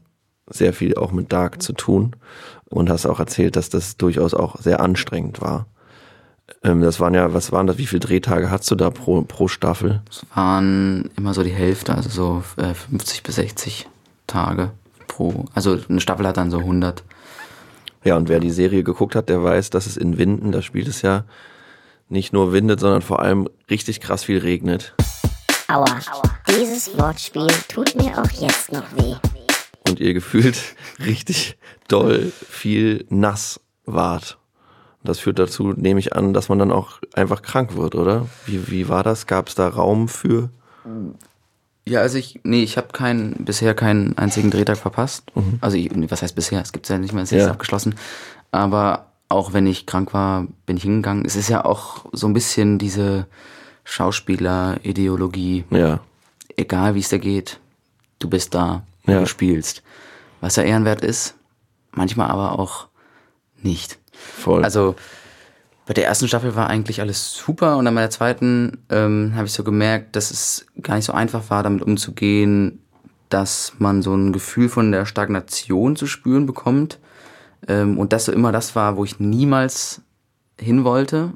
sehr 0.47 0.73
viel 0.73 0.95
auch 0.95 1.11
mit 1.11 1.31
Dark 1.31 1.61
zu 1.61 1.73
tun 1.73 2.15
und 2.69 2.89
hast 2.89 3.05
auch 3.05 3.19
erzählt, 3.19 3.55
dass 3.55 3.69
das 3.69 3.97
durchaus 3.97 4.33
auch 4.33 4.59
sehr 4.59 4.79
anstrengend 4.79 5.41
war. 5.41 5.65
Ähm, 6.63 6.81
das 6.81 6.99
waren 6.99 7.13
ja, 7.13 7.33
was 7.33 7.51
waren 7.51 7.67
das, 7.67 7.77
wie 7.77 7.87
viele 7.87 8.01
Drehtage 8.01 8.51
hast 8.51 8.69
du 8.69 8.75
da 8.75 8.89
pro, 8.89 9.21
pro 9.23 9.47
Staffel? 9.47 10.01
Es 10.09 10.25
waren 10.35 11.09
immer 11.17 11.33
so 11.33 11.43
die 11.43 11.51
Hälfte, 11.51 11.95
also 11.95 12.09
so 12.09 12.43
äh, 12.61 12.73
50 12.73 13.23
bis 13.23 13.35
60 13.35 13.87
Tage 14.27 14.71
pro. 15.07 15.45
Also 15.53 15.79
eine 15.89 16.01
Staffel 16.01 16.27
hat 16.27 16.37
dann 16.37 16.51
so 16.51 16.59
100. 16.59 17.03
Ja, 18.03 18.17
und 18.17 18.29
wer 18.29 18.39
die 18.39 18.51
Serie 18.51 18.83
geguckt 18.83 19.15
hat, 19.15 19.29
der 19.29 19.43
weiß, 19.43 19.71
dass 19.71 19.87
es 19.87 19.97
in 19.97 20.17
Winden, 20.17 20.51
da 20.51 20.61
spielt 20.61 20.87
es 20.87 21.01
ja 21.01 21.23
nicht 22.07 22.33
nur 22.33 22.53
windet, 22.53 22.79
sondern 22.79 23.01
vor 23.01 23.21
allem 23.21 23.49
richtig 23.69 23.99
krass 23.99 24.23
viel 24.23 24.37
regnet. 24.37 24.93
Aua. 25.67 25.85
Dieses 26.47 26.95
Wortspiel 26.99 27.47
tut 27.67 27.95
mir 27.95 28.21
auch 28.21 28.29
jetzt 28.29 28.71
noch 28.71 28.85
weh. 28.95 29.15
Und 29.87 29.99
ihr 29.99 30.13
gefühlt 30.13 30.57
richtig 31.05 31.57
doll 31.87 32.31
viel 32.49 33.05
nass 33.09 33.59
wart. 33.85 34.37
Das 35.03 35.19
führt 35.19 35.37
dazu, 35.37 35.73
nehme 35.75 35.99
ich 35.99 36.15
an, 36.15 36.33
dass 36.33 36.49
man 36.49 36.57
dann 36.57 36.71
auch 36.71 36.99
einfach 37.13 37.43
krank 37.43 37.75
wird, 37.75 37.93
oder? 37.93 38.27
Wie, 38.47 38.71
wie 38.71 38.89
war 38.89 39.03
das? 39.03 39.27
Gab 39.27 39.49
es 39.49 39.55
da 39.55 39.67
Raum 39.67 40.07
für? 40.07 40.49
Ja, 41.87 41.99
also 42.01 42.17
ich, 42.17 42.39
nee, 42.43 42.63
ich 42.63 42.77
habe 42.77 42.87
keinen, 42.91 43.45
bisher 43.45 43.75
keinen 43.75 44.17
einzigen 44.17 44.49
Drehtag 44.49 44.77
verpasst. 44.77 45.31
Also 45.61 45.77
ich, 45.77 45.91
was 46.09 46.23
heißt 46.23 46.33
bisher? 46.35 46.59
Es 46.61 46.71
gibt's 46.71 46.89
ja 46.89 46.97
nicht 46.97 47.13
mehr, 47.13 47.21
es 47.21 47.31
ist 47.31 47.43
Ja. 47.43 47.51
abgeschlossen. 47.51 47.93
Aber 48.51 49.05
auch 49.29 49.53
wenn 49.53 49.67
ich 49.67 49.85
krank 49.85 50.11
war, 50.15 50.47
bin 50.65 50.77
ich 50.77 50.83
hingegangen. 50.83 51.23
Es 51.25 51.35
ist 51.35 51.49
ja 51.49 51.63
auch 51.65 52.05
so 52.11 52.25
ein 52.25 52.33
bisschen 52.33 52.79
diese 52.79 53.27
Schauspieler-Ideologie. 53.83 55.65
Ja, 55.69 55.99
egal 56.57 56.95
wie 56.95 56.99
es 56.99 57.09
dir 57.09 57.19
geht, 57.19 57.59
du 58.19 58.29
bist 58.29 58.55
da, 58.55 58.83
Ja. 59.07 59.19
du 59.19 59.27
spielst. 59.27 59.83
Was 60.41 60.55
ja 60.55 60.63
ehrenwert 60.63 61.01
ist, 61.01 61.35
manchmal 61.91 62.29
aber 62.29 62.59
auch 62.59 62.87
nicht. 63.61 63.99
voll. 64.11 64.63
Also 64.63 64.95
bei 65.85 65.93
der 65.93 66.05
ersten 66.05 66.27
Staffel 66.27 66.55
war 66.55 66.67
eigentlich 66.67 67.01
alles 67.01 67.33
super 67.33 67.77
und 67.77 67.85
dann 67.85 67.95
bei 67.95 68.01
der 68.01 68.09
zweiten 68.09 68.83
ähm, 68.89 69.33
habe 69.35 69.45
ich 69.45 69.53
so 69.53 69.63
gemerkt, 69.63 70.15
dass 70.15 70.31
es 70.31 70.65
gar 70.81 70.95
nicht 70.95 71.05
so 71.05 71.13
einfach 71.13 71.49
war, 71.49 71.63
damit 71.63 71.83
umzugehen, 71.83 72.79
dass 73.29 73.73
man 73.77 74.01
so 74.01 74.15
ein 74.15 74.33
Gefühl 74.33 74.69
von 74.69 74.91
der 74.91 75.05
Stagnation 75.05 75.95
zu 75.95 76.07
spüren 76.07 76.45
bekommt 76.45 76.99
ähm, 77.67 77.97
und 77.97 78.13
das 78.13 78.25
so 78.25 78.31
immer 78.31 78.51
das 78.51 78.75
war, 78.75 78.97
wo 78.97 79.03
ich 79.03 79.19
niemals 79.19 80.01
hin 80.59 80.83
wollte. 80.83 81.33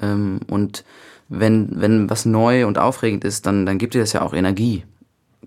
Ähm, 0.00 0.40
und 0.48 0.84
wenn, 1.28 1.80
wenn 1.80 2.08
was 2.08 2.24
neu 2.24 2.66
und 2.66 2.78
aufregend 2.78 3.24
ist, 3.24 3.46
dann, 3.46 3.66
dann 3.66 3.78
gibt 3.78 3.94
dir 3.94 4.00
das 4.00 4.12
ja 4.12 4.22
auch 4.22 4.32
Energie, 4.32 4.84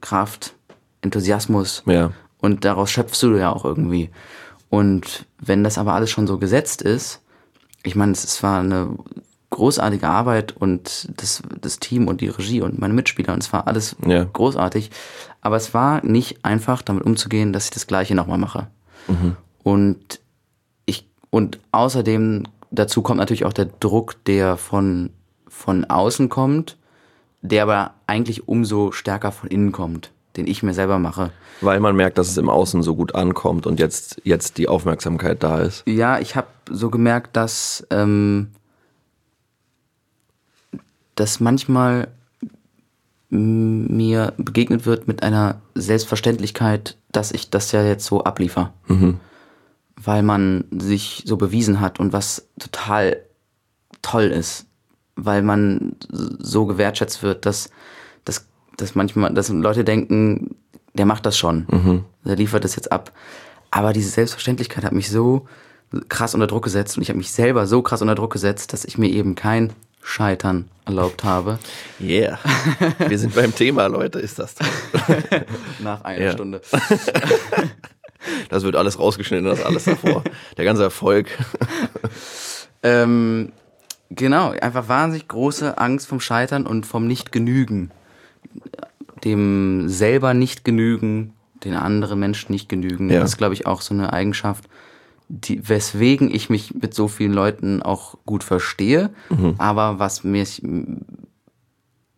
Kraft, 0.02 0.56
Enthusiasmus. 1.02 1.84
Ja. 1.86 2.12
Und 2.40 2.66
daraus 2.66 2.90
schöpfst 2.92 3.22
du 3.24 3.36
ja 3.38 3.52
auch 3.52 3.66
irgendwie. 3.66 4.10
Und 4.70 5.26
wenn 5.40 5.64
das 5.64 5.78
aber 5.78 5.94
alles 5.94 6.10
schon 6.12 6.28
so 6.28 6.38
gesetzt 6.38 6.82
ist, 6.82 7.22
ich 7.84 7.96
meine, 7.96 8.12
es 8.12 8.42
war 8.44 8.60
eine 8.60 8.96
großartige 9.50 10.08
Arbeit 10.08 10.56
und 10.56 11.10
das, 11.20 11.42
das 11.60 11.80
Team 11.80 12.08
und 12.08 12.22
die 12.22 12.28
Regie 12.28 12.62
und 12.62 12.80
meine 12.80 12.94
Mitspieler 12.94 13.34
und 13.34 13.42
es 13.44 13.52
war 13.52 13.68
alles 13.68 13.96
Ja. 14.06 14.24
großartig. 14.26 14.92
Aber 15.42 15.56
es 15.56 15.74
war 15.74 16.06
nicht 16.06 16.46
einfach, 16.46 16.82
damit 16.82 17.04
umzugehen, 17.04 17.52
dass 17.52 17.66
ich 17.66 17.72
das 17.72 17.88
Gleiche 17.88 18.14
nochmal 18.16 18.38
mache. 18.38 18.68
Und 19.64 20.20
ich, 20.86 21.08
und 21.32 21.60
außerdem 21.72 22.44
dazu 22.70 23.02
kommt 23.02 23.18
natürlich 23.18 23.46
auch 23.46 23.54
der 23.54 23.66
Druck, 23.66 24.24
der 24.26 24.56
von, 24.58 25.10
von 25.48 25.86
außen 25.86 26.30
kommt, 26.30 26.78
der 27.42 27.64
aber 27.64 27.94
eigentlich 28.06 28.48
umso 28.48 28.92
stärker 28.92 29.32
von 29.32 29.50
innen 29.50 29.72
kommt, 29.72 30.12
den 30.38 30.48
ich 30.48 30.64
mir 30.64 30.74
selber 30.74 31.00
mache. 31.00 31.32
Weil 31.62 31.80
man 31.80 31.96
merkt, 31.96 32.18
dass 32.18 32.30
es 32.30 32.38
im 32.38 32.50
Außen 32.50 32.84
so 32.84 32.96
gut 32.96 33.16
ankommt 33.16 33.68
und 33.68 33.80
jetzt, 33.80 34.22
jetzt 34.24 34.58
die 34.58 34.68
Aufmerksamkeit 34.68 35.44
da 35.44 35.60
ist. 35.60 35.84
Ja, 35.86 36.20
ich 36.20 36.36
habe 36.36 36.48
so 36.70 36.90
gemerkt, 36.90 37.36
dass, 37.36 37.86
ähm, 37.90 38.52
dass 41.16 41.40
manchmal 41.40 42.08
mir 43.30 44.34
begegnet 44.38 44.86
wird 44.86 45.08
mit 45.08 45.22
einer 45.22 45.62
Selbstverständlichkeit, 45.76 46.98
dass 47.12 47.32
ich 47.32 47.50
das 47.50 47.72
ja 47.72 47.84
jetzt 47.84 48.06
so 48.06 48.24
abliefer. 48.24 48.74
Weil 49.96 50.24
man 50.24 50.64
sich 50.72 51.24
so 51.26 51.38
bewiesen 51.38 51.80
hat 51.80 52.00
und 52.00 52.14
was 52.14 52.48
total 52.58 53.18
toll 54.02 54.26
ist. 54.26 54.66
Weil 55.16 55.42
man 55.42 55.96
so 56.10 56.66
gewertschätzt 56.66 57.22
wird, 57.22 57.46
dass, 57.46 57.70
dass, 58.26 58.48
dass 58.82 58.96
manchmal, 58.96 59.34
dass 59.34 59.50
Leute 59.50 59.84
denken, 59.84 60.56
der 60.94 61.06
macht 61.06 61.26
das 61.26 61.38
schon. 61.38 62.04
Der 62.26 62.36
liefert 62.36 62.64
das 62.64 62.76
jetzt 62.76 62.92
ab. 62.92 63.12
Aber 63.72 63.94
diese 63.94 64.10
Selbstverständlichkeit 64.10 64.84
hat 64.84 64.92
mich 64.94 65.10
so 65.10 65.48
krass 66.10 66.34
unter 66.34 66.48
Druck 66.48 66.64
gesetzt 66.64 66.98
und 66.98 67.04
ich 67.04 67.10
habe 67.10 67.18
mich 67.18 67.32
selber 67.32 67.66
so 67.68 67.82
krass 67.82 68.02
unter 68.02 68.16
Druck 68.16 68.34
gesetzt, 68.34 68.74
dass 68.74 68.86
ich 68.86 68.98
mir 68.98 69.10
eben 69.10 69.36
kein 69.36 69.74
Scheitern 70.02 70.70
erlaubt 70.86 71.24
habe. 71.24 71.60
Yeah. 72.00 72.40
Wir 73.08 73.20
sind 73.20 73.36
beim 73.36 73.54
Thema, 73.54 73.88
Leute, 73.88 74.20
ist 74.20 74.40
das 74.40 74.56
toll. 74.56 74.68
Nach 75.80 76.04
einer 76.04 76.26
Ja. 76.26 76.32
Stunde. 76.32 76.62
Das 78.50 78.64
wird 78.64 78.76
alles 78.76 79.00
rausgeschnitten, 79.00 79.46
das 79.46 79.64
alles 79.64 79.86
davor. 79.86 80.26
Der 80.58 80.66
ganze 80.66 80.84
Erfolg. 80.84 81.28
Ähm, 82.84 83.54
genau, 84.10 84.52
einfach 84.52 84.90
wahnsinnig 84.90 85.30
große 85.30 85.78
Angst 85.78 86.06
vom 86.08 86.20
Scheitern 86.20 86.66
und 86.68 86.86
vom 86.86 87.08
Nicht-Genügen. 87.08 87.92
Dem 89.24 89.90
selber 89.90 90.34
nicht 90.34 90.64
genügen, 90.64 91.34
den 91.64 91.74
anderen 91.74 92.20
Menschen 92.20 92.52
nicht 92.52 92.70
genügen. 92.70 93.10
Ja. 93.10 93.20
Das 93.20 93.32
ist, 93.32 93.38
glaube 93.38 93.54
ich, 93.54 93.66
auch 93.66 93.82
so 93.82 93.94
eine 93.94 94.14
Eigenschaft, 94.14 94.70
die, 95.28 95.68
weswegen 95.68 96.34
ich 96.34 96.50
mich 96.50 96.74
mit 96.74 96.94
so 96.94 97.08
vielen 97.08 97.34
Leuten 97.34 97.84
auch 97.84 98.18
gut 98.26 98.44
verstehe, 98.44 99.12
aber 99.60 100.00
was 100.00 100.24
mir, 100.24 100.46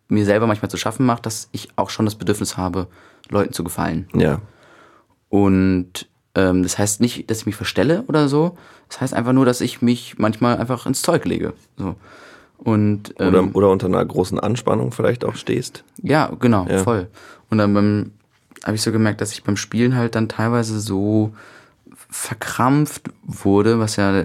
mir 0.08 0.24
selber 0.24 0.46
manchmal 0.46 0.70
zu 0.70 0.78
schaffen 0.78 1.04
macht, 1.04 1.26
dass 1.26 1.48
ich 1.52 1.68
auch 1.76 1.90
schon 1.90 2.06
das 2.06 2.14
Bedürfnis 2.14 2.56
habe, 2.56 2.86
Leuten 3.28 3.52
zu 3.52 3.64
gefallen. 3.64 4.08
Ja. 4.14 4.40
Und 5.28 6.08
ähm, 6.34 6.62
das 6.62 6.78
heißt 6.78 7.00
nicht, 7.00 7.30
dass 7.30 7.40
ich 7.40 7.46
mich 7.46 7.56
verstelle 7.56 8.04
oder 8.08 8.28
so. 8.28 8.56
Das 8.88 9.00
heißt 9.00 9.14
einfach 9.14 9.32
nur, 9.32 9.44
dass 9.44 9.60
ich 9.60 9.82
mich 9.82 10.18
manchmal 10.18 10.58
einfach 10.58 10.86
ins 10.86 11.02
Zeug 11.02 11.24
lege. 11.24 11.54
So. 11.76 11.96
Und 12.64 13.14
ähm, 13.18 13.28
Oder, 13.28 13.54
oder 13.56 13.70
unter 13.70 13.86
einer 13.86 14.04
großen 14.04 14.38
Anspannung 14.38 14.92
vielleicht 14.92 15.24
auch 15.24 15.34
stehst. 15.34 15.84
ja, 16.02 16.30
genau, 16.38 16.66
Ja. 16.68 16.78
voll. 16.78 17.08
Und 17.50 17.58
dann 17.58 17.74
beim 17.74 18.12
habe 18.64 18.76
ich 18.76 18.82
so 18.82 18.92
gemerkt, 18.92 19.20
dass 19.20 19.32
ich 19.32 19.42
beim 19.42 19.56
Spielen 19.56 19.96
halt 19.96 20.14
dann 20.14 20.28
teilweise 20.28 20.78
so 20.78 21.32
verkrampft 22.08 23.10
wurde, 23.24 23.78
was 23.80 23.96
ja 23.96 24.22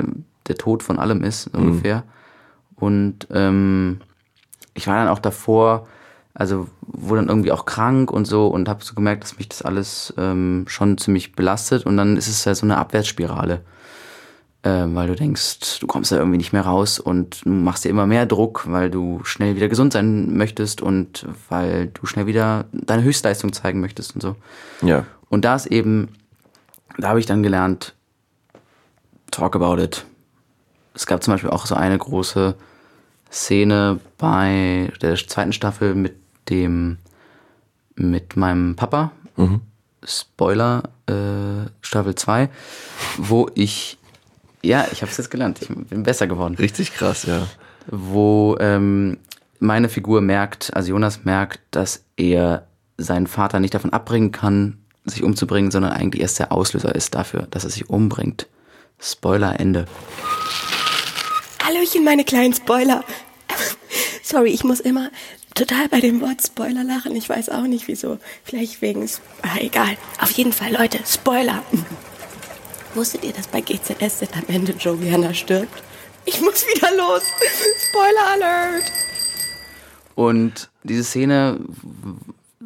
der, 0.48 0.56
Tod 0.58 0.84
von 0.84 1.00
allem 1.00 1.24
ist, 1.24 1.52
Mhm. 1.54 1.60
ungefähr. 1.62 2.04
Und 2.76 3.28
ähm, 3.32 4.00
ich 4.76 4.88
war 4.88 4.96
dann 4.96 5.08
auch 5.08 5.20
davor, 5.20 5.88
also 6.34 6.68
wurde 6.82 7.22
dann 7.22 7.30
irgendwie 7.30 7.52
auch 7.52 7.66
krank 7.66 8.12
und 8.12 8.26
so 8.26 8.48
und 8.48 8.70
habe 8.70 8.84
so 8.84 8.94
gemerkt, 8.94 9.24
dass 9.24 9.38
mich 9.38 9.50
das 9.50 9.64
alles 9.64 10.14
ähm, 10.18 10.66
schon 10.68 10.98
ziemlich 10.98 11.34
belastet 11.34 11.86
und 11.86 11.98
dann 11.98 12.16
ist 12.16 12.28
es 12.28 12.46
ja 12.46 12.54
so 12.54 12.66
eine 12.66 12.78
Abwärtsspirale. 12.78 13.62
Äh, 14.68 14.96
weil 14.96 15.08
du 15.08 15.16
denkst, 15.16 15.80
du 15.80 15.88
kommst 15.88 16.12
da 16.12 16.18
irgendwie 16.18 16.38
nicht 16.38 16.52
mehr 16.52 16.64
raus 16.64 17.00
und 17.00 17.46
machst 17.46 17.86
dir 17.86 17.90
immer 17.90 18.06
mehr 18.06 18.26
Druck, 18.26 18.66
weil 18.68 18.90
du 18.90 19.22
schnell 19.24 19.56
wieder 19.56 19.70
gesund 19.70 19.94
sein 19.94 20.36
möchtest 20.36 20.82
und 20.82 21.26
weil 21.48 21.88
du 21.88 22.06
schnell 22.06 22.26
wieder 22.26 22.66
deine 22.74 23.04
Höchstleistung 23.04 23.54
zeigen 23.54 23.80
möchtest 23.80 24.16
und 24.16 24.22
so. 24.22 24.36
Ja. 24.82 25.06
Und 25.30 25.46
da 25.46 25.56
ist 25.56 25.68
eben, 25.68 26.10
da 26.98 27.10
habe 27.10 27.22
ich 27.22 27.26
dann 27.26 27.44
gelernt, 27.44 27.96
talk 29.32 29.56
about 29.56 29.82
it. 29.82 30.06
Es 30.94 31.06
gab 31.06 31.24
zum 31.24 31.34
Beispiel 31.34 31.52
auch 31.52 31.66
so 31.66 31.76
eine 31.76 31.98
große 31.98 32.56
Szene 33.32 34.02
bei 34.18 34.92
der 35.02 35.16
zweiten 35.16 35.54
Staffel 35.54 35.96
mit 35.96 36.16
dem, 36.50 36.98
mit 37.96 38.36
meinem 38.36 38.76
Papa. 38.76 39.12
Spoiler, 40.04 40.84
äh, 41.08 41.70
Staffel 41.82 42.16
2, 42.16 42.50
wo 43.18 43.50
ich, 43.56 43.98
ja, 44.62 44.88
ich 44.92 45.02
habe 45.02 45.12
es 45.12 45.18
jetzt 45.18 45.30
gelernt, 45.30 45.60
ich 45.62 45.68
bin 45.68 46.04
besser 46.04 46.28
geworden 46.28 46.56
Richtig 46.56 46.94
krass, 46.94 47.24
ja. 47.24 47.48
wo 47.88 48.58
ähm, 48.60 49.18
meine 49.60 49.90
Figur 49.90 50.22
merkt, 50.22 50.76
also 50.76 50.90
Jonas 50.90 51.24
merkt, 51.26 51.60
dass 51.72 52.04
er 52.16 52.68
seinen 52.98 53.28
Vater 53.28 53.60
nicht 53.60 53.74
davon 53.74 53.94
abbringen 53.94 54.32
kann, 54.32 54.80
sich 55.06 55.24
umzubringen, 55.24 55.72
sondern 55.72 55.92
eigentlich 55.92 56.22
erst 56.22 56.40
der 56.40 56.52
Auslöser 56.52 56.94
ist 56.94 57.16
dafür, 57.16 57.48
dass 57.52 57.64
er 57.64 57.70
sich 57.70 57.90
umbringt. 57.90 58.48
Spoiler 59.00 59.60
Ende. 59.60 59.86
Hallöchen, 61.64 62.04
meine 62.04 62.24
kleinen 62.24 62.54
Spoiler. 62.54 63.04
Sorry, 64.24 64.50
ich 64.50 64.64
muss 64.64 64.80
immer 64.80 65.10
total 65.54 65.88
bei 65.90 66.00
dem 66.00 66.22
Wort 66.22 66.42
Spoiler 66.46 66.84
lachen. 66.84 67.16
Ich 67.16 67.30
weiß 67.30 67.50
auch 67.50 67.64
nicht 67.64 67.88
wieso. 67.88 68.20
Vielleicht 68.44 68.82
wegen. 68.82 69.10
Ah, 69.42 69.58
egal. 69.60 69.98
Auf 70.20 70.32
jeden 70.32 70.54
Fall, 70.54 70.74
Leute, 70.74 71.00
Spoiler. 71.06 71.64
Wusstet 72.98 73.24
ihr, 73.24 73.32
dass 73.32 73.46
bei 73.46 73.62
GZSZ 73.62 74.36
am 74.36 74.44
Ende 74.48 74.72
Joe 74.72 75.00
Werner 75.00 75.32
stirbt? 75.36 75.84
Ich 76.26 76.42
muss 76.42 76.66
wieder 76.66 76.90
los. 76.98 77.22
Spoiler 77.90 78.28
Alert. 78.34 78.92
Und 80.16 80.72
diese 80.82 81.04
Szene 81.04 81.60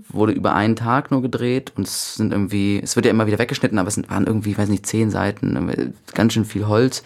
wurde 0.08 0.32
über 0.32 0.56
einen 0.56 0.78
Tag 0.78 1.12
nur 1.12 1.22
gedreht 1.22 1.74
und 1.76 1.86
es 1.86 2.16
sind 2.16 2.32
irgendwie, 2.32 2.80
es 2.82 2.96
wird 2.96 3.06
ja 3.06 3.12
immer 3.12 3.28
wieder 3.28 3.40
weggeschnitten, 3.40 3.78
aber 3.78 3.90
es 3.90 3.96
sind, 3.96 4.10
waren 4.10 4.26
irgendwie, 4.26 4.58
weiß 4.58 4.70
nicht, 4.70 4.86
zehn 4.86 5.12
Seiten, 5.12 5.94
ganz 6.14 6.32
schön 6.32 6.46
viel 6.46 6.66
Holz. 6.66 7.04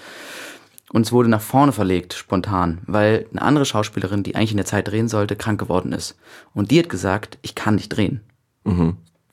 Und 0.91 1.07
es 1.07 1.11
wurde 1.11 1.27
nach 1.27 1.41
vorne 1.41 1.71
verlegt, 1.71 2.13
spontan, 2.13 2.77
weil 2.85 3.25
eine 3.31 3.41
andere 3.41 3.65
Schauspielerin, 3.65 4.21
die 4.21 4.35
eigentlich 4.35 4.51
in 4.51 4.57
der 4.57 4.67
Zeit 4.67 4.87
drehen 4.87 5.07
sollte, 5.07 5.35
krank 5.35 5.59
geworden 5.59 5.93
ist. 5.93 6.15
Und 6.53 6.69
die 6.69 6.77
hat 6.77 6.89
gesagt, 6.89 7.39
ich 7.41 7.55
kann 7.55 7.73
nicht 7.73 7.89
drehen. 7.89 8.21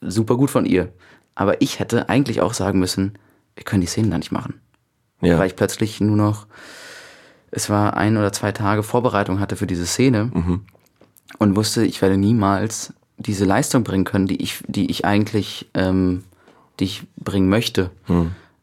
Super 0.01 0.39
gut 0.39 0.51
von 0.51 0.65
ihr. 0.65 0.91
Aber 1.35 1.61
ich 1.61 1.79
hätte 1.79 2.09
eigentlich 2.09 2.41
auch 2.41 2.55
sagen 2.55 2.79
müssen, 2.79 3.19
wir 3.57 3.65
können 3.65 3.81
die 3.81 3.87
Szenen 3.87 4.11
da 4.11 4.19
nicht 4.19 4.33
machen. 4.33 4.61
Ja. 5.21 5.39
Weil 5.39 5.47
ich 5.47 5.57
plötzlich 5.57 6.01
nur 6.01 6.17
noch, 6.17 6.47
es 7.51 7.71
war 7.71 7.97
ein 7.97 8.17
oder 8.17 8.33
zwei 8.33 8.53
Tage 8.53 8.83
Vorbereitung 8.83 9.41
hatte 9.41 9.57
für 9.57 9.67
diese 9.67 9.87
Szene 9.87 10.31
und 11.39 11.57
wusste, 11.57 11.85
ich 11.85 12.03
werde 12.03 12.17
niemals 12.17 12.93
diese 13.19 13.45
Leistung 13.45 13.85
bringen 13.85 14.05
können, 14.05 14.27
die 14.27 14.43
ich, 14.43 14.63
die 14.67 14.91
ich 14.91 15.05
eigentlich, 15.05 15.71
ähm, 15.75 16.25
die 16.81 16.85
ich 16.85 17.03
bringen 17.17 17.49
möchte. 17.49 17.91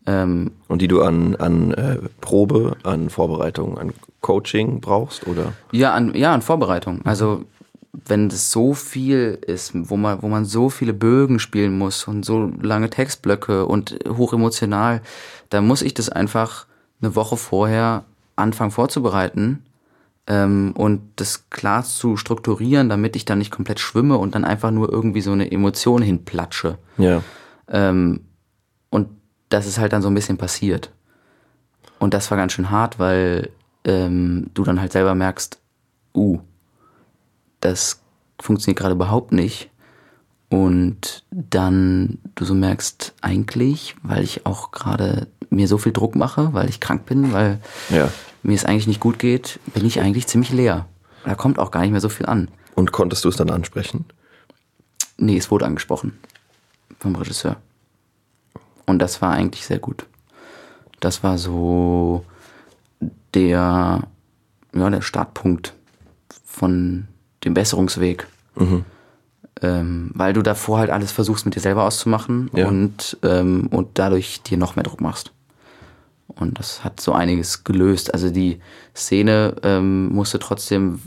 Ähm, 0.05 0.51
Und 0.67 0.81
die 0.81 0.87
du 0.87 1.01
an, 1.01 1.35
an 1.35 1.71
äh, 1.73 1.97
Probe, 2.19 2.75
an 2.83 3.09
Vorbereitung, 3.09 3.77
an 3.77 3.93
Coaching 4.21 4.81
brauchst, 4.81 5.27
oder? 5.27 5.53
ja, 5.71 5.93
an, 5.93 6.13
ja, 6.15 6.33
an 6.33 6.41
Vorbereitung. 6.41 7.01
Also 7.05 7.45
wenn 7.91 8.29
das 8.29 8.51
so 8.51 8.73
viel 8.73 9.39
ist, 9.45 9.71
wo 9.73 9.97
man, 9.97 10.21
wo 10.21 10.27
man 10.27 10.45
so 10.45 10.69
viele 10.69 10.93
Bögen 10.93 11.39
spielen 11.39 11.77
muss 11.77 12.07
und 12.07 12.23
so 12.23 12.51
lange 12.61 12.89
Textblöcke 12.89 13.65
und 13.65 13.97
hochemotional, 14.07 15.01
da 15.49 15.61
muss 15.61 15.81
ich 15.81 15.93
das 15.93 16.09
einfach 16.09 16.67
eine 17.01 17.15
Woche 17.15 17.37
vorher 17.37 18.05
anfangen 18.35 18.71
vorzubereiten 18.71 19.63
ähm, 20.27 20.73
und 20.77 21.01
das 21.15 21.49
klar 21.49 21.83
zu 21.83 22.15
strukturieren, 22.15 22.89
damit 22.89 23.15
ich 23.15 23.25
dann 23.25 23.39
nicht 23.39 23.51
komplett 23.51 23.79
schwimme 23.79 24.17
und 24.17 24.35
dann 24.35 24.45
einfach 24.45 24.71
nur 24.71 24.91
irgendwie 24.91 25.21
so 25.21 25.31
eine 25.31 25.51
Emotion 25.51 26.01
hinplatsche. 26.01 26.77
Ja. 26.97 27.23
Ähm, 27.67 28.21
und 28.91 29.09
das 29.49 29.65
ist 29.65 29.79
halt 29.79 29.93
dann 29.93 30.03
so 30.03 30.07
ein 30.09 30.15
bisschen 30.15 30.37
passiert. 30.37 30.91
Und 31.97 32.13
das 32.13 32.29
war 32.29 32.37
ganz 32.37 32.53
schön 32.53 32.69
hart, 32.69 32.99
weil 32.99 33.49
ähm, 33.83 34.51
du 34.53 34.63
dann 34.63 34.79
halt 34.79 34.91
selber 34.91 35.15
merkst, 35.15 35.59
uh, 36.15 36.39
das 37.61 38.01
funktioniert 38.39 38.79
gerade 38.79 38.95
überhaupt 38.95 39.31
nicht. 39.31 39.69
Und 40.49 41.23
dann 41.31 42.17
du 42.35 42.43
so 42.45 42.55
merkst, 42.55 43.13
eigentlich, 43.21 43.95
weil 44.01 44.23
ich 44.23 44.45
auch 44.45 44.71
gerade 44.71 45.27
mir 45.49 45.67
so 45.67 45.77
viel 45.77 45.91
Druck 45.93 46.15
mache, 46.15 46.53
weil 46.53 46.69
ich 46.69 46.79
krank 46.79 47.05
bin, 47.05 47.33
weil 47.33 47.59
Ja. 47.89 48.11
mir 48.41 48.55
es 48.55 48.65
eigentlich 48.65 48.87
nicht 48.87 48.99
gut 48.99 49.19
geht, 49.19 49.59
bin 49.73 49.85
ich 49.85 49.99
eigentlich 49.99 50.27
ziemlich 50.27 50.51
leer. 50.51 50.87
Da 51.25 51.35
kommt 51.35 51.59
auch 51.59 51.71
gar 51.71 51.81
nicht 51.81 51.91
mehr 51.91 52.01
so 52.01 52.09
viel 52.09 52.25
an. 52.25 52.49
Und 52.75 52.91
konntest 52.91 53.25
du 53.25 53.29
es 53.29 53.35
dann 53.35 53.49
ansprechen? 53.49 54.05
Nee, 55.17 55.37
es 55.37 55.51
wurde 55.51 55.65
angesprochen 55.65 56.17
vom 56.99 57.15
Regisseur. 57.15 57.57
Und 58.85 58.99
das 58.99 59.21
war 59.21 59.33
eigentlich 59.33 59.65
sehr 59.65 59.79
gut. 59.79 60.05
Das 60.99 61.23
war 61.23 61.37
so 61.37 62.25
der, 63.33 64.07
ja, 64.73 64.89
der 64.89 65.01
Startpunkt 65.01 65.73
von 66.45 67.07
dem 67.49 67.53
Besserungsweg. 67.55 68.27
Ähm, 69.61 70.11
weil 70.13 70.33
du 70.33 70.41
davor 70.41 70.79
halt 70.79 70.89
alles 70.89 71.11
versuchst 71.11 71.45
mit 71.45 71.55
dir 71.55 71.59
selber 71.59 71.83
auszumachen 71.83 72.49
Ja. 72.53 72.67
und, 72.67 73.17
ähm, 73.23 73.67
und 73.71 73.97
dadurch 73.99 74.41
dir 74.43 74.57
noch 74.57 74.75
mehr 74.75 74.83
Druck 74.83 75.01
machst. 75.01 75.31
Und 76.27 76.59
das 76.59 76.83
hat 76.83 77.01
so 77.01 77.11
einiges 77.13 77.63
gelöst. 77.65 78.13
Also 78.13 78.29
die 78.29 78.59
Szene 78.95 79.55
ähm, 79.63 80.07
musste 80.13 80.39
trotzdem 80.39 81.01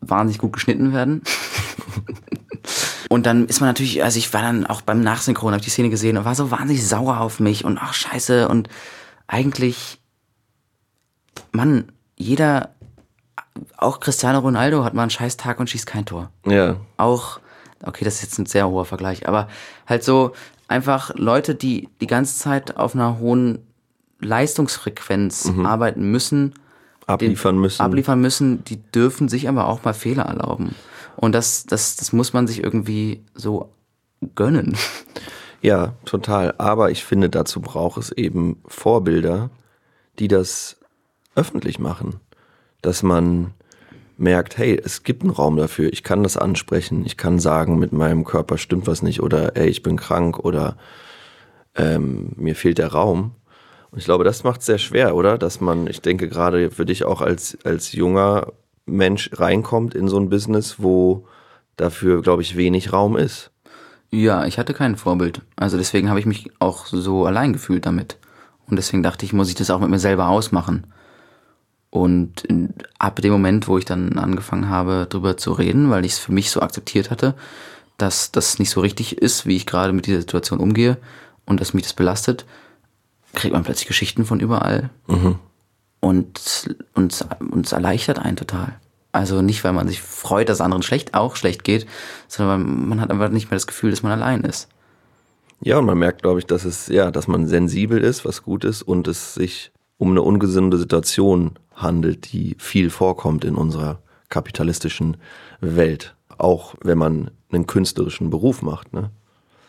wahnsinnig 0.00 0.38
gut 0.38 0.52
geschnitten 0.52 0.92
werden. 0.92 1.22
Und 3.08 3.26
dann 3.26 3.46
ist 3.46 3.60
man 3.60 3.68
natürlich, 3.68 4.02
also 4.02 4.18
ich 4.18 4.32
war 4.34 4.42
dann 4.42 4.66
auch 4.66 4.80
beim 4.80 5.00
Nachsynchron, 5.00 5.52
habe 5.52 5.60
ich 5.60 5.64
die 5.66 5.70
Szene 5.70 5.90
gesehen 5.90 6.16
und 6.16 6.24
war 6.24 6.34
so 6.34 6.50
wahnsinnig 6.50 6.86
sauer 6.86 7.20
auf 7.20 7.38
mich 7.38 7.64
und 7.64 7.78
ach 7.78 7.92
scheiße 7.92 8.48
und 8.48 8.68
eigentlich, 9.26 10.00
Mann, 11.52 11.92
jeder, 12.16 12.73
auch 13.76 14.00
Cristiano 14.00 14.38
Ronaldo 14.40 14.84
hat 14.84 14.94
mal 14.94 15.02
einen 15.02 15.10
scheiß 15.10 15.36
Tag 15.36 15.60
und 15.60 15.70
schießt 15.70 15.86
kein 15.86 16.06
Tor. 16.06 16.30
Ja. 16.46 16.76
Auch, 16.96 17.40
okay, 17.84 18.04
das 18.04 18.16
ist 18.16 18.22
jetzt 18.22 18.38
ein 18.38 18.46
sehr 18.46 18.68
hoher 18.68 18.84
Vergleich, 18.84 19.28
aber 19.28 19.48
halt 19.86 20.04
so 20.04 20.32
einfach 20.68 21.14
Leute, 21.16 21.54
die 21.54 21.88
die 22.00 22.06
ganze 22.06 22.38
Zeit 22.38 22.76
auf 22.76 22.94
einer 22.94 23.18
hohen 23.18 23.66
Leistungsfrequenz 24.20 25.52
arbeiten 25.64 26.10
müssen, 26.10 26.54
Abliefern 27.06 27.58
müssen. 27.58 27.82
abliefern 27.82 28.20
müssen, 28.20 28.64
die 28.64 28.76
dürfen 28.80 29.28
sich 29.28 29.48
aber 29.48 29.68
auch 29.68 29.84
mal 29.84 29.92
Fehler 29.92 30.24
erlauben. 30.24 30.74
Und 31.16 31.32
das, 31.34 31.66
das, 31.66 31.96
das 31.96 32.12
muss 32.12 32.32
man 32.32 32.46
sich 32.46 32.62
irgendwie 32.62 33.22
so 33.34 33.70
gönnen. 34.34 34.76
Ja, 35.60 35.94
total. 36.04 36.54
Aber 36.58 36.90
ich 36.90 37.06
finde, 37.06 37.30
dazu 37.30 37.62
braucht 37.62 37.96
es 37.96 38.12
eben 38.12 38.58
Vorbilder, 38.66 39.48
die 40.18 40.28
das 40.28 40.76
öffentlich 41.36 41.78
machen. 41.78 42.20
Dass 42.84 43.02
man 43.02 43.54
merkt, 44.18 44.58
hey, 44.58 44.78
es 44.84 45.02
gibt 45.04 45.22
einen 45.22 45.30
Raum 45.30 45.56
dafür, 45.56 45.90
ich 45.90 46.02
kann 46.02 46.22
das 46.22 46.36
ansprechen, 46.36 47.06
ich 47.06 47.16
kann 47.16 47.38
sagen, 47.38 47.78
mit 47.78 47.92
meinem 47.92 48.24
Körper 48.24 48.58
stimmt 48.58 48.86
was 48.86 49.02
nicht 49.02 49.22
oder 49.22 49.56
ey, 49.56 49.68
ich 49.68 49.82
bin 49.82 49.96
krank 49.96 50.38
oder 50.38 50.76
ähm, 51.74 52.32
mir 52.36 52.54
fehlt 52.54 52.76
der 52.76 52.92
Raum. 52.92 53.32
Und 53.90 54.00
ich 54.00 54.04
glaube, 54.04 54.24
das 54.24 54.44
macht 54.44 54.60
es 54.60 54.66
sehr 54.66 54.76
schwer, 54.76 55.16
oder? 55.16 55.38
Dass 55.38 55.62
man, 55.62 55.86
ich 55.86 56.02
denke 56.02 56.28
gerade 56.28 56.70
für 56.70 56.84
dich 56.84 57.04
auch 57.04 57.22
als, 57.22 57.56
als 57.64 57.92
junger 57.92 58.52
Mensch 58.84 59.30
reinkommt 59.32 59.94
in 59.94 60.08
so 60.08 60.18
ein 60.18 60.28
Business, 60.28 60.76
wo 60.78 61.26
dafür, 61.76 62.20
glaube 62.20 62.42
ich, 62.42 62.54
wenig 62.54 62.92
Raum 62.92 63.16
ist. 63.16 63.50
Ja, 64.10 64.44
ich 64.44 64.58
hatte 64.58 64.74
kein 64.74 64.96
Vorbild. 64.96 65.40
Also 65.56 65.78
deswegen 65.78 66.10
habe 66.10 66.20
ich 66.20 66.26
mich 66.26 66.50
auch 66.58 66.84
so 66.84 67.24
allein 67.24 67.54
gefühlt 67.54 67.86
damit. 67.86 68.18
Und 68.68 68.76
deswegen 68.76 69.02
dachte 69.02 69.24
ich, 69.24 69.32
muss 69.32 69.48
ich 69.48 69.54
das 69.54 69.70
auch 69.70 69.80
mit 69.80 69.88
mir 69.90 69.98
selber 69.98 70.28
ausmachen. 70.28 70.86
Und 71.94 72.42
ab 72.98 73.22
dem 73.22 73.30
Moment, 73.30 73.68
wo 73.68 73.78
ich 73.78 73.84
dann 73.84 74.18
angefangen 74.18 74.68
habe, 74.68 75.06
darüber 75.08 75.36
zu 75.36 75.52
reden, 75.52 75.90
weil 75.90 76.04
ich 76.04 76.14
es 76.14 76.18
für 76.18 76.32
mich 76.32 76.50
so 76.50 76.60
akzeptiert 76.60 77.12
hatte, 77.12 77.36
dass 77.98 78.32
das 78.32 78.58
nicht 78.58 78.70
so 78.70 78.80
richtig 78.80 79.18
ist, 79.18 79.46
wie 79.46 79.54
ich 79.54 79.64
gerade 79.64 79.92
mit 79.92 80.06
dieser 80.06 80.18
Situation 80.18 80.58
umgehe 80.58 80.96
und 81.46 81.60
dass 81.60 81.72
mich 81.72 81.84
das 81.84 81.92
belastet, 81.92 82.46
kriegt 83.32 83.54
man 83.54 83.62
plötzlich 83.62 83.86
Geschichten 83.86 84.24
von 84.24 84.40
überall. 84.40 84.90
Mhm. 85.06 85.36
Und 86.00 86.76
uns 86.94 87.24
uns 87.52 87.70
erleichtert 87.70 88.18
einen 88.18 88.36
total. 88.36 88.74
Also 89.12 89.40
nicht, 89.40 89.62
weil 89.62 89.72
man 89.72 89.86
sich 89.86 90.02
freut, 90.02 90.48
dass 90.48 90.60
anderen 90.60 90.82
schlecht 90.82 91.14
auch 91.14 91.36
schlecht 91.36 91.62
geht, 91.62 91.86
sondern 92.26 92.58
weil 92.58 92.74
man 92.88 93.00
hat 93.00 93.12
einfach 93.12 93.28
nicht 93.28 93.52
mehr 93.52 93.56
das 93.56 93.68
Gefühl, 93.68 93.92
dass 93.92 94.02
man 94.02 94.10
allein 94.10 94.40
ist. 94.40 94.68
Ja, 95.60 95.78
und 95.78 95.86
man 95.86 95.98
merkt, 95.98 96.22
glaube 96.22 96.40
ich, 96.40 96.46
dass 96.46 96.64
es, 96.64 96.88
ja, 96.88 97.12
dass 97.12 97.28
man 97.28 97.46
sensibel 97.46 98.02
ist, 98.02 98.24
was 98.24 98.42
gut 98.42 98.64
ist, 98.64 98.82
und 98.82 99.06
es 99.06 99.34
sich 99.34 99.70
um 99.96 100.10
eine 100.10 100.22
ungesunde 100.22 100.76
Situation 100.76 101.52
handelt, 101.74 102.32
die 102.32 102.56
viel 102.58 102.90
vorkommt 102.90 103.44
in 103.44 103.54
unserer 103.54 103.98
kapitalistischen 104.28 105.16
Welt. 105.60 106.14
Auch 106.38 106.74
wenn 106.82 106.98
man 106.98 107.30
einen 107.52 107.66
künstlerischen 107.66 108.30
Beruf 108.30 108.62
macht. 108.62 108.92
Ne? 108.92 109.10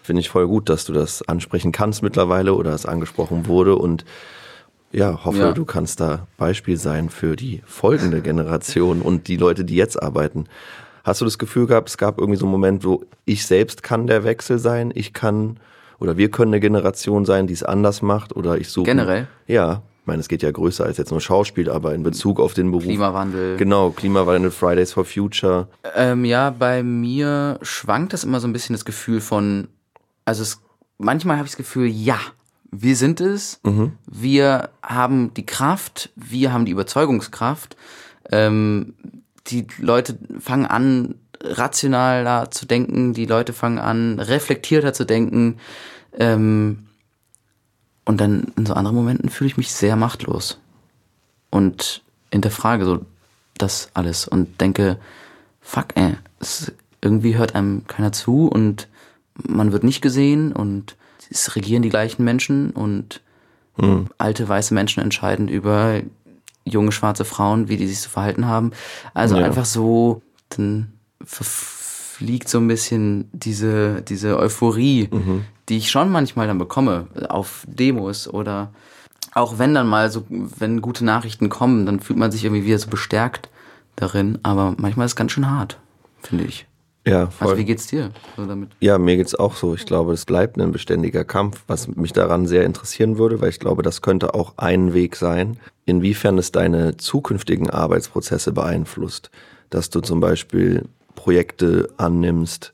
Finde 0.01 0.21
ich 0.21 0.29
voll 0.29 0.47
gut, 0.47 0.69
dass 0.69 0.85
du 0.85 0.93
das 0.93 1.21
ansprechen 1.27 1.71
kannst 1.71 2.01
mittlerweile 2.03 2.53
oder 2.55 2.73
es 2.73 2.85
angesprochen 2.85 3.47
wurde 3.47 3.75
und 3.75 4.05
ja, 4.91 5.25
hoffe, 5.25 5.39
Ja. 5.39 5.51
du 5.51 5.65
kannst 5.65 5.99
da 5.99 6.25
Beispiel 6.37 6.77
sein 6.77 7.09
für 7.09 7.35
die 7.35 7.61
folgende 7.65 8.21
Generation 8.21 9.01
und 9.01 9.27
die 9.27 9.35
Leute, 9.35 9.65
die 9.65 9.75
jetzt 9.75 10.01
arbeiten. 10.01 10.45
Hast 11.03 11.21
du 11.21 11.25
das 11.25 11.37
Gefühl 11.37 11.67
gehabt, 11.67 11.89
es 11.89 11.97
gab 11.97 12.17
irgendwie 12.17 12.39
so 12.39 12.45
einen 12.45 12.51
Moment, 12.51 12.83
wo 12.85 13.03
ich 13.25 13.45
selbst 13.45 13.83
kann 13.83 14.07
der 14.07 14.23
Wechsel 14.23 14.57
sein, 14.57 14.91
ich 14.95 15.13
kann 15.13 15.59
oder 15.99 16.17
wir 16.17 16.31
können 16.31 16.53
eine 16.53 16.59
Generation 16.59 17.25
sein, 17.25 17.45
die 17.47 17.53
es 17.53 17.63
anders 17.63 18.01
macht 18.01 18.35
oder 18.35 18.57
ich 18.57 18.69
suche. 18.69 18.85
Generell? 18.85 19.27
Ja, 19.47 19.81
ich 20.05 20.07
meine, 20.07 20.19
es 20.19 20.27
geht 20.27 20.43
ja 20.43 20.51
größer 20.51 20.85
als 20.85 20.99
jetzt 20.99 21.09
nur 21.09 21.19
Schauspiel, 21.19 21.67
aber 21.67 21.95
in 21.95 22.03
Bezug 22.03 22.39
auf 22.39 22.53
den 22.53 22.69
Beruf. 22.69 22.83
Klimawandel. 22.83 23.57
Genau, 23.57 23.89
Klimawandel, 23.89 24.51
Fridays 24.51 24.93
for 24.93 25.03
Future. 25.03 25.67
Ähm, 25.95 26.25
ja, 26.25 26.51
bei 26.51 26.83
mir 26.83 27.57
schwankt 27.63 28.13
das 28.13 28.23
immer 28.23 28.39
so 28.39 28.47
ein 28.47 28.53
bisschen 28.53 28.75
das 28.75 28.85
Gefühl 28.85 29.19
von, 29.19 29.67
also 30.23 30.43
es, 30.43 30.61
manchmal 30.99 31.37
habe 31.37 31.47
ich 31.47 31.53
das 31.53 31.57
Gefühl, 31.57 31.87
ja, 31.87 32.19
wir 32.69 32.95
sind 32.95 33.19
es, 33.19 33.59
wir 34.05 34.69
haben 34.83 35.33
die 35.33 35.45
Kraft, 35.47 36.11
wir 36.15 36.53
haben 36.53 36.65
die 36.65 36.71
Überzeugungskraft. 36.73 37.75
Ähm, 38.31 38.93
die 39.47 39.65
Leute 39.79 40.19
fangen 40.39 40.67
an, 40.67 41.15
rationaler 41.41 42.51
zu 42.51 42.67
denken, 42.67 43.13
die 43.13 43.25
Leute 43.25 43.53
fangen 43.53 43.79
an, 43.79 44.19
reflektierter 44.19 44.93
zu 44.93 45.03
denken. 45.03 45.57
Ähm, 46.13 46.84
und 48.05 48.21
dann 48.21 48.51
in 48.55 48.65
so 48.65 48.73
anderen 48.73 48.95
Momenten 48.95 49.29
fühle 49.29 49.49
ich 49.49 49.57
mich 49.57 49.71
sehr 49.71 49.95
machtlos 49.95 50.59
und 51.49 52.01
hinterfrage 52.31 52.85
so 52.85 53.05
das 53.57 53.89
alles 53.93 54.27
und 54.27 54.61
denke, 54.61 54.97
fuck, 55.61 55.87
ey, 55.95 56.15
es, 56.39 56.71
irgendwie 57.01 57.35
hört 57.37 57.55
einem 57.55 57.85
keiner 57.87 58.11
zu 58.11 58.47
und 58.47 58.87
man 59.47 59.71
wird 59.71 59.83
nicht 59.83 60.01
gesehen 60.01 60.51
und 60.53 60.95
es 61.29 61.55
regieren 61.55 61.81
die 61.81 61.89
gleichen 61.89 62.23
Menschen 62.23 62.71
und 62.71 63.21
alte 64.17 64.47
weiße 64.47 64.73
Menschen 64.73 65.03
entscheiden 65.03 65.47
über 65.49 65.99
junge 66.63 66.91
schwarze 66.93 67.25
Frauen, 67.25 67.67
wie 67.67 67.75
die 67.77 67.87
sich 67.87 67.99
zu 67.99 68.09
verhalten 68.09 68.45
haben. 68.47 68.71
Also 69.13 69.37
Ja. 69.37 69.43
einfach 69.45 69.65
so, 69.65 70.21
dann 70.49 70.93
verfliegt 71.21 72.47
so 72.47 72.59
ein 72.59 72.67
bisschen 72.69 73.29
diese, 73.33 74.01
diese 74.01 74.37
Euphorie, 74.39 75.09
die 75.69 75.77
ich 75.77 75.91
schon 75.91 76.11
manchmal 76.11 76.47
dann 76.47 76.57
bekomme 76.57 77.07
auf 77.29 77.65
Demos 77.67 78.27
oder 78.27 78.71
auch 79.33 79.59
wenn 79.59 79.73
dann 79.73 79.87
mal 79.87 80.09
so, 80.09 80.25
wenn 80.29 80.81
gute 80.81 81.03
Nachrichten 81.03 81.49
kommen, 81.49 81.85
dann 81.85 81.99
fühlt 81.99 82.19
man 82.19 82.31
sich 82.31 82.45
irgendwie 82.45 82.65
wieder 82.65 82.79
so 82.79 82.89
bestärkt 82.89 83.49
darin. 83.95 84.39
Aber 84.43 84.75
manchmal 84.77 85.05
ist 85.05 85.11
es 85.11 85.15
ganz 85.15 85.31
schön 85.33 85.49
hart, 85.49 85.77
finde 86.21 86.45
ich. 86.45 86.65
Ja, 87.07 87.27
voll. 87.27 87.49
Also 87.49 87.59
wie 87.59 87.65
geht's 87.65 87.85
dir 87.85 88.11
so 88.35 88.45
damit? 88.45 88.71
Ja, 88.79 88.97
mir 88.97 89.15
geht's 89.15 89.35
auch 89.35 89.55
so. 89.55 89.75
Ich 89.75 89.85
glaube, 89.85 90.13
es 90.13 90.25
bleibt 90.25 90.59
ein 90.59 90.71
beständiger 90.71 91.23
Kampf, 91.23 91.63
was 91.67 91.87
mich 91.87 92.13
daran 92.13 92.47
sehr 92.47 92.65
interessieren 92.65 93.17
würde, 93.17 93.41
weil 93.41 93.49
ich 93.49 93.59
glaube, 93.59 93.83
das 93.83 94.01
könnte 94.01 94.33
auch 94.33 94.53
ein 94.57 94.93
Weg 94.93 95.15
sein, 95.15 95.57
inwiefern 95.85 96.39
es 96.39 96.51
deine 96.51 96.97
zukünftigen 96.97 97.69
Arbeitsprozesse 97.69 98.53
beeinflusst. 98.53 99.29
Dass 99.69 99.91
du 99.91 99.99
zum 99.99 100.19
Beispiel 100.19 100.85
Projekte 101.13 101.89
annimmst, 101.97 102.73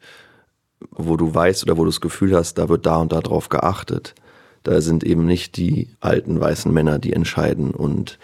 wo 0.90 1.18
du 1.18 1.34
weißt 1.34 1.64
oder 1.64 1.78
wo 1.78 1.84
du 1.84 1.90
das 1.90 2.02
Gefühl 2.02 2.36
hast, 2.36 2.56
da 2.56 2.70
wird 2.70 2.86
da 2.86 2.98
und 2.98 3.12
da 3.12 3.22
drauf 3.22 3.50
geachtet. 3.50 4.16
Da 4.64 4.82
sind 4.82 5.04
eben 5.04 5.26
nicht 5.26 5.58
die 5.58 5.90
alten 6.00 6.40
weißen 6.40 6.72
Männer, 6.72 7.00
die 7.00 7.14
entscheiden 7.14 7.72
und 7.72 8.20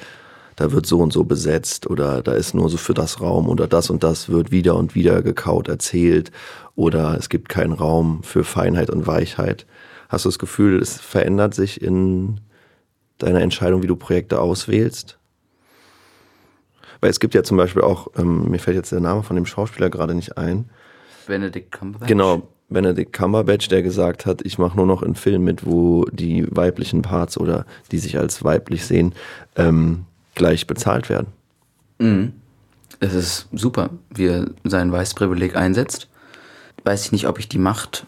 da 0.56 0.72
wird 0.72 0.88
so 0.88 1.00
und 1.00 1.14
so 1.14 1.24
besetzt 1.24 1.88
oder 1.88 2.22
da 2.24 2.34
ist 2.34 2.56
nur 2.56 2.70
so 2.70 2.78
für 2.78 2.96
das 2.96 3.22
Raum 3.22 3.48
oder 3.48 3.68
das 3.68 3.90
und 3.90 4.04
das 4.04 4.30
wird 4.30 4.52
wieder 4.52 4.76
und 4.76 4.96
wieder 4.96 5.22
gekaut 5.22 5.68
erzählt 5.68 6.32
oder 6.76 7.16
es 7.18 7.30
gibt 7.30 7.48
keinen 7.48 7.74
Raum 7.74 8.24
für 8.24 8.44
Feinheit 8.44 8.90
und 8.90 9.08
Weichheit. 9.08 9.66
Hast 10.10 10.26
du 10.26 10.30
das 10.30 10.40
Gefühl, 10.40 10.82
es 10.82 11.00
verändert 11.00 11.54
sich 11.54 11.82
in 11.82 12.40
deiner 13.20 13.42
Entscheidung, 13.42 13.84
wie 13.84 13.88
du 13.88 13.96
Projekte 13.96 14.40
auswählst? 14.40 15.20
Weil 17.02 17.12
es 17.12 17.20
gibt 17.20 17.36
ja 17.36 17.44
zum 17.44 17.58
Beispiel 17.58 17.84
auch, 17.84 18.08
ähm, 18.18 18.50
mir 18.50 18.60
fällt 18.60 18.78
jetzt 18.78 18.92
der 18.92 19.00
Name 19.00 19.24
von 19.24 19.36
dem 19.36 19.46
Schauspieler 19.46 19.90
gerade 19.90 20.16
nicht 20.16 20.38
ein, 20.38 20.70
Benedict 21.28 21.72
Cumberbatch? 21.72 22.08
Genau, 22.08 22.48
Benedict 22.70 23.14
Cumberbatch, 23.14 23.68
der 23.70 23.82
gesagt 23.82 24.26
hat, 24.26 24.42
ich 24.42 24.58
mache 24.58 24.76
nur 24.76 24.86
noch 24.86 25.04
in 25.04 25.16
Filmen 25.16 25.46
mit, 25.46 25.66
wo 25.66 26.06
die 26.06 26.48
weiblichen 26.50 27.02
Parts 27.02 27.38
oder 27.38 27.66
die 27.92 28.00
sich 28.00 28.18
als 28.18 28.44
weiblich 28.44 28.86
sehen, 28.86 29.14
ähm, 29.56 30.06
gleich 30.36 30.68
bezahlt 30.68 31.10
werden. 31.10 31.28
Mhm. 32.00 32.34
Es 33.00 33.14
ist 33.14 33.48
super, 33.52 33.92
wie 34.10 34.28
er 34.28 34.50
sein 34.64 34.92
Weißprivileg 34.92 35.56
einsetzt. 35.56 36.10
Weiß 36.84 37.06
ich 37.06 37.12
nicht, 37.12 37.28
ob 37.28 37.38
ich 37.38 37.48
die 37.48 37.60
Macht 37.60 38.06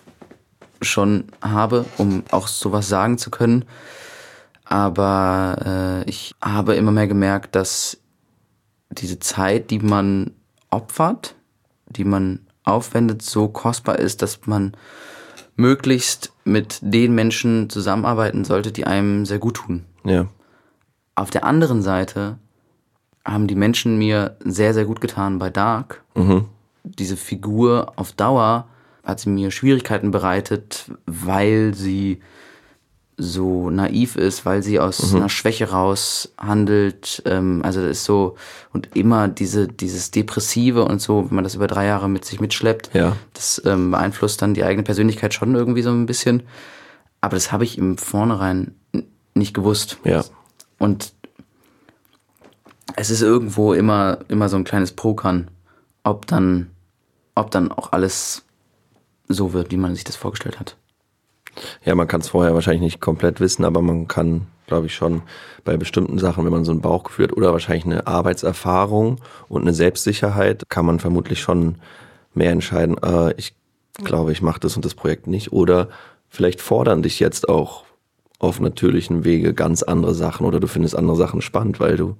schon 0.81 1.25
habe, 1.41 1.85
um 1.97 2.23
auch 2.31 2.47
sowas 2.47 2.89
sagen 2.89 3.17
zu 3.17 3.29
können. 3.29 3.65
Aber 4.65 6.03
äh, 6.05 6.09
ich 6.09 6.35
habe 6.41 6.75
immer 6.75 6.91
mehr 6.91 7.07
gemerkt, 7.07 7.55
dass 7.55 7.97
diese 8.89 9.19
Zeit, 9.19 9.71
die 9.71 9.79
man 9.79 10.31
opfert, 10.69 11.35
die 11.87 12.03
man 12.03 12.39
aufwendet, 12.69 13.21
so 13.21 13.47
kostbar 13.47 13.99
ist, 13.99 14.21
dass 14.21 14.45
man 14.45 14.73
möglichst 15.55 16.31
mit 16.45 16.79
den 16.81 17.13
Menschen 17.13 17.69
zusammenarbeiten 17.69 18.45
sollte, 18.45 18.71
die 18.71 18.85
einem 18.85 19.25
sehr 19.25 19.39
gut 19.39 19.55
tun. 19.55 19.85
Ja. 20.05 20.27
Auf 21.15 21.29
der 21.29 21.43
anderen 21.43 21.81
Seite 21.81 22.37
haben 23.25 23.47
die 23.47 23.55
Menschen 23.55 23.97
mir 23.97 24.37
sehr, 24.39 24.73
sehr 24.73 24.85
gut 24.85 25.01
getan 25.01 25.37
bei 25.37 25.49
Dark. 25.49 26.03
Mhm. 26.15 26.45
Diese 26.83 27.17
Figur 27.17 27.93
auf 27.97 28.13
Dauer 28.13 28.67
hat 29.03 29.19
sie 29.19 29.29
mir 29.29 29.51
Schwierigkeiten 29.51 30.11
bereitet, 30.11 30.91
weil 31.05 31.73
sie 31.73 32.21
so 33.21 33.69
naiv 33.69 34.15
ist, 34.15 34.45
weil 34.45 34.63
sie 34.63 34.79
aus 34.79 35.13
einer 35.13 35.29
Schwäche 35.29 35.69
raus 35.71 36.31
handelt. 36.37 37.21
Ähm, 37.25 37.61
also 37.63 37.81
das 37.81 37.91
ist 37.91 38.05
so 38.05 38.35
und 38.73 38.95
immer 38.95 39.27
diese 39.27 39.67
dieses 39.67 40.09
Depressive 40.11 40.85
und 40.85 41.01
so, 41.01 41.25
wenn 41.29 41.35
man 41.35 41.43
das 41.43 41.55
über 41.55 41.67
drei 41.67 41.85
Jahre 41.85 42.09
mit 42.09 42.23
sich 42.25 42.39
mitschleppt, 42.39 42.91
Ja. 42.93 43.15
das 43.33 43.61
ähm, 43.65 43.91
beeinflusst 43.91 44.41
dann 44.41 44.53
die 44.53 44.63
eigene 44.63 44.83
Persönlichkeit 44.83 45.33
schon 45.33 45.53
irgendwie 45.53 45.81
so 45.81 45.89
ein 45.91 46.05
bisschen. 46.05 46.43
Aber 47.21 47.35
das 47.35 47.51
habe 47.51 47.65
ich 47.65 47.77
im 47.77 47.97
Vornherein 47.97 48.73
nicht 49.33 49.53
gewusst. 49.53 49.97
Ja. 50.05 50.23
Und 50.77 51.13
es 52.95 53.09
ist 53.09 53.21
irgendwo 53.21 53.73
immer, 53.73 54.19
immer 54.29 54.49
so 54.49 54.55
ein 54.57 54.63
kleines 54.63 54.91
Pokern, 54.93 55.49
ob 56.03 56.25
dann, 56.27 56.69
ob 57.35 57.51
dann 57.51 57.71
auch 57.71 57.91
alles 57.91 58.43
so 59.27 59.53
wird, 59.53 59.71
wie 59.71 59.77
man 59.77 59.93
sich 59.95 60.03
das 60.03 60.15
vorgestellt 60.15 60.59
hat. 60.59 60.75
Ja, 61.85 61.95
man 61.95 62.07
kann 62.07 62.21
es 62.21 62.29
vorher 62.29 62.53
wahrscheinlich 62.53 62.81
nicht 62.81 63.01
komplett 63.01 63.39
wissen, 63.39 63.65
aber 63.65 63.81
man 63.81 64.07
kann, 64.07 64.47
glaube 64.67 64.87
ich, 64.87 64.95
schon 64.95 65.21
bei 65.63 65.77
bestimmten 65.77 66.19
Sachen, 66.19 66.45
wenn 66.45 66.51
man 66.51 66.65
so 66.65 66.71
ein 66.71 66.81
Bauchgefühl 66.81 67.25
hat 67.27 67.37
oder 67.37 67.51
wahrscheinlich 67.51 67.85
eine 67.85 68.07
Arbeitserfahrung 68.07 69.19
und 69.47 69.61
eine 69.61 69.73
Selbstsicherheit, 69.73 70.63
kann 70.69 70.85
man 70.85 70.99
vermutlich 70.99 71.39
schon 71.39 71.75
mehr 72.33 72.51
entscheiden, 72.51 72.97
äh, 73.03 73.33
ich 73.37 73.55
glaube, 74.03 74.31
ich 74.31 74.41
mache 74.41 74.59
das 74.59 74.75
und 74.75 74.85
das 74.85 74.95
Projekt 74.95 75.27
nicht. 75.27 75.51
Oder 75.51 75.89
vielleicht 76.29 76.61
fordern 76.61 77.03
dich 77.03 77.19
jetzt 77.19 77.49
auch 77.49 77.83
auf 78.39 78.59
natürlichen 78.59 79.25
Wege 79.25 79.53
ganz 79.53 79.83
andere 79.83 80.13
Sachen 80.13 80.45
oder 80.45 80.59
du 80.59 80.67
findest 80.67 80.95
andere 80.95 81.17
Sachen 81.17 81.41
spannend, 81.41 81.79
weil 81.79 81.97
du 81.97 82.15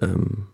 ähm, 0.00 0.48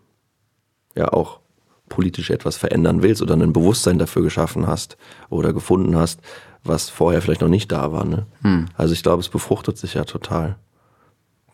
ja 0.94 1.08
auch 1.12 1.40
politisch 1.88 2.30
etwas 2.30 2.58
verändern 2.58 3.02
willst 3.02 3.22
oder 3.22 3.34
ein 3.34 3.52
Bewusstsein 3.54 3.98
dafür 3.98 4.22
geschaffen 4.22 4.66
hast 4.66 4.98
oder 5.30 5.54
gefunden 5.54 5.96
hast, 5.96 6.20
was 6.64 6.90
vorher 6.90 7.22
vielleicht 7.22 7.40
noch 7.40 7.48
nicht 7.48 7.72
da 7.72 7.92
war. 7.92 8.04
Ne? 8.04 8.26
Hm. 8.42 8.66
Also 8.76 8.92
ich 8.92 9.02
glaube, 9.02 9.20
es 9.20 9.28
befruchtet 9.28 9.78
sich 9.78 9.94
ja 9.94 10.04
total. 10.04 10.56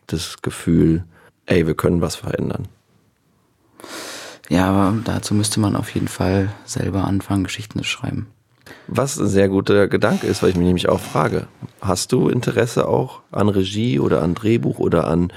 Das 0.07 0.41
Gefühl, 0.41 1.03
ey, 1.45 1.67
wir 1.67 1.75
können 1.75 2.01
was 2.01 2.15
verändern. 2.15 2.67
Ja, 4.49 4.69
aber 4.69 4.97
dazu 5.03 5.33
müsste 5.33 5.59
man 5.59 5.75
auf 5.75 5.89
jeden 5.93 6.07
Fall 6.07 6.51
selber 6.65 7.05
anfangen, 7.05 7.43
Geschichten 7.43 7.79
zu 7.79 7.85
schreiben. 7.85 8.27
Was 8.87 9.17
ein 9.17 9.27
sehr 9.27 9.49
guter 9.49 9.87
Gedanke 9.87 10.27
ist, 10.27 10.41
weil 10.41 10.49
ich 10.49 10.55
mich 10.55 10.65
nämlich 10.65 10.89
auch 10.89 10.99
frage, 10.99 11.47
hast 11.81 12.11
du 12.11 12.29
Interesse 12.29 12.87
auch 12.87 13.21
an 13.31 13.49
Regie 13.49 13.99
oder 13.99 14.21
an 14.21 14.35
Drehbuch 14.35 14.79
oder 14.79 15.07
an 15.07 15.31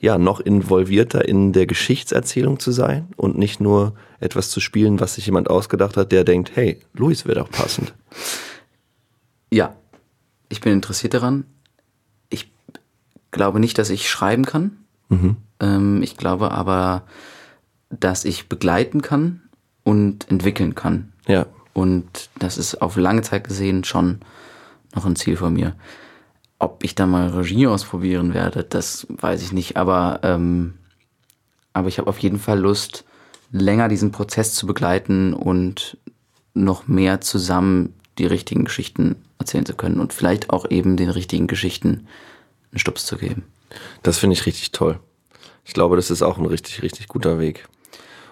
ja, 0.00 0.18
noch 0.18 0.40
involvierter 0.40 1.26
in 1.26 1.52
der 1.52 1.66
Geschichtserzählung 1.66 2.58
zu 2.58 2.72
sein 2.72 3.06
und 3.16 3.38
nicht 3.38 3.60
nur 3.60 3.94
etwas 4.18 4.50
zu 4.50 4.58
spielen, 4.58 4.98
was 4.98 5.14
sich 5.14 5.26
jemand 5.26 5.48
ausgedacht 5.48 5.96
hat, 5.96 6.10
der 6.10 6.24
denkt, 6.24 6.50
hey, 6.54 6.80
Luis 6.92 7.24
wäre 7.24 7.38
doch 7.38 7.50
passend. 7.50 7.94
Ja, 9.52 9.76
ich 10.48 10.62
bin 10.62 10.72
interessiert 10.72 11.12
daran. 11.12 11.44
Ich 12.30 12.50
glaube 13.32 13.60
nicht, 13.60 13.76
dass 13.76 13.90
ich 13.90 14.08
schreiben 14.08 14.46
kann. 14.46 14.78
Mhm. 15.10 15.36
Ähm, 15.60 16.02
ich 16.02 16.16
glaube 16.16 16.52
aber, 16.52 17.02
dass 17.90 18.24
ich 18.24 18.48
begleiten 18.48 19.02
kann 19.02 19.42
und 19.84 20.30
entwickeln 20.30 20.74
kann. 20.74 21.12
Ja. 21.26 21.44
Und 21.74 22.30
das 22.38 22.56
ist 22.56 22.80
auf 22.80 22.96
lange 22.96 23.20
Zeit 23.20 23.46
gesehen 23.46 23.84
schon 23.84 24.20
noch 24.94 25.04
ein 25.04 25.16
Ziel 25.16 25.36
von 25.36 25.52
mir. 25.52 25.76
Ob 26.58 26.82
ich 26.82 26.94
da 26.94 27.04
mal 27.04 27.28
Regie 27.28 27.66
ausprobieren 27.66 28.32
werde, 28.32 28.64
das 28.64 29.06
weiß 29.10 29.42
ich 29.42 29.52
nicht. 29.52 29.76
Aber, 29.76 30.20
ähm, 30.22 30.78
aber 31.74 31.88
ich 31.88 31.98
habe 31.98 32.08
auf 32.08 32.18
jeden 32.20 32.38
Fall 32.38 32.58
Lust, 32.58 33.04
länger 33.50 33.88
diesen 33.88 34.12
Prozess 34.12 34.54
zu 34.54 34.66
begleiten 34.66 35.34
und 35.34 35.98
noch 36.54 36.88
mehr 36.88 37.20
zusammen 37.20 37.92
die 38.16 38.26
richtigen 38.26 38.64
Geschichten 38.64 39.16
erzählen 39.42 39.66
zu 39.66 39.74
können 39.74 40.00
und 40.00 40.12
vielleicht 40.12 40.50
auch 40.50 40.70
eben 40.70 40.96
den 40.96 41.10
richtigen 41.10 41.46
Geschichten 41.46 42.06
einen 42.70 42.78
Stups 42.78 43.06
zu 43.06 43.16
geben. 43.16 43.44
Das 44.02 44.18
finde 44.18 44.34
ich 44.34 44.46
richtig 44.46 44.72
toll. 44.72 44.98
Ich 45.64 45.74
glaube, 45.74 45.96
das 45.96 46.10
ist 46.10 46.22
auch 46.22 46.38
ein 46.38 46.46
richtig, 46.46 46.82
richtig 46.82 47.08
guter 47.08 47.38
Weg. 47.38 47.68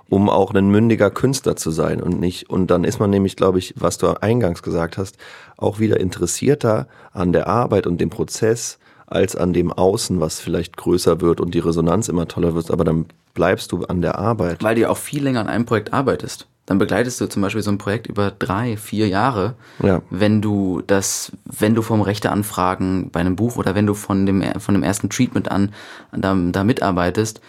Um 0.09 0.29
auch 0.29 0.53
ein 0.53 0.69
mündiger 0.69 1.11
Künstler 1.11 1.55
zu 1.55 1.71
sein 1.71 2.03
und 2.03 2.19
nicht, 2.19 2.51
und 2.51 2.69
dann 2.69 2.83
ist 2.83 2.99
man 2.99 3.11
nämlich, 3.11 3.37
glaube 3.37 3.61
ich, 3.61 3.75
was 3.77 3.97
du 3.97 4.09
eingangs 4.21 4.63
gesagt 4.63 4.99
hast, 4.99 5.17
auch 5.57 5.79
wieder 5.79 6.01
interessierter 6.01 6.89
an 7.13 7.33
der 7.33 7.47
Arbeit 7.47 7.87
und 7.87 8.01
dem 8.01 8.11
Prozess 8.11 8.79
als 9.07 9.37
an 9.37 9.53
dem 9.53 9.73
Außen, 9.73 10.21
was 10.21 10.41
vielleicht 10.41 10.77
größer 10.77 11.21
wird 11.21 11.41
und 11.41 11.55
die 11.55 11.61
Resonanz 11.61 12.09
immer 12.09 12.27
toller 12.27 12.55
wird, 12.55 12.71
aber 12.73 12.85
dann 12.85 13.07
bleibst 13.35 13.71
du 13.71 13.85
an 13.85 14.03
der 14.03 14.19
Arbeit. 14.19 14.63
Weil 14.63 14.75
du 14.75 14.89
auch 14.89 14.97
viel 14.97 15.23
länger 15.23 15.41
an 15.41 15.49
einem 15.49 15.65
Projekt 15.65 15.93
arbeitest. 15.93 16.49
Dann 16.71 16.79
begleitest 16.79 17.21
du 17.21 17.27
zum 17.29 17.43
Beispiel 17.43 17.63
so 17.63 17.71
ein 17.73 17.79
Projekt 17.79 18.07
über 18.07 18.31
drei, 18.31 18.77
vier 18.77 19.09
Jahre. 19.09 19.55
Ja. 19.83 20.03
Wenn 20.09 20.41
du 20.41 20.83
das, 20.87 21.33
wenn 21.45 21.75
du 21.75 21.83
vom 21.83 22.01
Rechteanfragen 22.01 23.11
bei 23.11 23.19
einem 23.19 23.35
Buch 23.35 23.57
oder 23.57 23.75
wenn 23.75 23.87
du 23.87 23.95
von 23.95 24.25
dem, 24.25 24.41
von 24.61 24.75
dem 24.75 24.85
ersten 24.85 25.11
Treatment 25.11 25.51
an 25.51 25.73
da, 26.13 26.33
da 26.53 26.63
mitarbeitest. 26.63 27.41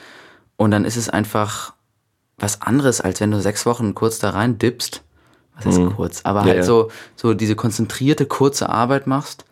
Und 0.57 0.71
dann 0.71 0.85
ist 0.85 0.97
es 0.97 1.07
einfach 1.07 1.73
was 2.39 2.63
anderes, 2.63 2.99
als 2.99 3.21
wenn 3.21 3.29
du 3.29 3.39
sechs 3.39 3.67
Wochen 3.67 3.93
kurz 3.93 4.17
da 4.17 4.31
rein 4.31 4.57
dippst. 4.57 5.03
Was 5.55 5.67
heißt 5.67 5.77
Mhm. 5.81 5.95
kurz? 5.95 6.21
Aber 6.23 6.39
Ja, 6.39 6.45
halt 6.47 6.57
ja. 6.57 6.63
so, 6.63 6.89
so 7.15 7.35
diese 7.35 7.53
konzentrierte, 7.55 8.25
kurze 8.25 8.69
Arbeit 8.69 9.05
machst 9.05 9.45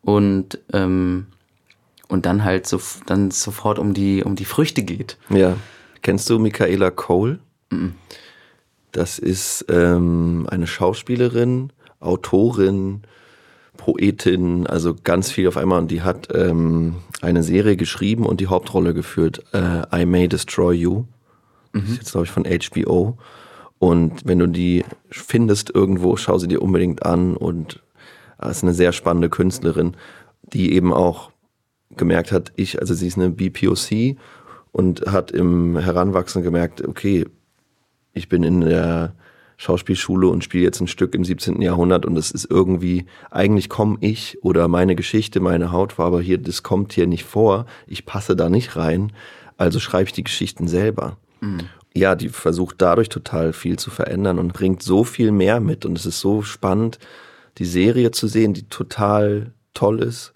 und, 0.00 0.58
ähm, 0.72 1.26
und 2.08 2.24
dann 2.24 2.44
halt 2.44 2.66
so, 2.66 2.80
dann 3.04 3.30
sofort 3.30 3.78
um 3.78 3.92
die, 3.92 4.24
um 4.24 4.36
die 4.36 4.46
Früchte 4.46 4.82
geht. 4.82 5.18
Ja. 5.28 5.56
Kennst 6.00 6.30
du 6.30 6.38
Michaela 6.38 6.90
Cole? 6.90 7.40
Das 8.92 9.18
ist 9.18 9.64
ähm, 9.68 10.46
eine 10.50 10.66
Schauspielerin, 10.66 11.72
Autorin, 12.00 13.02
Poetin, 13.78 14.66
also 14.66 14.94
ganz 15.02 15.30
viel 15.30 15.48
auf 15.48 15.56
einmal. 15.56 15.80
Und 15.80 15.90
die 15.90 16.02
hat 16.02 16.28
ähm, 16.34 16.96
eine 17.22 17.42
Serie 17.42 17.76
geschrieben 17.76 18.26
und 18.26 18.40
die 18.40 18.48
Hauptrolle 18.48 18.92
geführt. 18.92 19.42
Äh, 19.52 20.02
I 20.02 20.06
May 20.06 20.28
Destroy 20.28 20.74
You. 20.74 21.04
Das 21.72 21.84
ist 21.84 21.96
jetzt, 21.96 22.12
glaube 22.12 22.26
ich, 22.26 22.30
von 22.30 22.44
HBO. 22.44 23.16
Und 23.78 24.26
wenn 24.26 24.38
du 24.38 24.46
die 24.46 24.84
findest 25.10 25.74
irgendwo, 25.74 26.16
schau 26.16 26.38
sie 26.38 26.48
dir 26.48 26.60
unbedingt 26.60 27.04
an. 27.06 27.34
Und 27.34 27.82
äh, 28.40 28.50
ist 28.50 28.62
eine 28.62 28.74
sehr 28.74 28.92
spannende 28.92 29.30
Künstlerin, 29.30 29.96
die 30.42 30.74
eben 30.74 30.92
auch 30.92 31.30
gemerkt 31.96 32.30
hat, 32.30 32.52
ich, 32.56 32.78
also 32.80 32.94
sie 32.94 33.06
ist 33.06 33.18
eine 33.18 33.30
BPOC 33.30 34.16
und 34.70 35.06
hat 35.06 35.30
im 35.30 35.78
Heranwachsen 35.78 36.42
gemerkt, 36.42 36.86
okay, 36.86 37.26
ich 38.12 38.28
bin 38.28 38.42
in 38.42 38.60
der 38.60 39.14
Schauspielschule 39.56 40.28
und 40.28 40.42
spiele 40.42 40.64
jetzt 40.64 40.80
ein 40.80 40.88
Stück 40.88 41.14
im 41.14 41.24
17. 41.24 41.62
Jahrhundert 41.62 42.04
und 42.04 42.16
es 42.16 42.30
ist 42.30 42.50
irgendwie, 42.50 43.06
eigentlich 43.30 43.68
komme 43.68 43.96
ich 44.00 44.38
oder 44.42 44.66
meine 44.68 44.96
Geschichte, 44.96 45.40
meine 45.40 45.70
Hautfarbe 45.70 46.20
hier, 46.20 46.38
das 46.38 46.62
kommt 46.62 46.92
hier 46.92 47.06
nicht 47.06 47.24
vor, 47.24 47.66
ich 47.86 48.04
passe 48.04 48.34
da 48.34 48.48
nicht 48.48 48.76
rein, 48.76 49.12
also 49.56 49.78
schreibe 49.78 50.04
ich 50.04 50.12
die 50.12 50.24
Geschichten 50.24 50.66
selber. 50.66 51.16
Ja, 51.94 52.14
die 52.14 52.30
versucht 52.30 52.76
dadurch 52.78 53.08
total 53.08 53.52
viel 53.52 53.78
zu 53.78 53.90
verändern 53.90 54.38
und 54.38 54.52
bringt 54.52 54.82
so 54.82 55.04
viel 55.04 55.30
mehr 55.30 55.60
mit 55.60 55.84
und 55.84 55.98
es 55.98 56.06
ist 56.06 56.20
so 56.20 56.42
spannend, 56.42 56.98
die 57.58 57.66
Serie 57.66 58.10
zu 58.10 58.26
sehen, 58.26 58.54
die 58.54 58.68
total 58.68 59.52
toll 59.74 60.00
ist 60.00 60.32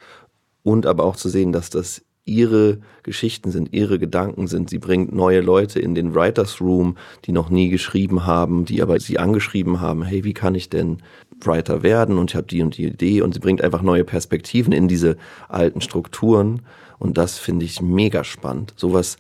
und 0.63 0.87
aber 0.87 1.05
auch 1.05 1.17
zu 1.17 1.29
sehen, 1.29 1.53
dass 1.53 1.71
das 1.71 2.03
ihre 2.27 2.79
Geschichten 3.05 3.51
sind, 3.51 3.73
ihre 3.73 3.99
Gedanken 3.99 4.49
sind. 4.49 4.69
Sie 4.69 4.79
bringt 4.79 5.15
neue 5.15 5.41
Leute 5.41 5.81
in 5.81 5.95
den 5.95 6.15
Writers 6.15 6.61
Room, 6.61 6.97
die 7.25 7.33
noch 7.33 7.49
nie 7.49 7.69
geschrieben 7.71 8.27
haben, 8.27 8.65
die 8.65 8.83
aber 8.83 8.99
sie 9.01 9.19
angeschrieben 9.19 9.81
haben, 9.81 10.03
hey, 10.03 10.25
wie 10.25 10.35
kann 10.35 10.55
ich 10.55 10.69
denn 10.69 10.99
Writer 11.41 11.83
werden? 11.83 12.19
Und 12.19 12.31
ich 12.33 12.37
habe 12.37 12.47
die 12.49 12.63
und 12.63 12.77
die 12.77 12.85
Idee 12.85 13.23
und 13.23 13.33
sie 13.33 13.41
bringt 13.41 13.63
einfach 13.63 13.81
neue 13.83 14.05
Perspektiven 14.05 14.73
in 14.73 14.89
diese 14.89 15.17
alten 15.49 15.81
Strukturen 15.81 16.63
und 16.99 17.17
das 17.17 17.39
finde 17.39 17.65
ich 17.65 17.81
mega 17.81 18.25
spannend. 18.25 18.75
Sowas, 18.77 19.19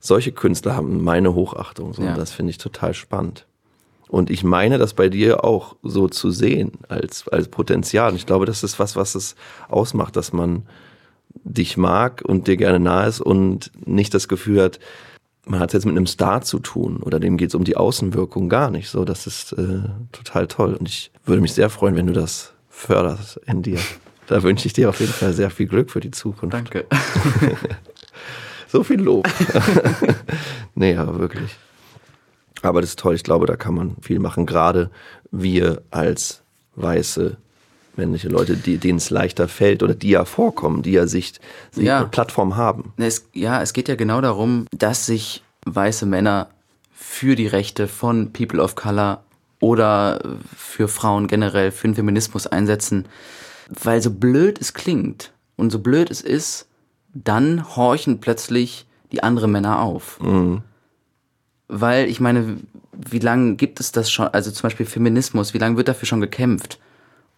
solche 0.00 0.32
Künstler 0.32 0.74
haben 0.74 1.02
meine 1.02 1.34
Hochachtung 1.34 1.92
so, 1.94 2.02
Ja. 2.02 2.10
und 2.10 2.18
das 2.18 2.32
finde 2.32 2.50
ich 2.50 2.58
total 2.58 2.92
spannend. 2.92 3.46
Und 4.08 4.30
ich 4.30 4.42
meine, 4.42 4.78
das 4.78 4.94
bei 4.94 5.10
dir 5.10 5.44
auch 5.44 5.76
so 5.82 6.08
zu 6.08 6.30
sehen 6.30 6.72
als, 6.88 7.28
als 7.28 7.48
Potenzial. 7.48 8.10
Und 8.10 8.16
ich 8.16 8.24
glaube, 8.24 8.46
das 8.46 8.64
ist 8.64 8.78
was, 8.78 8.96
was 8.96 9.14
es 9.14 9.36
ausmacht, 9.68 10.16
dass 10.16 10.32
man 10.32 10.62
dich 11.44 11.76
mag 11.76 12.22
und 12.24 12.46
dir 12.46 12.56
gerne 12.56 12.80
nahe 12.80 13.08
ist 13.08 13.20
und 13.20 13.70
nicht 13.86 14.14
das 14.14 14.28
Gefühl 14.28 14.62
hat, 14.62 14.78
man 15.46 15.60
hat 15.60 15.70
es 15.70 15.74
jetzt 15.74 15.86
mit 15.86 15.96
einem 15.96 16.06
Star 16.06 16.42
zu 16.42 16.58
tun 16.58 16.98
oder 16.98 17.20
dem 17.20 17.36
geht 17.38 17.50
es 17.50 17.54
um 17.54 17.64
die 17.64 17.76
Außenwirkung 17.76 18.48
gar 18.48 18.70
nicht. 18.70 18.90
So, 18.90 19.04
das 19.04 19.26
ist 19.26 19.52
äh, 19.52 19.80
total 20.12 20.46
toll. 20.46 20.74
Und 20.74 20.88
ich 20.88 21.10
würde 21.24 21.40
mich 21.40 21.54
sehr 21.54 21.70
freuen, 21.70 21.96
wenn 21.96 22.06
du 22.06 22.12
das 22.12 22.52
förderst 22.68 23.38
in 23.46 23.62
dir. 23.62 23.78
Da 24.26 24.42
wünsche 24.42 24.66
ich 24.66 24.74
dir 24.74 24.90
auf 24.90 25.00
jeden 25.00 25.12
Fall 25.12 25.32
sehr 25.32 25.50
viel 25.50 25.66
Glück 25.66 25.90
für 25.90 26.00
die 26.00 26.10
Zukunft. 26.10 26.54
Danke. 26.54 26.86
So 28.68 28.84
viel 28.84 29.00
Lob. 29.00 29.26
nee, 30.74 30.94
aber 30.94 31.18
wirklich. 31.18 31.56
Aber 32.60 32.82
das 32.82 32.90
ist 32.90 32.98
toll. 32.98 33.14
Ich 33.14 33.24
glaube, 33.24 33.46
da 33.46 33.56
kann 33.56 33.74
man 33.74 33.96
viel 34.02 34.18
machen. 34.18 34.44
Gerade 34.44 34.90
wir 35.30 35.82
als 35.90 36.42
weiße 36.76 37.38
männliche 37.98 38.28
Leute, 38.28 38.56
die, 38.56 38.78
denen 38.78 38.98
es 38.98 39.10
leichter 39.10 39.48
fällt 39.48 39.82
oder 39.82 39.94
die 39.94 40.10
ja 40.10 40.24
vorkommen, 40.24 40.82
die 40.82 40.92
ja 40.92 41.06
Sicht, 41.06 41.40
sie 41.72 41.84
Ja. 41.84 41.98
eine 41.98 42.08
Plattform 42.08 42.56
haben. 42.56 42.92
Es, 42.96 43.28
ja, 43.34 43.60
es 43.60 43.72
geht 43.72 43.88
ja 43.88 43.96
genau 43.96 44.20
darum, 44.20 44.66
dass 44.76 45.04
sich 45.06 45.42
weiße 45.66 46.06
Männer 46.06 46.48
für 46.92 47.34
die 47.36 47.46
Rechte 47.46 47.88
von 47.88 48.32
People 48.32 48.62
of 48.62 48.74
Color 48.74 49.22
oder 49.60 50.20
für 50.56 50.88
Frauen 50.88 51.26
generell, 51.26 51.70
für 51.72 51.88
den 51.88 51.94
Feminismus 51.94 52.46
einsetzen. 52.46 53.06
Weil 53.68 54.00
so 54.00 54.10
blöd 54.10 54.58
es 54.60 54.72
klingt 54.72 55.32
und 55.56 55.70
so 55.70 55.80
blöd 55.80 56.10
es 56.10 56.20
ist, 56.20 56.66
dann 57.12 57.76
horchen 57.76 58.20
plötzlich 58.20 58.86
die 59.12 59.22
anderen 59.22 59.50
Männer 59.52 59.80
auf. 59.82 60.20
Weil 61.68 62.08
ich 62.08 62.20
meine, 62.20 62.58
wie 62.92 63.18
lange 63.18 63.56
gibt 63.56 63.80
es 63.80 63.92
das 63.92 64.10
schon, 64.10 64.28
also 64.28 64.50
zum 64.50 64.62
Beispiel 64.62 64.86
Feminismus, 64.86 65.54
wie 65.54 65.58
lange 65.58 65.76
wird 65.76 65.88
dafür 65.88 66.06
schon 66.06 66.20
gekämpft? 66.20 66.78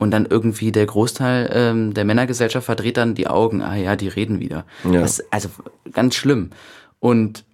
Und 0.01 0.13
dann 0.13 0.25
irgendwie 0.25 0.73
der 0.73 0.87
Großteil 0.87 1.51
ähm, 1.53 1.93
der 1.93 2.07
Männergesellschaft 2.07 2.65
verdreht 2.65 2.97
dann 2.97 3.15
die 3.15 3.27
Augen, 3.27 3.61
ah 3.61 3.77
ja, 3.77 3.97
die 3.97 4.09
reden 4.09 4.41
wieder. 4.41 4.65
Ja. 4.83 5.03
Das, 5.03 5.23
also 5.31 5.51
ganz 5.93 6.15
schlimm. 6.15 6.51
Und 7.01 7.45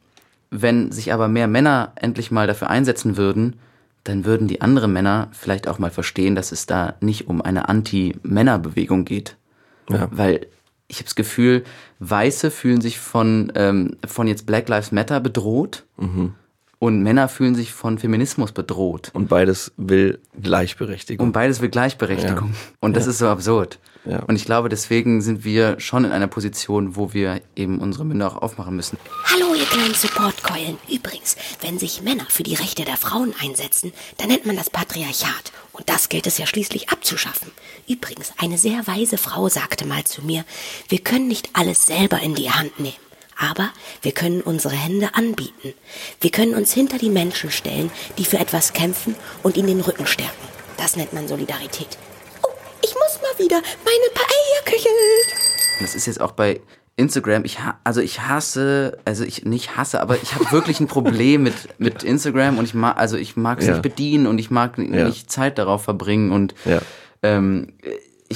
wenn 0.50 0.92
sich 0.92 1.12
aber 1.12 1.26
mehr 1.26 1.48
Männer 1.48 1.92
endlich 1.96 2.30
mal 2.30 2.46
dafür 2.46 2.70
einsetzen 2.70 3.16
würden, 3.16 3.56
dann 4.04 4.24
würden 4.24 4.46
die 4.46 4.60
anderen 4.60 4.92
Männer 4.92 5.28
vielleicht 5.32 5.66
auch 5.66 5.80
mal 5.80 5.90
verstehen, 5.90 6.36
dass 6.36 6.52
es 6.52 6.66
da 6.66 6.94
nicht 7.00 7.26
um 7.26 7.42
eine 7.42 7.68
Anti-Männer-Bewegung 7.68 9.04
geht. 9.04 9.36
Ja. 9.90 10.06
Weil 10.12 10.46
ich 10.86 10.98
habe 10.98 11.06
das 11.06 11.16
Gefühl, 11.16 11.64
Weiße 11.98 12.52
fühlen 12.52 12.80
sich 12.80 13.00
von, 13.00 13.52
ähm, 13.56 13.96
von 14.06 14.28
jetzt 14.28 14.46
Black 14.46 14.68
Lives 14.68 14.92
Matter 14.92 15.18
bedroht, 15.18 15.82
Und 16.78 17.02
Männer 17.02 17.28
fühlen 17.28 17.54
sich 17.54 17.72
von 17.72 17.98
Feminismus 17.98 18.52
bedroht. 18.52 19.10
Und 19.14 19.28
beides 19.28 19.72
will 19.78 20.18
Gleichberechtigung. 20.40 21.26
Und 21.28 21.32
beides 21.32 21.60
will 21.62 21.70
Gleichberechtigung. 21.70 22.50
Ja. 22.50 22.58
Und 22.80 22.96
das 22.96 23.04
Ja. 23.06 23.10
ist 23.12 23.18
so 23.18 23.28
absurd. 23.28 23.78
Ja. 24.04 24.20
Und 24.24 24.36
ich 24.36 24.44
glaube, 24.44 24.68
deswegen 24.68 25.20
sind 25.20 25.42
wir 25.44 25.80
schon 25.80 26.04
in 26.04 26.12
einer 26.12 26.28
Position, 26.28 26.94
wo 26.94 27.12
wir 27.12 27.40
eben 27.56 27.78
unsere 27.80 28.04
Münder 28.04 28.30
auch 28.30 28.40
aufmachen 28.42 28.76
müssen. 28.76 28.98
Hallo, 29.32 29.54
ihr 29.54 29.64
kleinen 29.64 29.94
Supportkeulen. 29.94 30.78
Übrigens, 30.92 31.36
wenn 31.62 31.78
sich 31.78 32.02
Männer 32.02 32.26
für 32.28 32.44
die 32.44 32.54
Rechte 32.54 32.84
der 32.84 32.96
Frauen 32.98 33.34
einsetzen, 33.42 33.92
dann 34.18 34.28
nennt 34.28 34.46
man 34.46 34.56
das 34.56 34.70
Patriarchat. 34.70 35.52
Und 35.72 35.88
das 35.88 36.08
gilt 36.08 36.26
es 36.26 36.38
ja 36.38 36.46
schließlich 36.46 36.90
abzuschaffen. 36.90 37.50
Übrigens, 37.88 38.32
eine 38.38 38.58
sehr 38.58 38.86
weise 38.86 39.18
Frau 39.18 39.48
sagte 39.48 39.86
mal 39.86 40.04
zu 40.04 40.22
mir, 40.22 40.44
wir 40.88 40.98
können 40.98 41.26
nicht 41.26 41.50
alles 41.54 41.86
selber 41.86 42.20
in 42.20 42.34
die 42.34 42.50
Hand 42.50 42.78
nehmen. 42.78 42.94
Aber 43.38 43.70
wir 44.02 44.12
können 44.12 44.40
unsere 44.40 44.74
Hände 44.74 45.10
anbieten. 45.14 45.74
Wir 46.20 46.30
können 46.30 46.54
uns 46.54 46.72
hinter 46.72 46.98
die 46.98 47.10
Menschen 47.10 47.50
stellen, 47.50 47.90
die 48.18 48.24
für 48.24 48.38
etwas 48.38 48.72
kämpfen 48.72 49.14
und 49.42 49.56
ihnen 49.56 49.68
den 49.68 49.80
Rücken 49.80 50.06
stärken. 50.06 50.32
Das 50.78 50.96
nennt 50.96 51.12
man 51.12 51.28
Solidarität. 51.28 51.98
Oh, 52.42 52.48
ich 52.82 52.94
muss 52.94 53.20
mal 53.22 53.44
wieder 53.44 53.56
meine 53.56 54.10
Paella 54.14 54.62
köcheln. 54.64 54.92
Und 55.78 55.82
das 55.82 55.94
ist 55.94 56.06
jetzt 56.06 56.20
auch 56.20 56.32
bei 56.32 56.60
Instagram. 56.96 57.44
Ich 57.44 57.60
ha 57.60 57.78
also 57.84 58.00
ich 58.00 58.20
hasse, 58.22 58.98
also 59.04 59.22
ich 59.24 59.44
nicht 59.44 59.76
hasse, 59.76 60.00
aber 60.00 60.16
ich 60.22 60.34
habe 60.34 60.50
wirklich 60.50 60.80
ein 60.80 60.86
Problem 60.86 61.42
mit 61.42 61.54
mit 61.78 62.02
Instagram 62.02 62.56
und 62.58 62.64
ich 62.64 62.72
mag 62.72 62.96
also 62.96 63.18
ich 63.18 63.36
mag 63.36 63.58
es 63.58 63.66
Ja. 63.66 63.72
nicht 63.72 63.82
bedienen 63.82 64.26
und 64.26 64.38
ich 64.38 64.50
mag 64.50 64.78
Ja. 64.78 65.06
nicht 65.06 65.30
Zeit 65.30 65.58
darauf 65.58 65.84
verbringen 65.84 66.32
und 66.32 66.54
Ja. 66.64 66.80
ähm, 67.22 67.74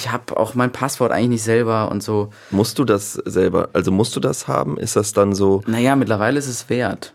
ich 0.01 0.11
habe 0.11 0.37
auch 0.39 0.55
mein 0.55 0.73
Passwort 0.73 1.13
eigentlich 1.13 1.29
nicht 1.29 1.43
selber 1.43 1.91
und 1.91 2.03
so. 2.03 2.31
Musst 2.51 2.79
du 2.79 2.85
das 2.85 3.13
selber, 3.13 3.69
also 3.75 3.91
musst 3.91 4.17
du 4.17 4.21
das 4.21 4.49
haben? 4.49 4.79
Ist 4.79 4.97
das 4.97 5.13
dann 5.13 5.35
so, 5.35 5.63
Naja, 5.67 5.95
mittlerweile 5.95 6.39
ist 6.39 6.49
es 6.49 6.69
wert. 6.71 7.13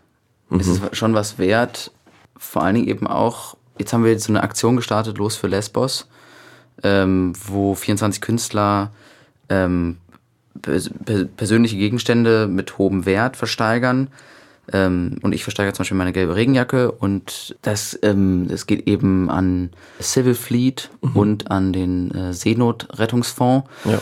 Es 0.50 0.68
ist 0.68 0.96
schon 0.96 1.14
was 1.14 1.38
wert. 1.38 1.90
Vor 2.36 2.62
allen 2.62 2.76
Dingen 2.76 2.88
eben 2.88 3.08
auch, 3.08 3.56
jetzt 3.78 3.92
haben 3.92 4.04
wir 4.04 4.12
jetzt 4.12 4.24
so 4.24 4.32
eine 4.32 4.44
Aktion 4.44 4.76
gestartet, 4.76 5.18
Los 5.18 5.34
für 5.34 5.48
Lesbos, 5.48 6.06
ähm, 6.84 7.32
wo 7.46 7.74
24 7.74 8.20
Künstler 8.20 8.92
ähm, 9.48 9.96
pers 10.62 10.90
per 11.04 11.24
persönliche 11.24 11.76
Gegenstände 11.76 12.46
mit 12.46 12.78
hohem 12.78 13.04
Wert 13.04 13.36
versteigern. 13.36 14.08
Ähm, 14.72 15.18
und 15.22 15.32
ich 15.34 15.44
versteigere 15.44 15.72
zum 15.74 15.82
Beispiel 15.84 15.96
meine 15.96 16.12
gelbe 16.12 16.34
Regenjacke 16.34 16.90
und 16.90 17.56
das, 17.62 17.96
ähm, 18.02 18.46
das 18.48 18.66
geht 18.66 18.88
eben 18.88 19.30
an 19.30 19.70
Civil 20.00 20.34
Fleet 20.34 20.90
und 21.14 21.50
an 21.50 21.72
den 21.72 22.10
äh, 22.12 22.32
Seenotrettungsfonds 22.32 23.68
ja, 23.84 24.00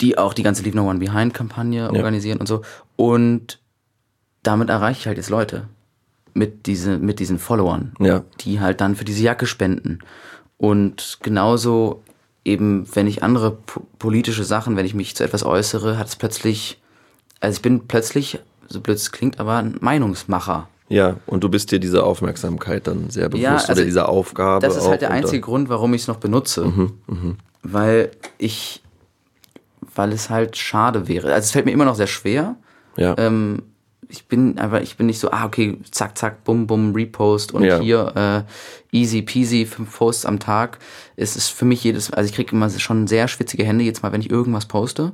die 0.00 0.18
auch 0.18 0.34
die 0.34 0.42
ganze 0.42 0.62
Leave 0.62 0.76
No 0.76 0.88
One 0.88 0.98
Behind 0.98 1.32
Kampagne 1.32 1.90
organisieren 1.90 2.38
und 2.40 2.46
so. 2.46 2.62
Und 2.96 3.58
damit 4.42 4.68
erreiche 4.68 5.00
ich 5.00 5.06
halt 5.06 5.16
jetzt 5.16 5.30
Leute 5.30 5.68
mit, 6.34 6.66
diese, 6.66 6.98
mit 6.98 7.20
diesen 7.20 7.38
Followern, 7.38 7.94
Ja. 8.00 8.24
die 8.40 8.60
halt 8.60 8.80
dann 8.80 8.96
für 8.96 9.04
diese 9.04 9.22
Jacke 9.22 9.46
spenden. 9.46 10.00
Und 10.58 11.18
genauso 11.22 12.02
eben, 12.44 12.86
wenn 12.94 13.06
ich 13.06 13.22
andere 13.22 13.52
po 13.52 13.86
politische 13.98 14.44
Sachen, 14.44 14.76
wenn 14.76 14.84
ich 14.84 14.94
mich 14.94 15.14
zu 15.16 15.24
etwas 15.24 15.44
äußere, 15.44 15.96
hat 15.96 16.08
es 16.08 16.16
plötzlich, 16.16 16.82
also 17.40 17.56
ich 17.56 17.62
bin 17.62 17.86
plötzlich, 17.86 18.40
so 18.68 18.80
blöd 18.80 18.96
es 18.96 19.12
klingt, 19.12 19.38
aber 19.40 19.56
ein 19.56 19.76
Meinungsmacher. 19.80 20.68
ja, 20.88 21.16
und 21.26 21.42
du 21.44 21.48
bist 21.48 21.70
dir 21.72 21.78
dieser 21.80 22.04
Aufmerksamkeit 22.04 22.86
dann 22.86 23.10
sehr 23.10 23.28
bewusst 23.28 23.42
Ja, 23.44 23.56
oder 23.56 23.68
also 23.70 23.84
dieser 23.84 24.08
Aufgabe. 24.08 24.66
Das 24.66 24.76
ist 24.76 24.86
halt 24.86 25.00
der 25.02 25.10
einzige 25.10 25.40
Grund, 25.40 25.68
warum 25.68 25.94
ich 25.94 26.02
es 26.02 26.08
noch 26.08 26.16
benutze. 26.18 26.64
Mhm, 26.66 27.36
Weil 27.62 28.10
ich, 28.38 28.82
weil 29.94 30.12
es 30.12 30.28
halt 30.30 30.56
schade 30.56 31.08
wäre. 31.08 31.28
Also 31.32 31.44
es 31.46 31.50
fällt 31.52 31.64
mir 31.66 31.72
immer 31.72 31.84
noch 31.86 31.94
sehr 31.96 32.06
schwer. 32.06 32.56
Ja, 32.96 33.14
Ähm, 33.18 33.62
ich 34.08 34.26
bin 34.26 34.58
einfach, 34.58 34.80
ich 34.80 34.96
bin 34.96 35.06
nicht 35.06 35.18
so, 35.18 35.30
ah, 35.30 35.44
okay, 35.46 35.78
zack, 35.90 36.16
zack, 36.18 36.44
bum, 36.44 36.66
bum, 36.66 36.92
Repost 36.94 37.52
und 37.52 37.64
Ja. 37.64 37.80
hier 37.80 38.44
äh, 38.92 38.96
easy 38.96 39.22
peasy, 39.22 39.66
fünf 39.66 39.96
Posts 39.96 40.26
am 40.26 40.38
Tag. 40.38 40.78
Es 41.16 41.36
ist 41.36 41.48
für 41.48 41.64
mich 41.64 41.82
jedes, 41.84 42.10
also 42.12 42.28
ich 42.28 42.34
kriege 42.34 42.52
immer 42.54 42.68
schon 42.70 43.06
sehr 43.06 43.28
schwitzige 43.28 43.64
Hände, 43.64 43.84
jetzt 43.84 44.02
mal, 44.02 44.12
wenn 44.12 44.20
ich 44.20 44.30
irgendwas 44.30 44.66
poste. 44.66 45.12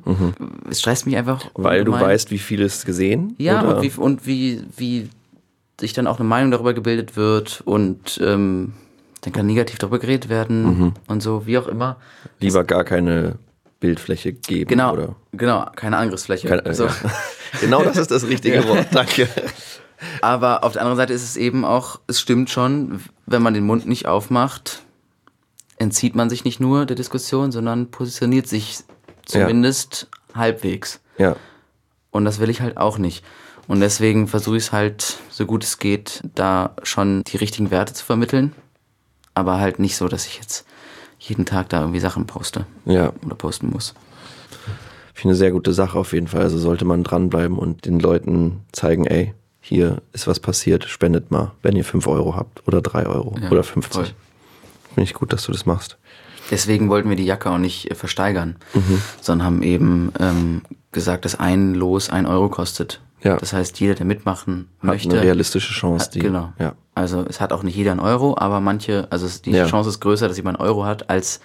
Es 0.68 0.80
stresst 0.80 1.06
mich 1.06 1.16
einfach. 1.16 1.44
Mhm. 1.44 1.50
weil 1.64 1.84
du 1.84 1.92
ungemein. 1.92 2.12
weißt, 2.14 2.30
wie 2.30 2.38
viel 2.38 2.62
es 2.62 2.84
gesehen 2.84 3.34
Ja, 3.38 3.62
oder? 3.62 3.76
und, 3.76 3.82
wie, 3.82 4.00
und 4.00 4.26
wie, 4.26 4.62
wie 4.76 5.08
sich 5.80 5.92
dann 5.94 6.06
auch 6.06 6.18
eine 6.20 6.28
Meinung 6.28 6.50
darüber 6.50 6.74
gebildet 6.74 7.16
wird 7.16 7.62
und 7.64 8.20
ähm, 8.22 8.74
dann 9.22 9.32
kann 9.32 9.46
negativ 9.46 9.78
darüber 9.78 9.98
geredet 9.98 10.28
werden 10.28 10.62
Mhm. 10.78 10.92
und 11.08 11.22
so, 11.22 11.46
wie 11.46 11.56
auch 11.58 11.66
immer. 11.68 11.96
lieber 12.40 12.64
gar 12.64 12.84
keine 12.84 13.36
Bildfläche 13.80 14.32
geben. 14.32 14.68
Genau, 14.68 14.92
Oder? 14.92 15.16
genau, 15.32 15.66
keine 15.74 15.96
Angriffsfläche. 15.96 16.48
Keine, 16.48 16.74
so. 16.74 16.86
ja. 16.86 16.94
Genau 17.60 17.82
das 17.82 17.96
ist 17.96 18.12
das 18.12 18.28
richtige 18.28 18.68
Wort, 18.68 18.86
danke. 18.92 19.28
Aber 20.20 20.62
auf 20.62 20.74
der 20.74 20.82
anderen 20.82 20.96
Seite 20.96 21.12
ist 21.12 21.24
es 21.24 21.36
eben 21.36 21.64
auch, 21.64 21.98
es 22.06 22.20
stimmt 22.20 22.48
schon, 22.48 23.02
wenn 23.26 23.42
man 23.42 23.54
den 23.54 23.66
Mund 23.66 23.86
nicht 23.86 24.06
aufmacht, 24.06 24.82
entzieht 25.78 26.14
man 26.14 26.30
sich 26.30 26.44
nicht 26.44 26.60
nur 26.60 26.86
der 26.86 26.94
Diskussion, 26.94 27.50
sondern 27.50 27.90
positioniert 27.90 28.46
sich 28.46 28.84
zumindest 29.24 30.08
halbwegs. 30.34 31.00
Ja, 31.18 31.36
Und 32.10 32.24
das 32.24 32.38
will 32.38 32.50
ich 32.50 32.60
halt 32.60 32.76
auch 32.76 32.98
nicht. 32.98 33.24
Und 33.66 33.80
deswegen 33.80 34.26
versuche 34.26 34.56
ich 34.56 34.64
es 34.64 34.72
halt, 34.72 35.18
so 35.28 35.46
gut 35.46 35.64
es 35.64 35.78
geht, 35.78 36.22
da 36.34 36.74
schon 36.82 37.22
die 37.24 37.36
richtigen 37.36 37.70
Werte 37.70 37.94
zu 37.94 38.04
vermitteln. 38.04 38.52
Aber 39.34 39.58
halt 39.58 39.78
nicht 39.78 39.96
so, 39.96 40.08
dass 40.08 40.26
ich 40.26 40.36
jetzt 40.36 40.66
jeden 41.20 41.44
Tag 41.44 41.68
da 41.68 41.80
irgendwie 41.82 42.00
Sachen 42.00 42.26
poste 42.26 42.66
ja. 42.86 43.12
oder 43.24 43.36
posten 43.36 43.70
muss. 43.70 43.94
Ich 45.14 45.20
finde 45.20 45.32
eine 45.32 45.36
sehr 45.38 45.52
gute 45.52 45.72
Sache 45.72 45.98
auf 45.98 46.12
jeden 46.14 46.26
Fall. 46.28 46.40
Also 46.42 46.58
sollte 46.58 46.84
man 46.84 47.04
dranbleiben 47.04 47.58
und 47.58 47.84
den 47.84 48.00
Leuten 48.00 48.60
zeigen, 48.72 49.04
ey, 49.06 49.34
hier 49.60 50.00
ist 50.14 50.26
was 50.26 50.40
passiert, 50.40 50.84
spendet 50.84 51.30
mal, 51.30 51.52
wenn 51.62 51.76
ihr 51.76 51.84
5 51.84 52.06
Euro 52.08 52.34
habt 52.34 52.66
oder 52.66 52.80
3 52.80 53.06
Euro 53.06 53.34
Ja, 53.40 53.50
oder 53.50 53.62
50. 53.62 53.92
voll. 53.94 54.04
Finde 54.94 55.02
ich 55.02 55.14
gut, 55.14 55.32
dass 55.32 55.44
du 55.44 55.52
das 55.52 55.66
machst. 55.66 55.98
Deswegen 56.50 56.88
wollten 56.88 57.08
wir 57.08 57.16
die 57.16 57.26
Jacke 57.26 57.50
auch 57.50 57.58
nicht 57.58 57.90
äh, 57.90 57.94
versteigern, 57.94 58.56
Mhm. 58.74 59.00
sondern 59.20 59.46
haben 59.46 59.62
eben 59.62 60.12
ähm, 60.18 60.62
gesagt, 60.90 61.24
dass 61.26 61.38
ein 61.38 61.74
Los 61.74 62.10
ein 62.10 62.26
Euro 62.26 62.48
kostet. 62.48 63.00
Ja. 63.22 63.36
Das 63.36 63.52
heißt, 63.52 63.78
jeder, 63.80 63.94
der 63.94 64.06
mitmachen 64.06 64.68
Hat 64.78 64.84
möchte, 64.84 65.10
eine 65.10 65.22
realistische 65.22 65.72
Chance. 65.72 66.06
hat, 66.06 66.14
die, 66.14 66.20
genau. 66.20 66.52
Ja. 66.58 66.74
Also 66.94 67.24
es 67.28 67.40
hat 67.40 67.52
auch 67.52 67.62
nicht 67.62 67.76
jeder 67.76 67.90
einen 67.92 68.00
Euro, 68.00 68.36
aber 68.38 68.60
manche, 68.60 69.06
also 69.10 69.26
es, 69.26 69.42
die 69.42 69.50
Ja. 69.52 69.66
Chance 69.66 69.90
ist 69.90 70.00
größer, 70.00 70.26
dass 70.28 70.36
jemand 70.36 70.58
einen 70.58 70.66
Euro 70.68 70.84
hat, 70.84 71.10
als 71.10 71.40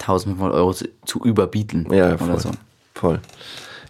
1500 0.00 0.54
Euro 0.54 0.72
zu, 0.72 0.88
zu 1.04 1.20
überbieten 1.24 1.86
Ja, 1.92 2.16
voll. 2.18 2.38
so. 2.40 2.50
Voll. 2.94 3.20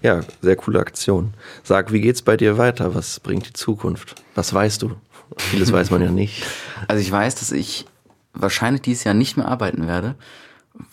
Ja, 0.02 0.20
sehr 0.40 0.56
coole 0.56 0.80
Aktion. 0.80 1.34
Sag, 1.62 1.92
wie 1.92 2.00
geht's 2.00 2.22
bei 2.22 2.36
dir 2.36 2.56
weiter? 2.58 2.94
Was 2.94 3.20
bringt 3.20 3.46
die 3.48 3.52
Zukunft? 3.52 4.14
Was 4.34 4.52
weißt 4.52 4.82
du? 4.82 4.92
Vieles 5.36 5.72
weiß 5.72 5.90
man 5.90 6.02
ja 6.02 6.10
nicht. 6.10 6.44
Also 6.88 7.02
ich 7.02 7.12
weiß, 7.12 7.34
dass 7.36 7.52
ich 7.52 7.84
wahrscheinlich 8.32 8.80
dieses 8.82 9.04
Jahr 9.04 9.14
nicht 9.14 9.36
mehr 9.36 9.46
arbeiten 9.46 9.86
werde, 9.86 10.14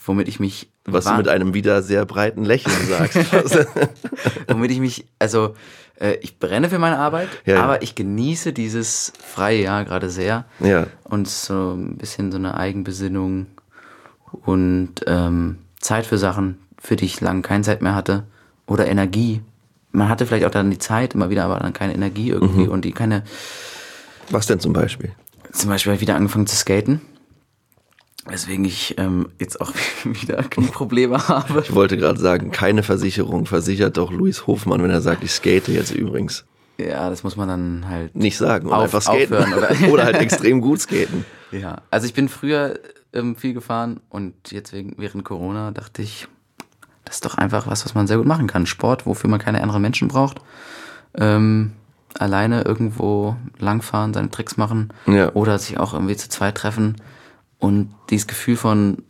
womit 0.05 0.28
ich 0.28 0.39
mich 0.41 0.70
Was 0.86 1.05
du 1.05 1.14
mit 1.14 1.28
einem 1.30 1.53
wieder 1.53 1.82
sehr 1.82 2.05
breiten 2.05 2.43
Lächeln 2.43 2.76
sagst. 2.88 3.18
womit 4.49 4.72
ich 4.72 4.80
mich, 4.80 5.05
also 5.18 5.55
ich 6.22 6.38
brenne 6.39 6.70
für 6.70 6.80
meine 6.80 6.98
Arbeit, 7.00 7.30
Ja, 7.45 7.56
ja. 7.56 7.64
aber 7.64 7.82
ich 7.82 7.95
genieße 7.95 8.54
dieses 8.54 9.14
freie 9.24 9.64
Jahr 9.64 9.84
gerade 9.86 10.10
sehr 10.10 10.45
ja, 10.60 10.88
und 11.04 11.28
so 11.28 11.74
ein 11.74 11.98
bisschen 11.98 12.32
so 12.32 12.38
eine 12.38 12.56
Eigenbesinnung 12.56 13.48
und 14.45 14.93
ähm, 15.08 15.58
Zeit 15.80 16.06
für 16.06 16.18
Sachen, 16.18 16.58
für 16.80 16.95
die 16.95 17.06
ich 17.06 17.22
lange 17.22 17.41
keine 17.41 17.64
Zeit 17.64 17.82
mehr 17.82 17.95
hatte 17.95 18.24
oder 18.66 18.88
Energie. 18.88 19.41
Man 19.91 20.10
hatte 20.10 20.26
vielleicht 20.26 20.45
auch 20.45 20.52
dann 20.52 20.70
die 20.70 20.78
Zeit 20.78 21.14
immer 21.16 21.30
wieder, 21.30 21.45
aber 21.45 21.60
dann 21.60 21.74
keine 21.74 21.93
Energie 21.93 22.30
irgendwie 22.30 22.66
Mhm. 22.66 22.72
und 22.72 22.86
die 22.86 22.91
keine. 22.91 23.24
was 24.30 24.45
denn 24.48 24.60
zum 24.60 24.74
Beispiel? 24.74 25.12
Zum 25.54 25.70
Beispiel 25.70 25.91
habe 25.91 25.95
ich 25.95 26.02
wieder 26.02 26.16
angefangen 26.16 26.45
zu 26.45 26.56
skaten. 26.56 27.02
Weswegen 28.30 28.66
ich 28.66 28.96
ähm, 28.98 29.30
jetzt 29.40 29.62
auch 29.62 29.72
wieder 30.04 30.44
Knieprobleme 30.50 31.28
habe. 31.28 31.62
Ich 31.62 31.74
wollte 31.74 31.98
gerade 31.98 32.20
sagen, 32.20 32.52
keine 32.52 32.84
Versicherung 32.84 33.46
versichert 33.46 33.98
doch 33.98 34.12
Luis 34.12 34.48
Hofmann, 34.48 34.84
wenn 34.84 34.90
er 34.92 35.02
sagt, 35.02 35.24
ich 35.24 35.32
skate 35.32 35.68
jetzt 35.70 35.92
übrigens. 35.96 36.46
Ja, 36.78 37.10
das 37.10 37.24
muss 37.24 37.36
man 37.38 37.48
dann 37.48 37.86
halt 37.90 38.16
Nicht 38.16 38.38
sagen 38.38 38.68
und 38.68 38.74
Auf- 38.74 38.84
einfach 38.84 39.02
skaten. 39.02 39.34
aufhören, 39.36 39.54
oder? 39.54 39.70
oder 39.92 40.04
halt 40.06 40.18
extrem 40.18 40.62
gut 40.62 40.80
skaten. 40.82 41.26
Ja, 41.52 41.82
also 41.90 42.06
ich 42.06 42.14
bin 42.14 42.30
früher 42.30 42.80
ähm, 43.14 43.36
viel 43.36 43.54
gefahren 43.54 44.00
und 44.10 44.52
jetzt 44.52 44.74
wegen, 44.74 44.94
während 44.98 45.24
Corona 45.24 45.72
dachte 45.72 46.02
ich, 46.02 46.28
das 47.06 47.16
ist 47.16 47.26
doch 47.26 47.36
einfach 47.36 47.66
was, 47.68 47.86
was 47.86 47.96
man 47.96 48.06
sehr 48.06 48.18
gut 48.18 48.28
machen 48.28 48.48
kann. 48.48 48.66
Sport, 48.66 49.06
wofür 49.06 49.30
man 49.30 49.40
keine 49.40 49.62
anderen 49.62 49.82
Menschen 49.82 50.10
braucht. 50.10 50.40
Ähm, 51.16 51.72
alleine 52.20 52.62
irgendwo 52.64 53.38
langfahren, 53.60 54.14
seine 54.14 54.30
Tricks 54.30 54.58
machen 54.58 54.90
Ja. 55.08 55.32
oder 55.34 55.58
sich 55.58 55.78
auch 55.80 55.94
irgendwie 55.94 56.18
zu 56.18 56.30
zweit 56.30 56.56
treffen 56.56 56.98
und 57.60 57.93
dieses 58.10 58.28
Gefühl 58.28 58.58
von 58.58 59.03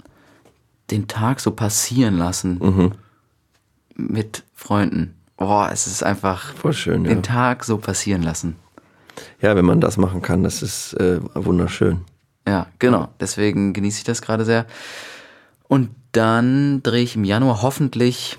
den 0.92 1.08
Tag 1.08 1.40
so 1.40 1.52
passieren 1.52 2.18
lassen 2.18 2.60
Mhm. 2.60 2.92
mit 3.96 4.44
Freunden. 4.54 5.16
Boah, 5.38 5.70
es 5.72 5.86
ist 5.88 6.04
einfach 6.04 6.54
Voll 6.56 6.74
schön, 6.74 7.04
ja. 7.06 7.10
den 7.10 7.24
Tag 7.24 7.64
so 7.64 7.78
passieren 7.78 8.24
lassen. 8.24 8.56
Ja, 9.42 9.56
wenn 9.56 9.66
man 9.66 9.82
das 9.82 9.98
machen 9.98 10.22
kann, 10.22 10.44
das 10.44 10.62
ist 10.62 10.94
äh, 10.94 11.20
wunderschön. 11.34 12.02
Ja, 12.48 12.68
genau. 12.80 13.10
Deswegen 13.20 13.74
genieße 13.74 13.98
ich 14.00 14.04
das 14.04 14.22
gerade 14.22 14.46
sehr. 14.46 14.66
Und 15.68 15.90
dann 16.12 16.82
drehe 16.84 17.04
ich 17.04 17.16
im 17.16 17.24
Januar 17.26 17.62
hoffentlich 17.62 18.38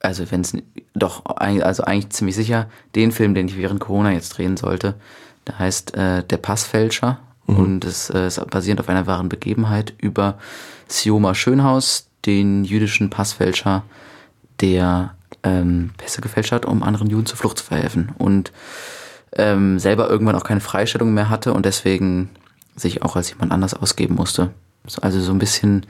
also 0.00 0.28
wenn 0.32 0.40
es 0.40 0.52
doch, 0.94 1.24
also 1.36 1.84
eigentlich 1.84 2.10
ziemlich 2.10 2.34
sicher, 2.34 2.68
den 2.96 3.12
Film, 3.12 3.34
den 3.34 3.46
ich 3.46 3.56
während 3.56 3.78
Corona 3.78 4.10
jetzt 4.12 4.36
drehen 4.36 4.56
sollte. 4.56 4.94
Der 5.46 5.58
heißt 5.60 5.94
äh, 5.96 6.24
Der 6.24 6.38
Passfälscher 6.38 7.20
mhm. 7.52 7.58
und 7.58 7.84
es 7.84 8.10
äh, 8.10 8.26
ist 8.26 8.44
basierend 8.50 8.80
auf 8.80 8.88
einer 8.88 9.06
wahren 9.06 9.28
Begebenheit 9.28 9.94
über 9.98 10.38
Sioma 10.88 11.34
Schönhaus, 11.34 12.08
den 12.26 12.64
jüdischen 12.64 13.10
Passfälscher, 13.10 13.84
der 14.60 15.14
ähm, 15.42 15.90
Pässe 15.96 16.20
gefälscht 16.20 16.52
hat, 16.52 16.66
um 16.66 16.82
anderen 16.82 17.10
Juden 17.10 17.26
zur 17.26 17.38
Flucht 17.38 17.58
zu 17.58 17.64
verhelfen 17.64 18.12
und 18.18 18.52
ähm, 19.34 19.78
selber 19.78 20.08
irgendwann 20.08 20.36
auch 20.36 20.44
keine 20.44 20.60
Freistellung 20.60 21.14
mehr 21.14 21.30
hatte 21.30 21.52
und 21.52 21.64
deswegen 21.66 22.30
sich 22.76 23.02
auch 23.02 23.16
als 23.16 23.30
jemand 23.30 23.52
anders 23.52 23.74
ausgeben 23.74 24.14
musste. 24.14 24.50
Also 25.00 25.20
so 25.20 25.32
ein 25.32 25.38
bisschen 25.38 25.86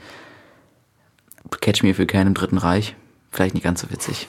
Catch 1.61 1.83
Me 1.83 1.89
If 1.89 1.99
You 1.99 2.05
Can 2.05 2.27
im 2.27 2.33
Dritten 2.33 2.57
Reich. 2.57 2.95
Vielleicht 3.31 3.53
nicht 3.53 3.63
ganz 3.63 3.81
so 3.81 3.91
witzig. 3.91 4.27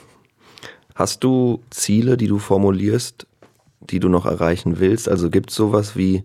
Hast 0.95 1.23
du 1.23 1.61
Ziele, 1.69 2.17
die 2.17 2.27
du 2.27 2.39
formulierst, 2.39 3.27
die 3.81 3.99
du 3.99 4.09
noch 4.09 4.25
erreichen 4.25 4.79
willst? 4.79 5.09
Also 5.09 5.29
gibt 5.29 5.49
es 5.49 5.55
sowas 5.55 5.95
wie, 5.95 6.23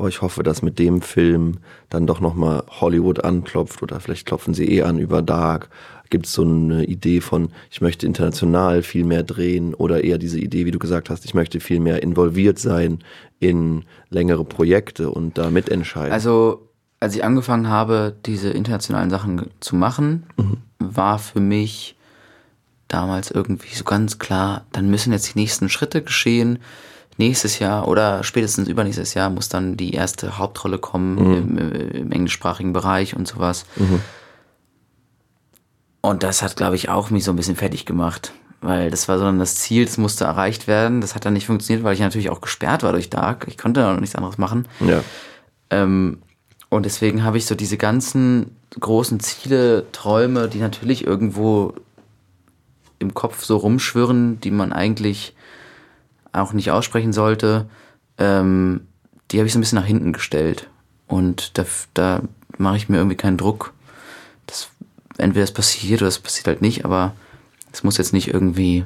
oh, 0.00 0.08
ich 0.08 0.22
hoffe, 0.22 0.42
dass 0.42 0.62
mit 0.62 0.78
dem 0.78 1.02
Film 1.02 1.58
dann 1.90 2.06
doch 2.06 2.20
nochmal 2.20 2.64
Hollywood 2.80 3.24
anklopft 3.24 3.82
oder 3.82 4.00
vielleicht 4.00 4.26
klopfen 4.26 4.54
sie 4.54 4.64
eh 4.64 4.82
an 4.82 4.98
über 4.98 5.20
Dark. 5.20 5.68
Gibt 6.08 6.26
es 6.26 6.32
so 6.32 6.42
eine 6.42 6.84
Idee 6.84 7.20
von, 7.20 7.50
ich 7.70 7.80
möchte 7.80 8.06
international 8.06 8.82
viel 8.82 9.04
mehr 9.04 9.22
drehen 9.22 9.74
oder 9.74 10.02
eher 10.02 10.18
diese 10.18 10.40
Idee, 10.40 10.64
wie 10.64 10.70
du 10.70 10.78
gesagt 10.78 11.10
hast, 11.10 11.24
ich 11.24 11.34
möchte 11.34 11.60
viel 11.60 11.80
mehr 11.80 12.02
involviert 12.02 12.58
sein 12.58 13.00
in 13.38 13.84
längere 14.08 14.44
Projekte 14.44 15.10
und 15.10 15.38
da 15.38 15.50
mitentscheiden? 15.50 16.12
Also, 16.12 16.68
als 16.98 17.14
ich 17.14 17.22
angefangen 17.22 17.68
habe, 17.68 18.16
diese 18.26 18.50
internationalen 18.50 19.10
Sachen 19.10 19.50
zu 19.60 19.76
machen, 19.76 20.24
mhm. 20.36 20.56
war 20.78 21.18
für 21.18 21.40
mich 21.40 21.94
damals 22.88 23.30
irgendwie 23.30 23.74
so 23.74 23.84
ganz 23.84 24.18
klar, 24.18 24.66
dann 24.72 24.90
müssen 24.90 25.12
jetzt 25.12 25.34
die 25.34 25.38
nächsten 25.38 25.68
Schritte 25.68 26.02
geschehen. 26.02 26.58
Nächstes 27.20 27.58
Jahr 27.58 27.86
oder 27.86 28.24
spätestens 28.24 28.66
übernächstes 28.66 29.12
Jahr 29.12 29.28
muss 29.28 29.50
dann 29.50 29.76
die 29.76 29.92
erste 29.92 30.38
Hauptrolle 30.38 30.78
kommen 30.78 31.16
mhm. 31.16 31.34
im, 31.34 31.72
im, 31.90 32.12
englischsprachigen 32.12 32.72
Bereich 32.72 33.14
und 33.14 33.28
sowas. 33.28 33.66
Mhm. 33.76 34.00
Und 36.00 36.22
das 36.22 36.40
hat, 36.40 36.56
glaube 36.56 36.76
ich, 36.76 36.88
auch 36.88 37.10
mich 37.10 37.24
so 37.24 37.32
ein 37.32 37.36
bisschen 37.36 37.56
fertig 37.56 37.84
gemacht. 37.84 38.32
Weil 38.62 38.90
das 38.90 39.06
war 39.06 39.18
so 39.18 39.24
dann 39.24 39.38
das 39.38 39.56
Ziel, 39.56 39.84
das 39.84 39.98
musste 39.98 40.24
erreicht 40.24 40.66
werden. 40.66 41.02
Das 41.02 41.14
hat 41.14 41.26
dann 41.26 41.34
nicht 41.34 41.44
funktioniert, 41.44 41.84
weil 41.84 41.92
ich 41.92 42.00
natürlich 42.00 42.30
auch 42.30 42.40
gesperrt 42.40 42.82
war 42.82 42.92
durch 42.92 43.10
Dark. 43.10 43.44
Ich 43.48 43.58
konnte 43.58 43.82
noch 43.82 44.00
nichts 44.00 44.16
anderes 44.16 44.38
machen. 44.38 44.66
Ja. 44.80 45.02
Ähm, 45.68 46.22
und 46.70 46.86
deswegen 46.86 47.22
habe 47.22 47.36
ich 47.36 47.44
so 47.44 47.54
diese 47.54 47.76
ganzen 47.76 48.56
großen 48.80 49.20
Ziele, 49.20 49.84
Träume, 49.92 50.48
die 50.48 50.60
natürlich 50.60 51.06
irgendwo 51.06 51.74
im 52.98 53.12
Kopf 53.12 53.44
so 53.44 53.58
rumschwirren, 53.58 54.40
die 54.40 54.50
man 54.50 54.72
eigentlich 54.72 55.34
auch 56.32 56.52
nicht 56.52 56.70
aussprechen 56.70 57.12
sollte, 57.12 57.66
ähm, 58.18 58.86
die 59.30 59.38
habe 59.38 59.46
ich 59.46 59.52
so 59.52 59.58
ein 59.58 59.62
bisschen 59.62 59.78
nach 59.78 59.86
hinten 59.86 60.12
gestellt. 60.12 60.68
Und 61.06 61.58
da, 61.58 61.64
da 61.94 62.22
mache 62.58 62.76
ich 62.76 62.88
mir 62.88 62.98
irgendwie 62.98 63.16
keinen 63.16 63.36
Druck. 63.36 63.72
Das, 64.46 64.70
entweder 65.18 65.44
es 65.44 65.52
passiert 65.52 66.02
oder 66.02 66.08
es 66.08 66.18
passiert 66.18 66.46
halt 66.46 66.62
nicht, 66.62 66.84
aber 66.84 67.14
es 67.72 67.82
muss 67.84 67.98
jetzt 67.98 68.12
nicht 68.12 68.28
irgendwie 68.28 68.84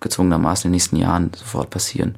gezwungenermaßen 0.00 0.68
in 0.68 0.72
den 0.72 0.76
nächsten 0.76 0.96
Jahren 0.96 1.30
sofort 1.34 1.70
passieren. 1.70 2.16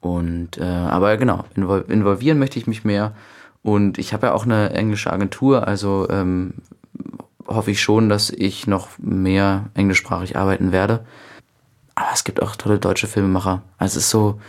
Und 0.00 0.58
äh, 0.58 0.64
aber 0.64 1.16
genau, 1.16 1.44
involvieren 1.54 2.38
möchte 2.38 2.58
ich 2.58 2.66
mich 2.66 2.84
mehr. 2.84 3.14
Und 3.62 3.98
ich 3.98 4.12
habe 4.12 4.28
ja 4.28 4.34
auch 4.34 4.44
eine 4.44 4.70
englische 4.70 5.12
Agentur, 5.12 5.66
also 5.66 6.08
ähm, 6.10 6.54
hoffe 7.46 7.70
ich 7.70 7.82
schon, 7.82 8.08
dass 8.08 8.30
ich 8.30 8.66
noch 8.66 8.88
mehr 8.98 9.66
englischsprachig 9.74 10.36
arbeiten 10.36 10.70
werde. 10.72 11.04
Aber 11.98 12.10
es 12.14 12.22
gibt 12.22 12.40
auch 12.40 12.54
tolle 12.54 12.78
deutsche 12.78 13.08
Filmemacher. 13.08 13.62
Also 13.76 13.98
es 13.98 14.04
ist 14.04 14.10
so, 14.10 14.40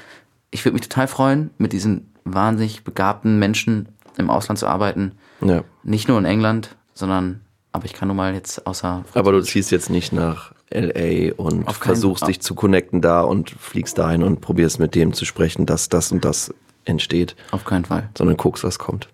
ich 0.52 0.64
würde 0.66 0.74
mich 0.74 0.88
total 0.88 1.08
freuen, 1.08 1.50
mit 1.58 1.74
diesen 1.74 2.14
wahnsinnig 2.24 2.84
begabten 2.84 3.40
Menschen 3.40 3.90
im 4.18 4.30
Ausland 4.30 4.60
zu 4.60 4.68
arbeiten. 4.68 5.14
Ja. 5.42 5.64
Nicht 5.82 6.08
nur 6.08 6.20
in 6.20 6.26
England, 6.26 6.76
sondern, 6.94 7.42
aber 7.72 7.86
ich 7.86 7.94
kann 7.94 8.08
nun 8.08 8.18
mal 8.18 8.36
jetzt 8.36 8.68
außer. 8.68 9.04
Aber 9.16 9.32
du 9.32 9.42
ziehst 9.42 9.72
jetzt 9.72 9.90
nicht 9.90 10.14
nach 10.14 10.54
LA 10.70 11.34
und 11.38 11.72
versuchst 11.72 12.28
dich 12.28 12.40
zu 12.40 12.54
connecten 12.54 13.02
da 13.02 13.22
und 13.22 13.50
fliegst 13.50 13.98
dahin 13.98 14.22
und 14.22 14.42
probierst 14.42 14.80
mit 14.80 14.94
dem 14.94 15.14
zu 15.14 15.26
sprechen, 15.26 15.66
dass 15.66 15.90
das 15.90 16.12
und 16.12 16.24
das 16.24 16.54
entsteht. 16.86 17.36
Auf 17.50 17.66
keinen 17.66 17.86
Fall. 17.86 18.10
Sondern 18.16 18.38
guckst, 18.38 18.64
was 18.64 18.78
kommt. 18.78 19.10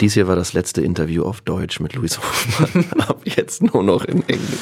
Dies 0.00 0.14
hier 0.14 0.26
war 0.26 0.36
das 0.36 0.52
letzte 0.52 0.82
Interview 0.82 1.24
auf 1.24 1.40
Deutsch 1.40 1.80
mit 1.80 1.94
Luis 1.94 2.18
Hofmann. 2.18 2.84
Ab 3.00 3.22
jetzt 3.24 3.62
nur 3.62 3.82
noch 3.82 4.04
in 4.04 4.22
Englisch. 4.28 4.58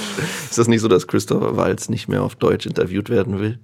Ist 0.51 0.59
das 0.59 0.69
nicht 0.69 0.81
so, 0.81 0.89
dass 0.89 1.07
Christopher 1.07 1.57
Walz 1.57 1.89
nicht 1.89 2.09
mehr 2.09 2.23
auf 2.23 2.35
Deutsch 2.35 2.67
interviewt 2.67 3.09
werden 3.09 3.41
will? 3.41 3.59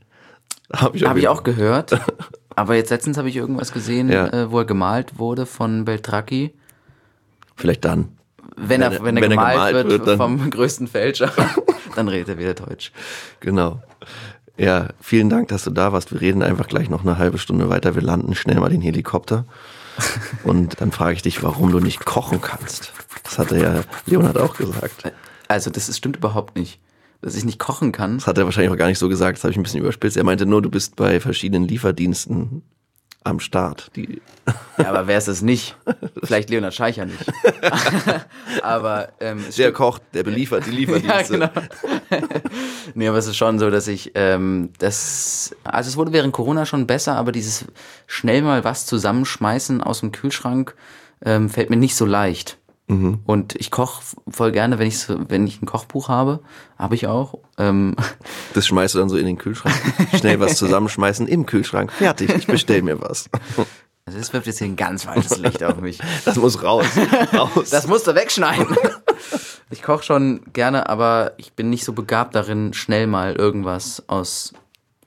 Habe 0.73 0.97
ich, 0.97 1.05
hab 1.05 1.17
ich 1.17 1.29
auch 1.29 1.43
gehört. 1.43 2.01
Aber 2.57 2.77
jetzt 2.77 2.91
letztens 2.91 3.19
habe 3.19 3.29
ich 3.29 3.37
irgendwas 3.37 3.73
gesehen, 3.73 4.11
ja. 4.11 4.29
äh, 4.29 4.51
wo 4.51 4.59
er 4.61 4.65
gemalt 4.65 5.19
wurde 5.19 5.45
von 5.45 5.85
Beltracchi. 5.85 6.55
Vielleicht 7.57 7.85
dann. 7.85 8.17
Wenn, 8.57 8.81
er, 8.81 9.03
wenn, 9.03 9.17
er, 9.17 9.23
wenn 9.23 9.31
gemalt, 9.31 9.59
er 9.59 9.67
gemalt 9.67 9.91
wird, 9.91 10.07
wird 10.07 10.17
vom 10.17 10.51
größten 10.51 10.87
Fälscher, 10.87 11.33
dann 11.97 12.09
redet 12.09 12.29
er 12.29 12.39
wieder 12.39 12.55
Deutsch. 12.55 12.93
Genau. 13.41 13.83
Ja, 14.57 14.91
vielen 15.01 15.29
Dank, 15.29 15.49
dass 15.49 15.65
du 15.65 15.71
da 15.71 15.93
warst. 15.93 16.13
Wir 16.13 16.21
reden 16.21 16.43
einfach 16.43 16.69
gleich 16.69 16.89
noch 16.89 17.03
eine 17.03 17.19
halbe 17.19 17.39
Stunde 17.39 17.69
weiter. 17.69 17.97
Wir 17.97 18.03
landen 18.03 18.37
schnell 18.37 18.61
mal 18.61 18.71
den 18.71 18.81
Helikopter. 18.81 19.45
Und 20.45 20.81
dann 20.81 20.93
frage 20.93 21.15
ich 21.15 21.23
dich, 21.23 21.43
warum 21.43 21.71
du 21.71 21.81
nicht 21.81 22.05
kochen 22.05 22.41
kannst. 22.41 22.93
Das 23.23 23.39
hatte 23.39 23.59
ja 23.59 23.83
Leonhard 24.07 24.39
auch 24.39 24.57
gesagt. 24.57 25.13
Also, 25.49 25.71
das 25.71 25.89
ist, 25.89 25.99
stimmt 25.99 26.17
überhaupt 26.17 26.57
nicht. 26.57 26.81
Dass 27.21 27.37
ich 27.37 27.45
nicht 27.45 27.59
kochen 27.59 27.93
kann. 27.93 28.19
Das 28.19 28.27
hat 28.27 28.37
er 28.37 28.45
wahrscheinlich 28.45 28.73
auch 28.73 28.77
gar 28.77 28.89
nicht 28.89 28.99
so 28.99 29.09
gesagt, 29.09 29.39
das 29.39 29.45
habe 29.45 29.53
ich 29.53 29.57
ein 29.57 29.63
bisschen 29.63 29.81
überspitzt. 29.81 30.17
Er 30.17 30.25
meinte 30.25 30.47
nur, 30.47 30.61
du 30.61 30.71
bist 30.71 30.97
bei 30.97 31.21
verschiedenen 31.21 31.67
Lieferdiensten 31.67 32.63
am 33.25 33.41
Start. 33.41 33.91
Die 33.97 34.21
ja, 34.79 34.91
aber 34.91 35.07
wer 35.07 35.19
ist 35.19 35.29
es 35.29 35.41
nicht? 35.41 35.77
Vielleicht 36.23 36.51
Leonhard 36.51 36.75
Scheicher 36.75 37.07
nicht. 37.07 37.25
aber 38.63 39.09
ähm, 39.21 39.45
der 39.57 39.73
kocht, 39.73 40.03
der 40.13 40.23
beliefert 40.23 40.67
die 40.67 40.71
Lieferdienste. 40.71 41.39
ja, 41.39 41.49
genau. 41.49 42.29
nee, 42.95 43.09
aber 43.09 43.19
es 43.19 43.27
ist 43.27 43.37
schon 43.37 43.59
so, 43.59 43.71
dass 43.71 43.89
ich 43.89 44.13
ähm, 44.15 44.71
das, 44.79 45.57
also 45.65 45.89
es 45.89 45.97
wurde 45.97 46.13
während 46.13 46.33
Corona 46.33 46.67
schon 46.67 46.87
besser, 46.87 47.17
aber 47.17 47.33
dieses 47.33 47.65
schnell 48.07 48.43
mal 48.43 48.65
was 48.65 48.85
zusammenschmeißen 48.87 49.81
aus 49.81 50.01
dem 50.01 50.13
Kühlschrank 50.13 50.75
ähm, 51.25 51.49
fällt 51.49 51.71
mir 51.71 51.77
nicht 51.77 51.97
so 51.97 52.05
leicht. 52.05 52.59
Mhm. 52.87 53.21
Und 53.25 53.55
ich 53.57 53.71
koche 53.71 54.03
voll 54.29 54.53
gerne, 54.53 54.79
wenn 54.79 54.87
ich 54.87 55.09
wenn 55.09 55.47
ich 55.47 55.63
ein 55.63 55.67
Kochbuch 55.67 56.09
habe, 56.09 56.41
habe 56.79 56.95
ich 56.95 57.07
auch. 57.07 57.39
Ähm. 57.59 57.97
Das 58.53 58.67
schmeißt 58.67 58.95
du 58.95 58.99
dann 58.99 59.09
so 59.09 59.17
in 59.17 59.27
den 59.27 59.39
Kühlschrank. 59.39 59.75
Schnell 60.19 60.39
was 60.41 60.57
zusammenschmeißen 60.57 61.27
im 61.27 61.47
Kühlschrank. 61.47 61.93
Fertig, 61.93 62.31
ich 62.31 62.47
bestell 62.47 62.83
mir 62.83 63.01
was. 63.01 63.29
Also 64.07 64.19
das 64.19 64.33
wirft 64.33 64.47
jetzt 64.47 64.59
hier 64.59 64.67
ein 64.67 64.77
ganz 64.77 65.05
falsches 65.05 65.39
Licht 65.39 65.65
auf 65.65 65.81
mich. 65.81 65.99
Das 66.27 66.37
muss 66.37 66.63
raus. 66.63 66.85
raus. 67.33 67.71
Das 67.71 67.87
musst 67.87 68.07
du 68.07 68.15
wegschneiden. 68.15 68.77
Ich 69.71 69.83
koche 69.83 70.05
schon 70.05 70.43
gerne, 70.53 70.89
aber 70.89 71.33
ich 71.39 71.55
bin 71.55 71.71
nicht 71.71 71.85
so 71.85 71.95
begabt 71.95 72.35
darin, 72.35 72.75
schnell 72.75 73.07
mal 73.07 73.35
irgendwas 73.35 74.05
aus 74.07 74.53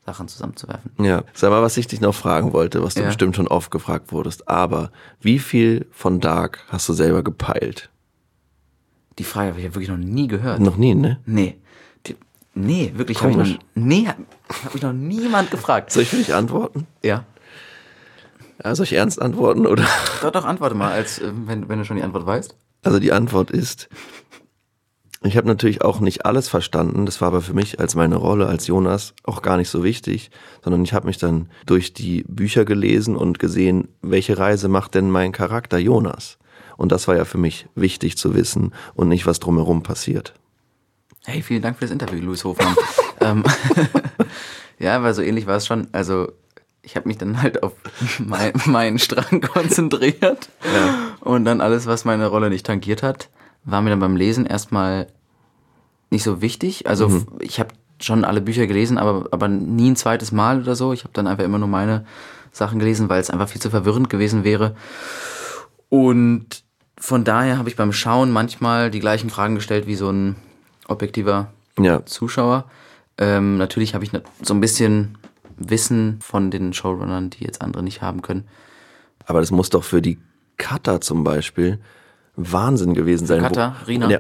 Sachen 0.08 0.30
zusammenzuwerfen. 0.30 0.92
Ja, 1.00 1.24
sag 1.34 1.50
mal, 1.50 1.62
was 1.62 1.76
ich 1.76 1.86
dich 1.86 2.00
noch 2.00 2.16
fragen 2.16 2.54
wollte, 2.54 2.82
was 2.82 2.94
du 2.94 3.02
ja. 3.02 3.08
bestimmt 3.08 3.36
schon 3.36 3.48
oft 3.48 3.72
gefragt 3.72 4.14
wurdest. 4.14 4.48
Aber 4.48 4.90
wie 5.20 5.38
viel 5.38 5.86
von 5.92 6.22
Dark 6.22 6.60
hast 6.70 6.88
du 6.88 6.94
selber 6.94 7.24
gepeilt? 7.24 7.90
Die 9.20 9.26
Frage 9.26 9.50
habe 9.50 9.60
ich 9.60 9.66
ja 9.66 9.76
wirklich 9.76 9.90
noch 9.90 9.98
nie 9.98 10.28
gehört. 10.28 10.62
Noch 10.62 10.78
nie, 10.78 10.96
ne? 10.96 11.20
Nee. 11.26 11.58
Die, 12.06 12.16
nee, 12.56 12.94
wirklich 12.96 13.22
habe 13.22 13.32
ich 13.32 13.38
noch, 13.38 13.60
nee, 13.76 14.08
hab 14.08 14.74
mich 14.74 14.82
noch 14.82 14.94
niemand 14.94 15.52
gefragt. 15.52 15.92
Soll 15.92 16.04
ich 16.04 16.10
für 16.10 16.16
dich 16.16 16.34
antworten? 16.34 16.88
Ja. 17.04 17.26
ja. 18.64 18.76
Soll 18.76 18.86
ich 18.86 18.94
ernst 18.94 19.22
antworten, 19.22 19.66
oder? 19.66 19.86
Doch, 20.22 20.32
doch, 20.32 20.46
antworte 20.46 20.76
mal, 20.76 20.94
als, 20.94 21.20
äh, 21.20 21.34
wenn, 21.34 21.68
wenn 21.68 21.80
du 21.80 21.86
schon 21.86 21.98
die 21.98 22.04
Antwort 22.04 22.26
weißt. 22.26 22.56
Also 22.84 23.00
die 23.00 23.12
Antwort 23.12 23.52
ist, 23.52 23.90
ich 25.24 25.36
habe 25.36 25.48
natürlich 25.48 25.82
auch 25.82 26.00
nicht 26.00 26.26
alles 26.26 26.48
verstanden, 26.48 27.06
das 27.06 27.22
war 27.22 27.30
aber 27.30 27.42
für 27.42 27.54
mich 27.54 27.80
als 27.80 27.96
meine 27.96 28.18
Rolle 28.18 28.48
als 28.48 28.68
Jonas 28.68 29.14
auch 29.24 29.42
gar 29.42 29.58
nicht 29.58 29.70
so 29.70 29.84
wichtig, 29.84 30.30
sondern 30.64 30.84
ich 30.84 30.94
habe 30.94 31.08
mich 31.08 31.18
dann 31.18 31.50
durch 31.66 31.94
die 31.94 32.24
Bücher 32.28 32.66
gelesen 32.66 33.16
und 33.16 33.40
gesehen, 33.40 33.88
welche 34.02 34.38
Reise 34.38 34.68
macht 34.68 34.94
denn 34.94 35.10
mein 35.10 35.32
Charakter 35.32 35.80
Jonas? 35.80 36.38
Und 36.78 36.92
das 36.92 37.08
war 37.08 37.16
ja 37.16 37.26
für 37.26 37.40
mich 37.40 37.68
wichtig 37.74 38.18
zu 38.18 38.36
wissen 38.36 38.74
und 38.94 39.10
nicht, 39.10 39.26
was 39.26 39.40
drumherum 39.40 39.82
passiert. 39.82 40.36
Hey, 41.26 41.42
vielen 41.42 41.64
Dank 41.64 41.78
für 41.78 41.86
das 41.86 41.92
Interview, 41.92 42.22
Louis 42.22 42.44
Hofmann. 42.44 42.76
ähm, 43.22 43.44
ja, 44.80 45.02
weil 45.02 45.14
so 45.16 45.24
ähnlich 45.24 45.48
war 45.48 45.58
es 45.58 45.66
schon. 45.66 45.88
Also 45.92 46.32
ich 46.84 46.96
habe 46.96 47.08
mich 47.08 47.18
dann 47.18 47.42
halt 47.42 47.64
auf 47.64 47.74
mein, 48.20 48.54
meinen 48.66 49.00
Strang 49.00 49.42
konzentriert 49.54 50.50
ja. 50.64 51.12
und 51.20 51.44
dann 51.44 51.60
alles, 51.60 51.88
was 51.88 52.06
meine 52.06 52.28
Rolle 52.28 52.50
nicht 52.50 52.66
tangiert 52.66 53.04
hat, 53.04 53.30
war 53.68 53.82
mir 53.82 53.92
dann 53.92 54.00
beim 54.00 54.16
Lesen 54.16 54.46
erstmal 54.46 55.08
nicht 56.10 56.24
so 56.24 56.42
wichtig. 56.42 56.88
Also 56.88 57.10
mhm. 57.10 57.28
ich 57.40 57.60
habe 57.60 57.70
schon 58.02 58.24
alle 58.24 58.42
Bücher 58.42 58.66
gelesen, 58.66 58.98
aber, 58.98 59.28
aber 59.32 59.48
nie 59.48 59.92
ein 59.92 59.96
zweites 59.96 60.32
Mal 60.32 60.62
oder 60.62 60.76
so. 60.76 60.94
Ich 60.94 61.04
habe 61.04 61.14
dann 61.14 61.28
einfach 61.28 61.44
immer 61.44 61.60
nur 61.60 61.68
meine 61.68 62.06
Sachen 62.52 62.80
gelesen, 62.80 63.10
weil 63.10 63.22
es 63.22 63.30
einfach 63.30 63.50
viel 63.50 63.62
zu 63.62 63.70
verwirrend 63.70 64.10
gewesen 64.10 64.44
wäre. 64.44 64.76
Und 65.90 66.64
von 66.98 67.24
daher 67.24 67.58
habe 67.58 67.70
ich 67.70 67.76
beim 67.76 67.94
Schauen 67.94 68.32
manchmal 68.32 68.90
die 68.90 69.00
gleichen 69.00 69.30
Fragen 69.30 69.56
gestellt 69.56 69.86
wie 69.86 69.96
so 69.96 70.10
ein 70.10 70.36
objektiver 70.88 71.52
Ja. 71.80 72.06
Zuschauer. 72.06 72.66
Ähm, 73.18 73.58
natürlich 73.58 73.94
habe 73.94 74.06
ich 74.06 74.12
so 74.42 74.54
ein 74.54 74.62
bisschen 74.62 75.18
Wissen 75.58 76.20
von 76.22 76.52
den 76.52 76.74
Showrunnern, 76.74 77.32
die 77.32 77.44
jetzt 77.44 77.62
andere 77.62 77.84
nicht 77.84 78.02
haben 78.02 78.22
können. 78.22 78.48
Aber 79.26 79.42
das 79.42 79.52
muss 79.52 79.70
doch 79.70 79.84
für 79.84 80.02
die 80.02 80.20
Cutter 80.58 81.02
zum 81.02 81.24
Beispiel 81.24 81.80
Wahnsinn 82.38 82.94
gewesen 82.94 83.26
sein. 83.28 83.44
Wo- 83.44 83.86
Rina? 83.88 84.10
Ja. 84.10 84.20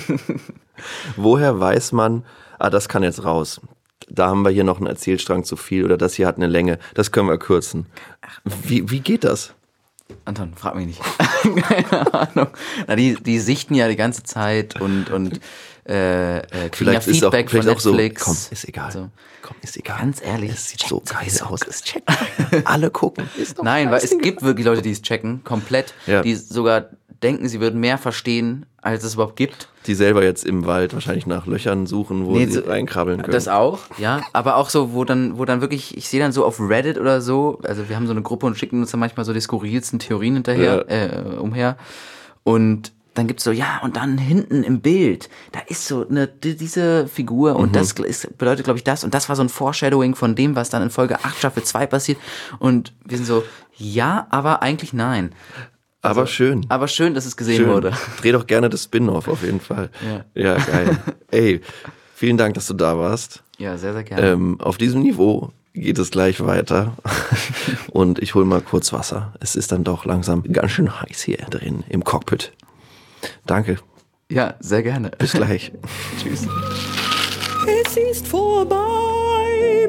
Woher 1.16 1.58
weiß 1.60 1.92
man, 1.92 2.24
ah, 2.58 2.70
das 2.70 2.88
kann 2.88 3.02
jetzt 3.02 3.24
raus. 3.24 3.60
Da 4.08 4.28
haben 4.28 4.42
wir 4.42 4.50
hier 4.50 4.64
noch 4.64 4.78
einen 4.78 4.86
Erzählstrang 4.86 5.44
zu 5.44 5.56
viel 5.56 5.84
oder 5.84 5.96
das 5.96 6.14
hier 6.14 6.26
hat 6.26 6.36
eine 6.36 6.46
Länge. 6.46 6.78
Das 6.94 7.12
können 7.12 7.28
wir 7.28 7.38
kürzen. 7.38 7.86
Wie, 8.44 8.90
wie 8.90 9.00
geht 9.00 9.24
das? 9.24 9.54
Anton, 10.24 10.52
frag 10.56 10.74
mich 10.76 10.86
nicht. 10.86 11.00
Keine 11.62 12.12
Ahnung. 12.14 12.48
Na, 12.86 12.96
die, 12.96 13.14
die 13.14 13.38
sichten 13.38 13.74
ja 13.74 13.88
die 13.88 13.96
ganze 13.96 14.22
Zeit 14.24 14.80
und, 14.80 15.10
und 15.10 15.40
äh, 15.88 16.38
äh, 16.38 16.68
kriegen 16.70 16.92
ja 16.92 17.00
Vielleicht 17.00 17.08
ist 17.08 17.24
auch, 17.24 17.30
Feedback 17.32 17.50
vielleicht 17.50 17.68
von 17.68 17.76
auch 17.76 17.80
so, 17.80 17.90
Netflix. 17.90 18.22
komm, 18.24 18.36
ist 18.50 18.68
egal. 18.68 18.92
So. 18.92 19.08
Komm, 19.42 19.56
ist 19.62 19.76
egal. 19.76 19.98
Ganz 19.98 20.22
ehrlich, 20.24 20.52
Es 20.52 20.68
sieht 20.68 20.82
so 20.82 21.00
geil 21.04 21.28
aus. 21.44 21.60
Es 21.68 21.82
checkt. 21.82 22.08
Alle 22.64 22.90
gucken. 22.90 23.28
Ist 23.36 23.58
doch 23.58 23.64
Nein, 23.64 23.90
weil 23.90 23.98
es 24.02 24.16
gibt 24.18 24.42
wirklich 24.42 24.64
Leute, 24.66 24.82
die 24.82 24.92
es 24.92 25.02
checken, 25.02 25.42
komplett, 25.44 25.94
Ja. 26.06 26.22
die 26.22 26.34
sogar 26.36 26.90
denken, 27.22 27.48
sie 27.48 27.60
würden 27.60 27.78
mehr 27.80 27.98
verstehen, 27.98 28.66
als 28.80 29.04
es 29.04 29.14
überhaupt 29.14 29.36
gibt. 29.36 29.68
Die 29.86 29.94
selber 29.94 30.24
jetzt 30.24 30.44
im 30.44 30.66
Wald 30.66 30.92
wahrscheinlich 30.94 31.26
nach 31.26 31.46
Löchern 31.46 31.86
suchen, 31.86 32.26
wo 32.26 32.32
Nee, 32.36 32.46
sie 32.46 32.52
so- 32.54 32.60
reinkrabbeln 32.62 33.20
können. 33.22 33.32
Das 33.32 33.46
auch, 33.48 33.78
ja. 33.98 34.22
Aber 34.32 34.56
auch 34.56 34.70
so, 34.70 34.92
wo 34.92 35.04
dann, 35.04 35.38
wo 35.38 35.44
dann 35.44 35.60
wirklich, 35.60 35.96
ich 35.96 36.08
sehe 36.08 36.18
dann 36.20 36.32
so 36.32 36.44
auf 36.44 36.58
Reddit 36.60 36.98
oder 36.98 37.20
so, 37.20 37.60
also 37.64 37.88
wir 37.88 37.94
haben 37.96 38.06
so 38.06 38.12
eine 38.12 38.22
Gruppe 38.22 38.46
und 38.46 38.56
schicken 38.58 38.80
uns 38.80 38.90
dann 38.92 38.98
manchmal 39.00 39.24
so 39.24 39.32
die 39.32 39.40
skurrilsten 39.40 39.98
Theorien 40.00 40.34
hinterher, 40.34 40.84
äh, 40.88 41.36
umher. 41.36 41.76
Und 42.44 42.92
dann 43.14 43.26
gibt's 43.26 43.44
so, 43.44 43.50
ja, 43.52 43.80
und 43.82 43.96
dann 43.96 44.16
hinten 44.18 44.62
im 44.64 44.80
Bild, 44.80 45.28
da 45.52 45.60
ist 45.68 45.86
so 45.86 46.08
eine, 46.08 46.26
die- 46.26 46.56
diese 46.56 47.06
Figur 47.08 47.56
und 47.56 47.76
das 47.76 47.92
ist, 47.92 48.38
bedeutet, 48.38 48.64
glaube 48.64 48.78
ich, 48.78 48.84
das. 48.84 49.04
Und 49.04 49.12
das 49.14 49.28
war 49.28 49.36
so 49.36 49.42
ein 49.42 49.48
Foreshadowing 49.48 50.14
von 50.14 50.34
dem, 50.34 50.56
was 50.56 50.70
dann 50.70 50.82
in 50.82 50.90
Folge 50.90 51.22
8 51.22 51.36
Staffel 51.38 51.62
2 51.62 51.86
passiert. 51.86 52.18
Und 52.58 52.92
wir 53.04 53.18
sind 53.18 53.26
so, 53.26 53.44
ja, 53.76 54.26
aber 54.30 54.62
eigentlich 54.62 54.92
nein. 54.92 55.32
Aber 56.00 56.26
schön. 56.26 56.66
Aber 56.68 56.88
schön, 56.88 57.14
dass 57.14 57.26
es 57.26 57.36
gesehen 57.36 57.58
Schön. 57.58 57.68
wurde. 57.68 57.92
Dreh 58.20 58.32
doch 58.32 58.46
gerne 58.46 58.68
das 58.68 58.84
Spin-off 58.84 59.28
auf 59.28 59.42
jeden 59.44 59.60
Fall. 59.60 59.88
Ja, 60.34 60.56
geil. 60.56 60.98
Ey, 61.30 61.60
vielen 62.14 62.36
Dank, 62.36 62.54
dass 62.54 62.66
du 62.66 62.74
da 62.74 62.98
warst. 62.98 63.42
Ja, 63.58 63.76
sehr, 63.78 63.92
sehr 63.92 64.02
gerne. 64.02 64.26
Ähm, 64.30 64.60
auf 64.60 64.78
diesem 64.78 65.02
Niveau 65.02 65.52
geht 65.74 65.98
es 65.98 66.10
gleich 66.10 66.44
weiter. 66.44 66.94
Und 67.92 68.18
ich 68.18 68.34
hole 68.34 68.44
mal 68.44 68.60
kurz 68.62 68.92
Wasser. 68.92 69.32
Es 69.38 69.54
ist 69.54 69.70
dann 69.70 69.84
doch 69.84 70.04
langsam 70.04 70.42
ganz 70.52 70.72
schön 70.72 71.00
heiß 71.00 71.22
hier 71.22 71.36
drin 71.50 71.84
im 71.88 72.02
Cockpit. 72.02 72.52
Danke. 73.46 73.78
Ja, 74.30 74.54
sehr 74.60 74.82
gerne. 74.82 75.10
Bis 75.18 75.32
gleich. 75.32 75.72
Tschüss. 76.22 76.46
Es 77.66 77.96
ist 77.96 78.26
vorbei, 78.26 78.76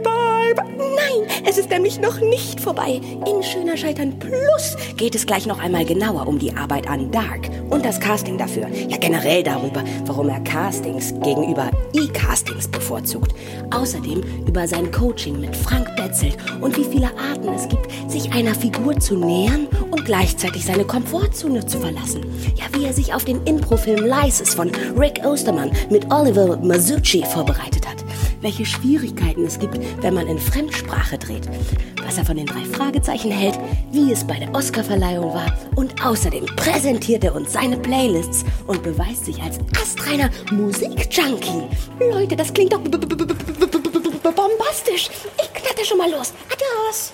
bye, 0.04 0.54
bye. 0.56 0.64
Nein, 0.78 1.28
es 1.46 1.58
ist 1.58 1.70
nämlich 1.70 2.00
noch 2.00 2.20
nicht 2.20 2.60
vorbei. 2.60 3.02
In 3.26 3.44
Schöner 3.44 3.78
Scheitern 3.78 4.18
Plus 4.20 4.76
geht 4.98 5.16
es 5.16 5.26
gleich 5.26 5.46
noch 5.46 5.60
einmal 5.60 5.86
genauer 5.86 6.28
um 6.28 6.40
die 6.40 6.54
Arbeit 6.56 6.88
an 6.88 7.12
Dark 7.12 7.50
und 7.70 7.86
das 7.86 8.00
Casting 8.00 8.38
dafür. 8.38 8.68
Ja, 8.88 8.98
generell 8.98 9.44
darüber, 9.44 9.84
warum 10.06 10.30
er 10.30 10.40
Castings 10.42 11.14
gegenüber 11.24 11.70
E-Castings 11.94 12.68
bevorzugt. 12.68 13.34
Außerdem 13.72 14.24
über 14.48 14.68
sein 14.68 14.92
Coaching 14.92 15.40
mit 15.40 15.56
Frank 15.56 15.96
Betzelt 15.96 16.38
und 16.62 16.78
wie 16.78 16.86
viele 16.86 17.08
Arten 17.18 17.50
es 17.50 17.68
gibt, 17.68 17.90
sich 18.10 18.32
einer 18.34 18.56
Figur 18.56 19.00
zu 19.00 19.16
nähern 19.16 19.68
und 19.92 20.06
gleichzeitig 20.06 20.66
seine 20.66 20.86
Komfortzone 20.86 21.66
zu 21.66 21.80
verlassen. 21.80 22.24
Ja, 22.56 22.66
wie 22.78 22.86
er 22.86 22.94
sich 22.94 23.14
auf 23.14 23.26
den 23.26 23.44
Improfilm 23.46 24.06
Lysis 24.06 24.54
von 24.54 24.72
Rick 24.98 25.22
Osterman 25.24 25.72
mit 25.90 26.12
Oliver 26.12 26.58
Masucci 26.58 27.24
vorbereitet 27.26 27.88
hat 27.88 28.04
welche 28.44 28.66
Schwierigkeiten 28.66 29.46
es 29.46 29.58
gibt, 29.58 29.80
wenn 30.02 30.14
man 30.14 30.28
in 30.28 30.38
Fremdsprache 30.38 31.18
dreht, 31.18 31.50
was 32.06 32.18
er 32.18 32.26
von 32.26 32.38
den 32.38 32.46
drei 32.46 32.64
Fragezeichen 32.66 33.32
hält, 33.32 33.58
wie 33.92 34.12
es 34.12 34.26
bei 34.26 34.38
der 34.38 34.54
Oscarverleihung 34.54 35.34
war 35.34 35.58
und 35.76 36.06
außerdem 36.06 36.46
präsentiert 36.58 37.24
er 37.24 37.36
uns 37.36 37.54
seine 37.54 37.78
Playlists 37.78 38.44
und 38.68 38.84
beweist 38.84 39.26
sich 39.26 39.42
als 39.42 39.60
astreiner 39.82 40.30
Musikjunkie. 40.52 41.64
Leute, 42.00 42.36
das 42.36 42.54
klingt 42.54 42.74
doch 42.74 42.82
bombastisch. 44.36 45.10
Ich 45.42 45.54
knatter 45.54 45.86
schon 45.86 45.98
mal 45.98 46.12
los. 46.12 46.34
Adios. 46.52 47.14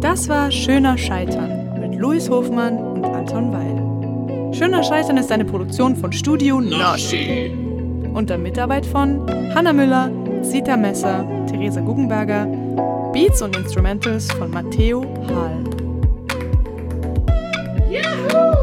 Das 0.00 0.28
war 0.28 0.50
Schöner 0.50 0.96
Scheitern 0.98 1.80
mit 1.80 1.98
Louis 1.98 2.28
Hofmann 2.28 2.78
und 2.78 3.04
Anton 3.04 3.52
Weil. 3.52 3.83
Schöner 4.54 4.84
Scheitern 4.84 5.16
ist 5.16 5.32
eine 5.32 5.44
Produktion 5.44 5.96
von 5.96 6.12
Studio 6.12 6.60
Nashi. 6.60 7.52
Unter 8.14 8.38
Mitarbeit 8.38 8.86
von 8.86 9.26
Hanna 9.52 9.72
Müller, 9.72 10.12
Sita 10.42 10.76
Messer, 10.76 11.26
Theresa 11.50 11.80
Guggenberger, 11.80 12.46
Beats 13.12 13.42
und 13.42 13.56
Instrumentals 13.56 14.30
von 14.32 14.52
Matteo 14.52 15.02
Hall. 15.26 15.64
Yahoo! 17.90 18.53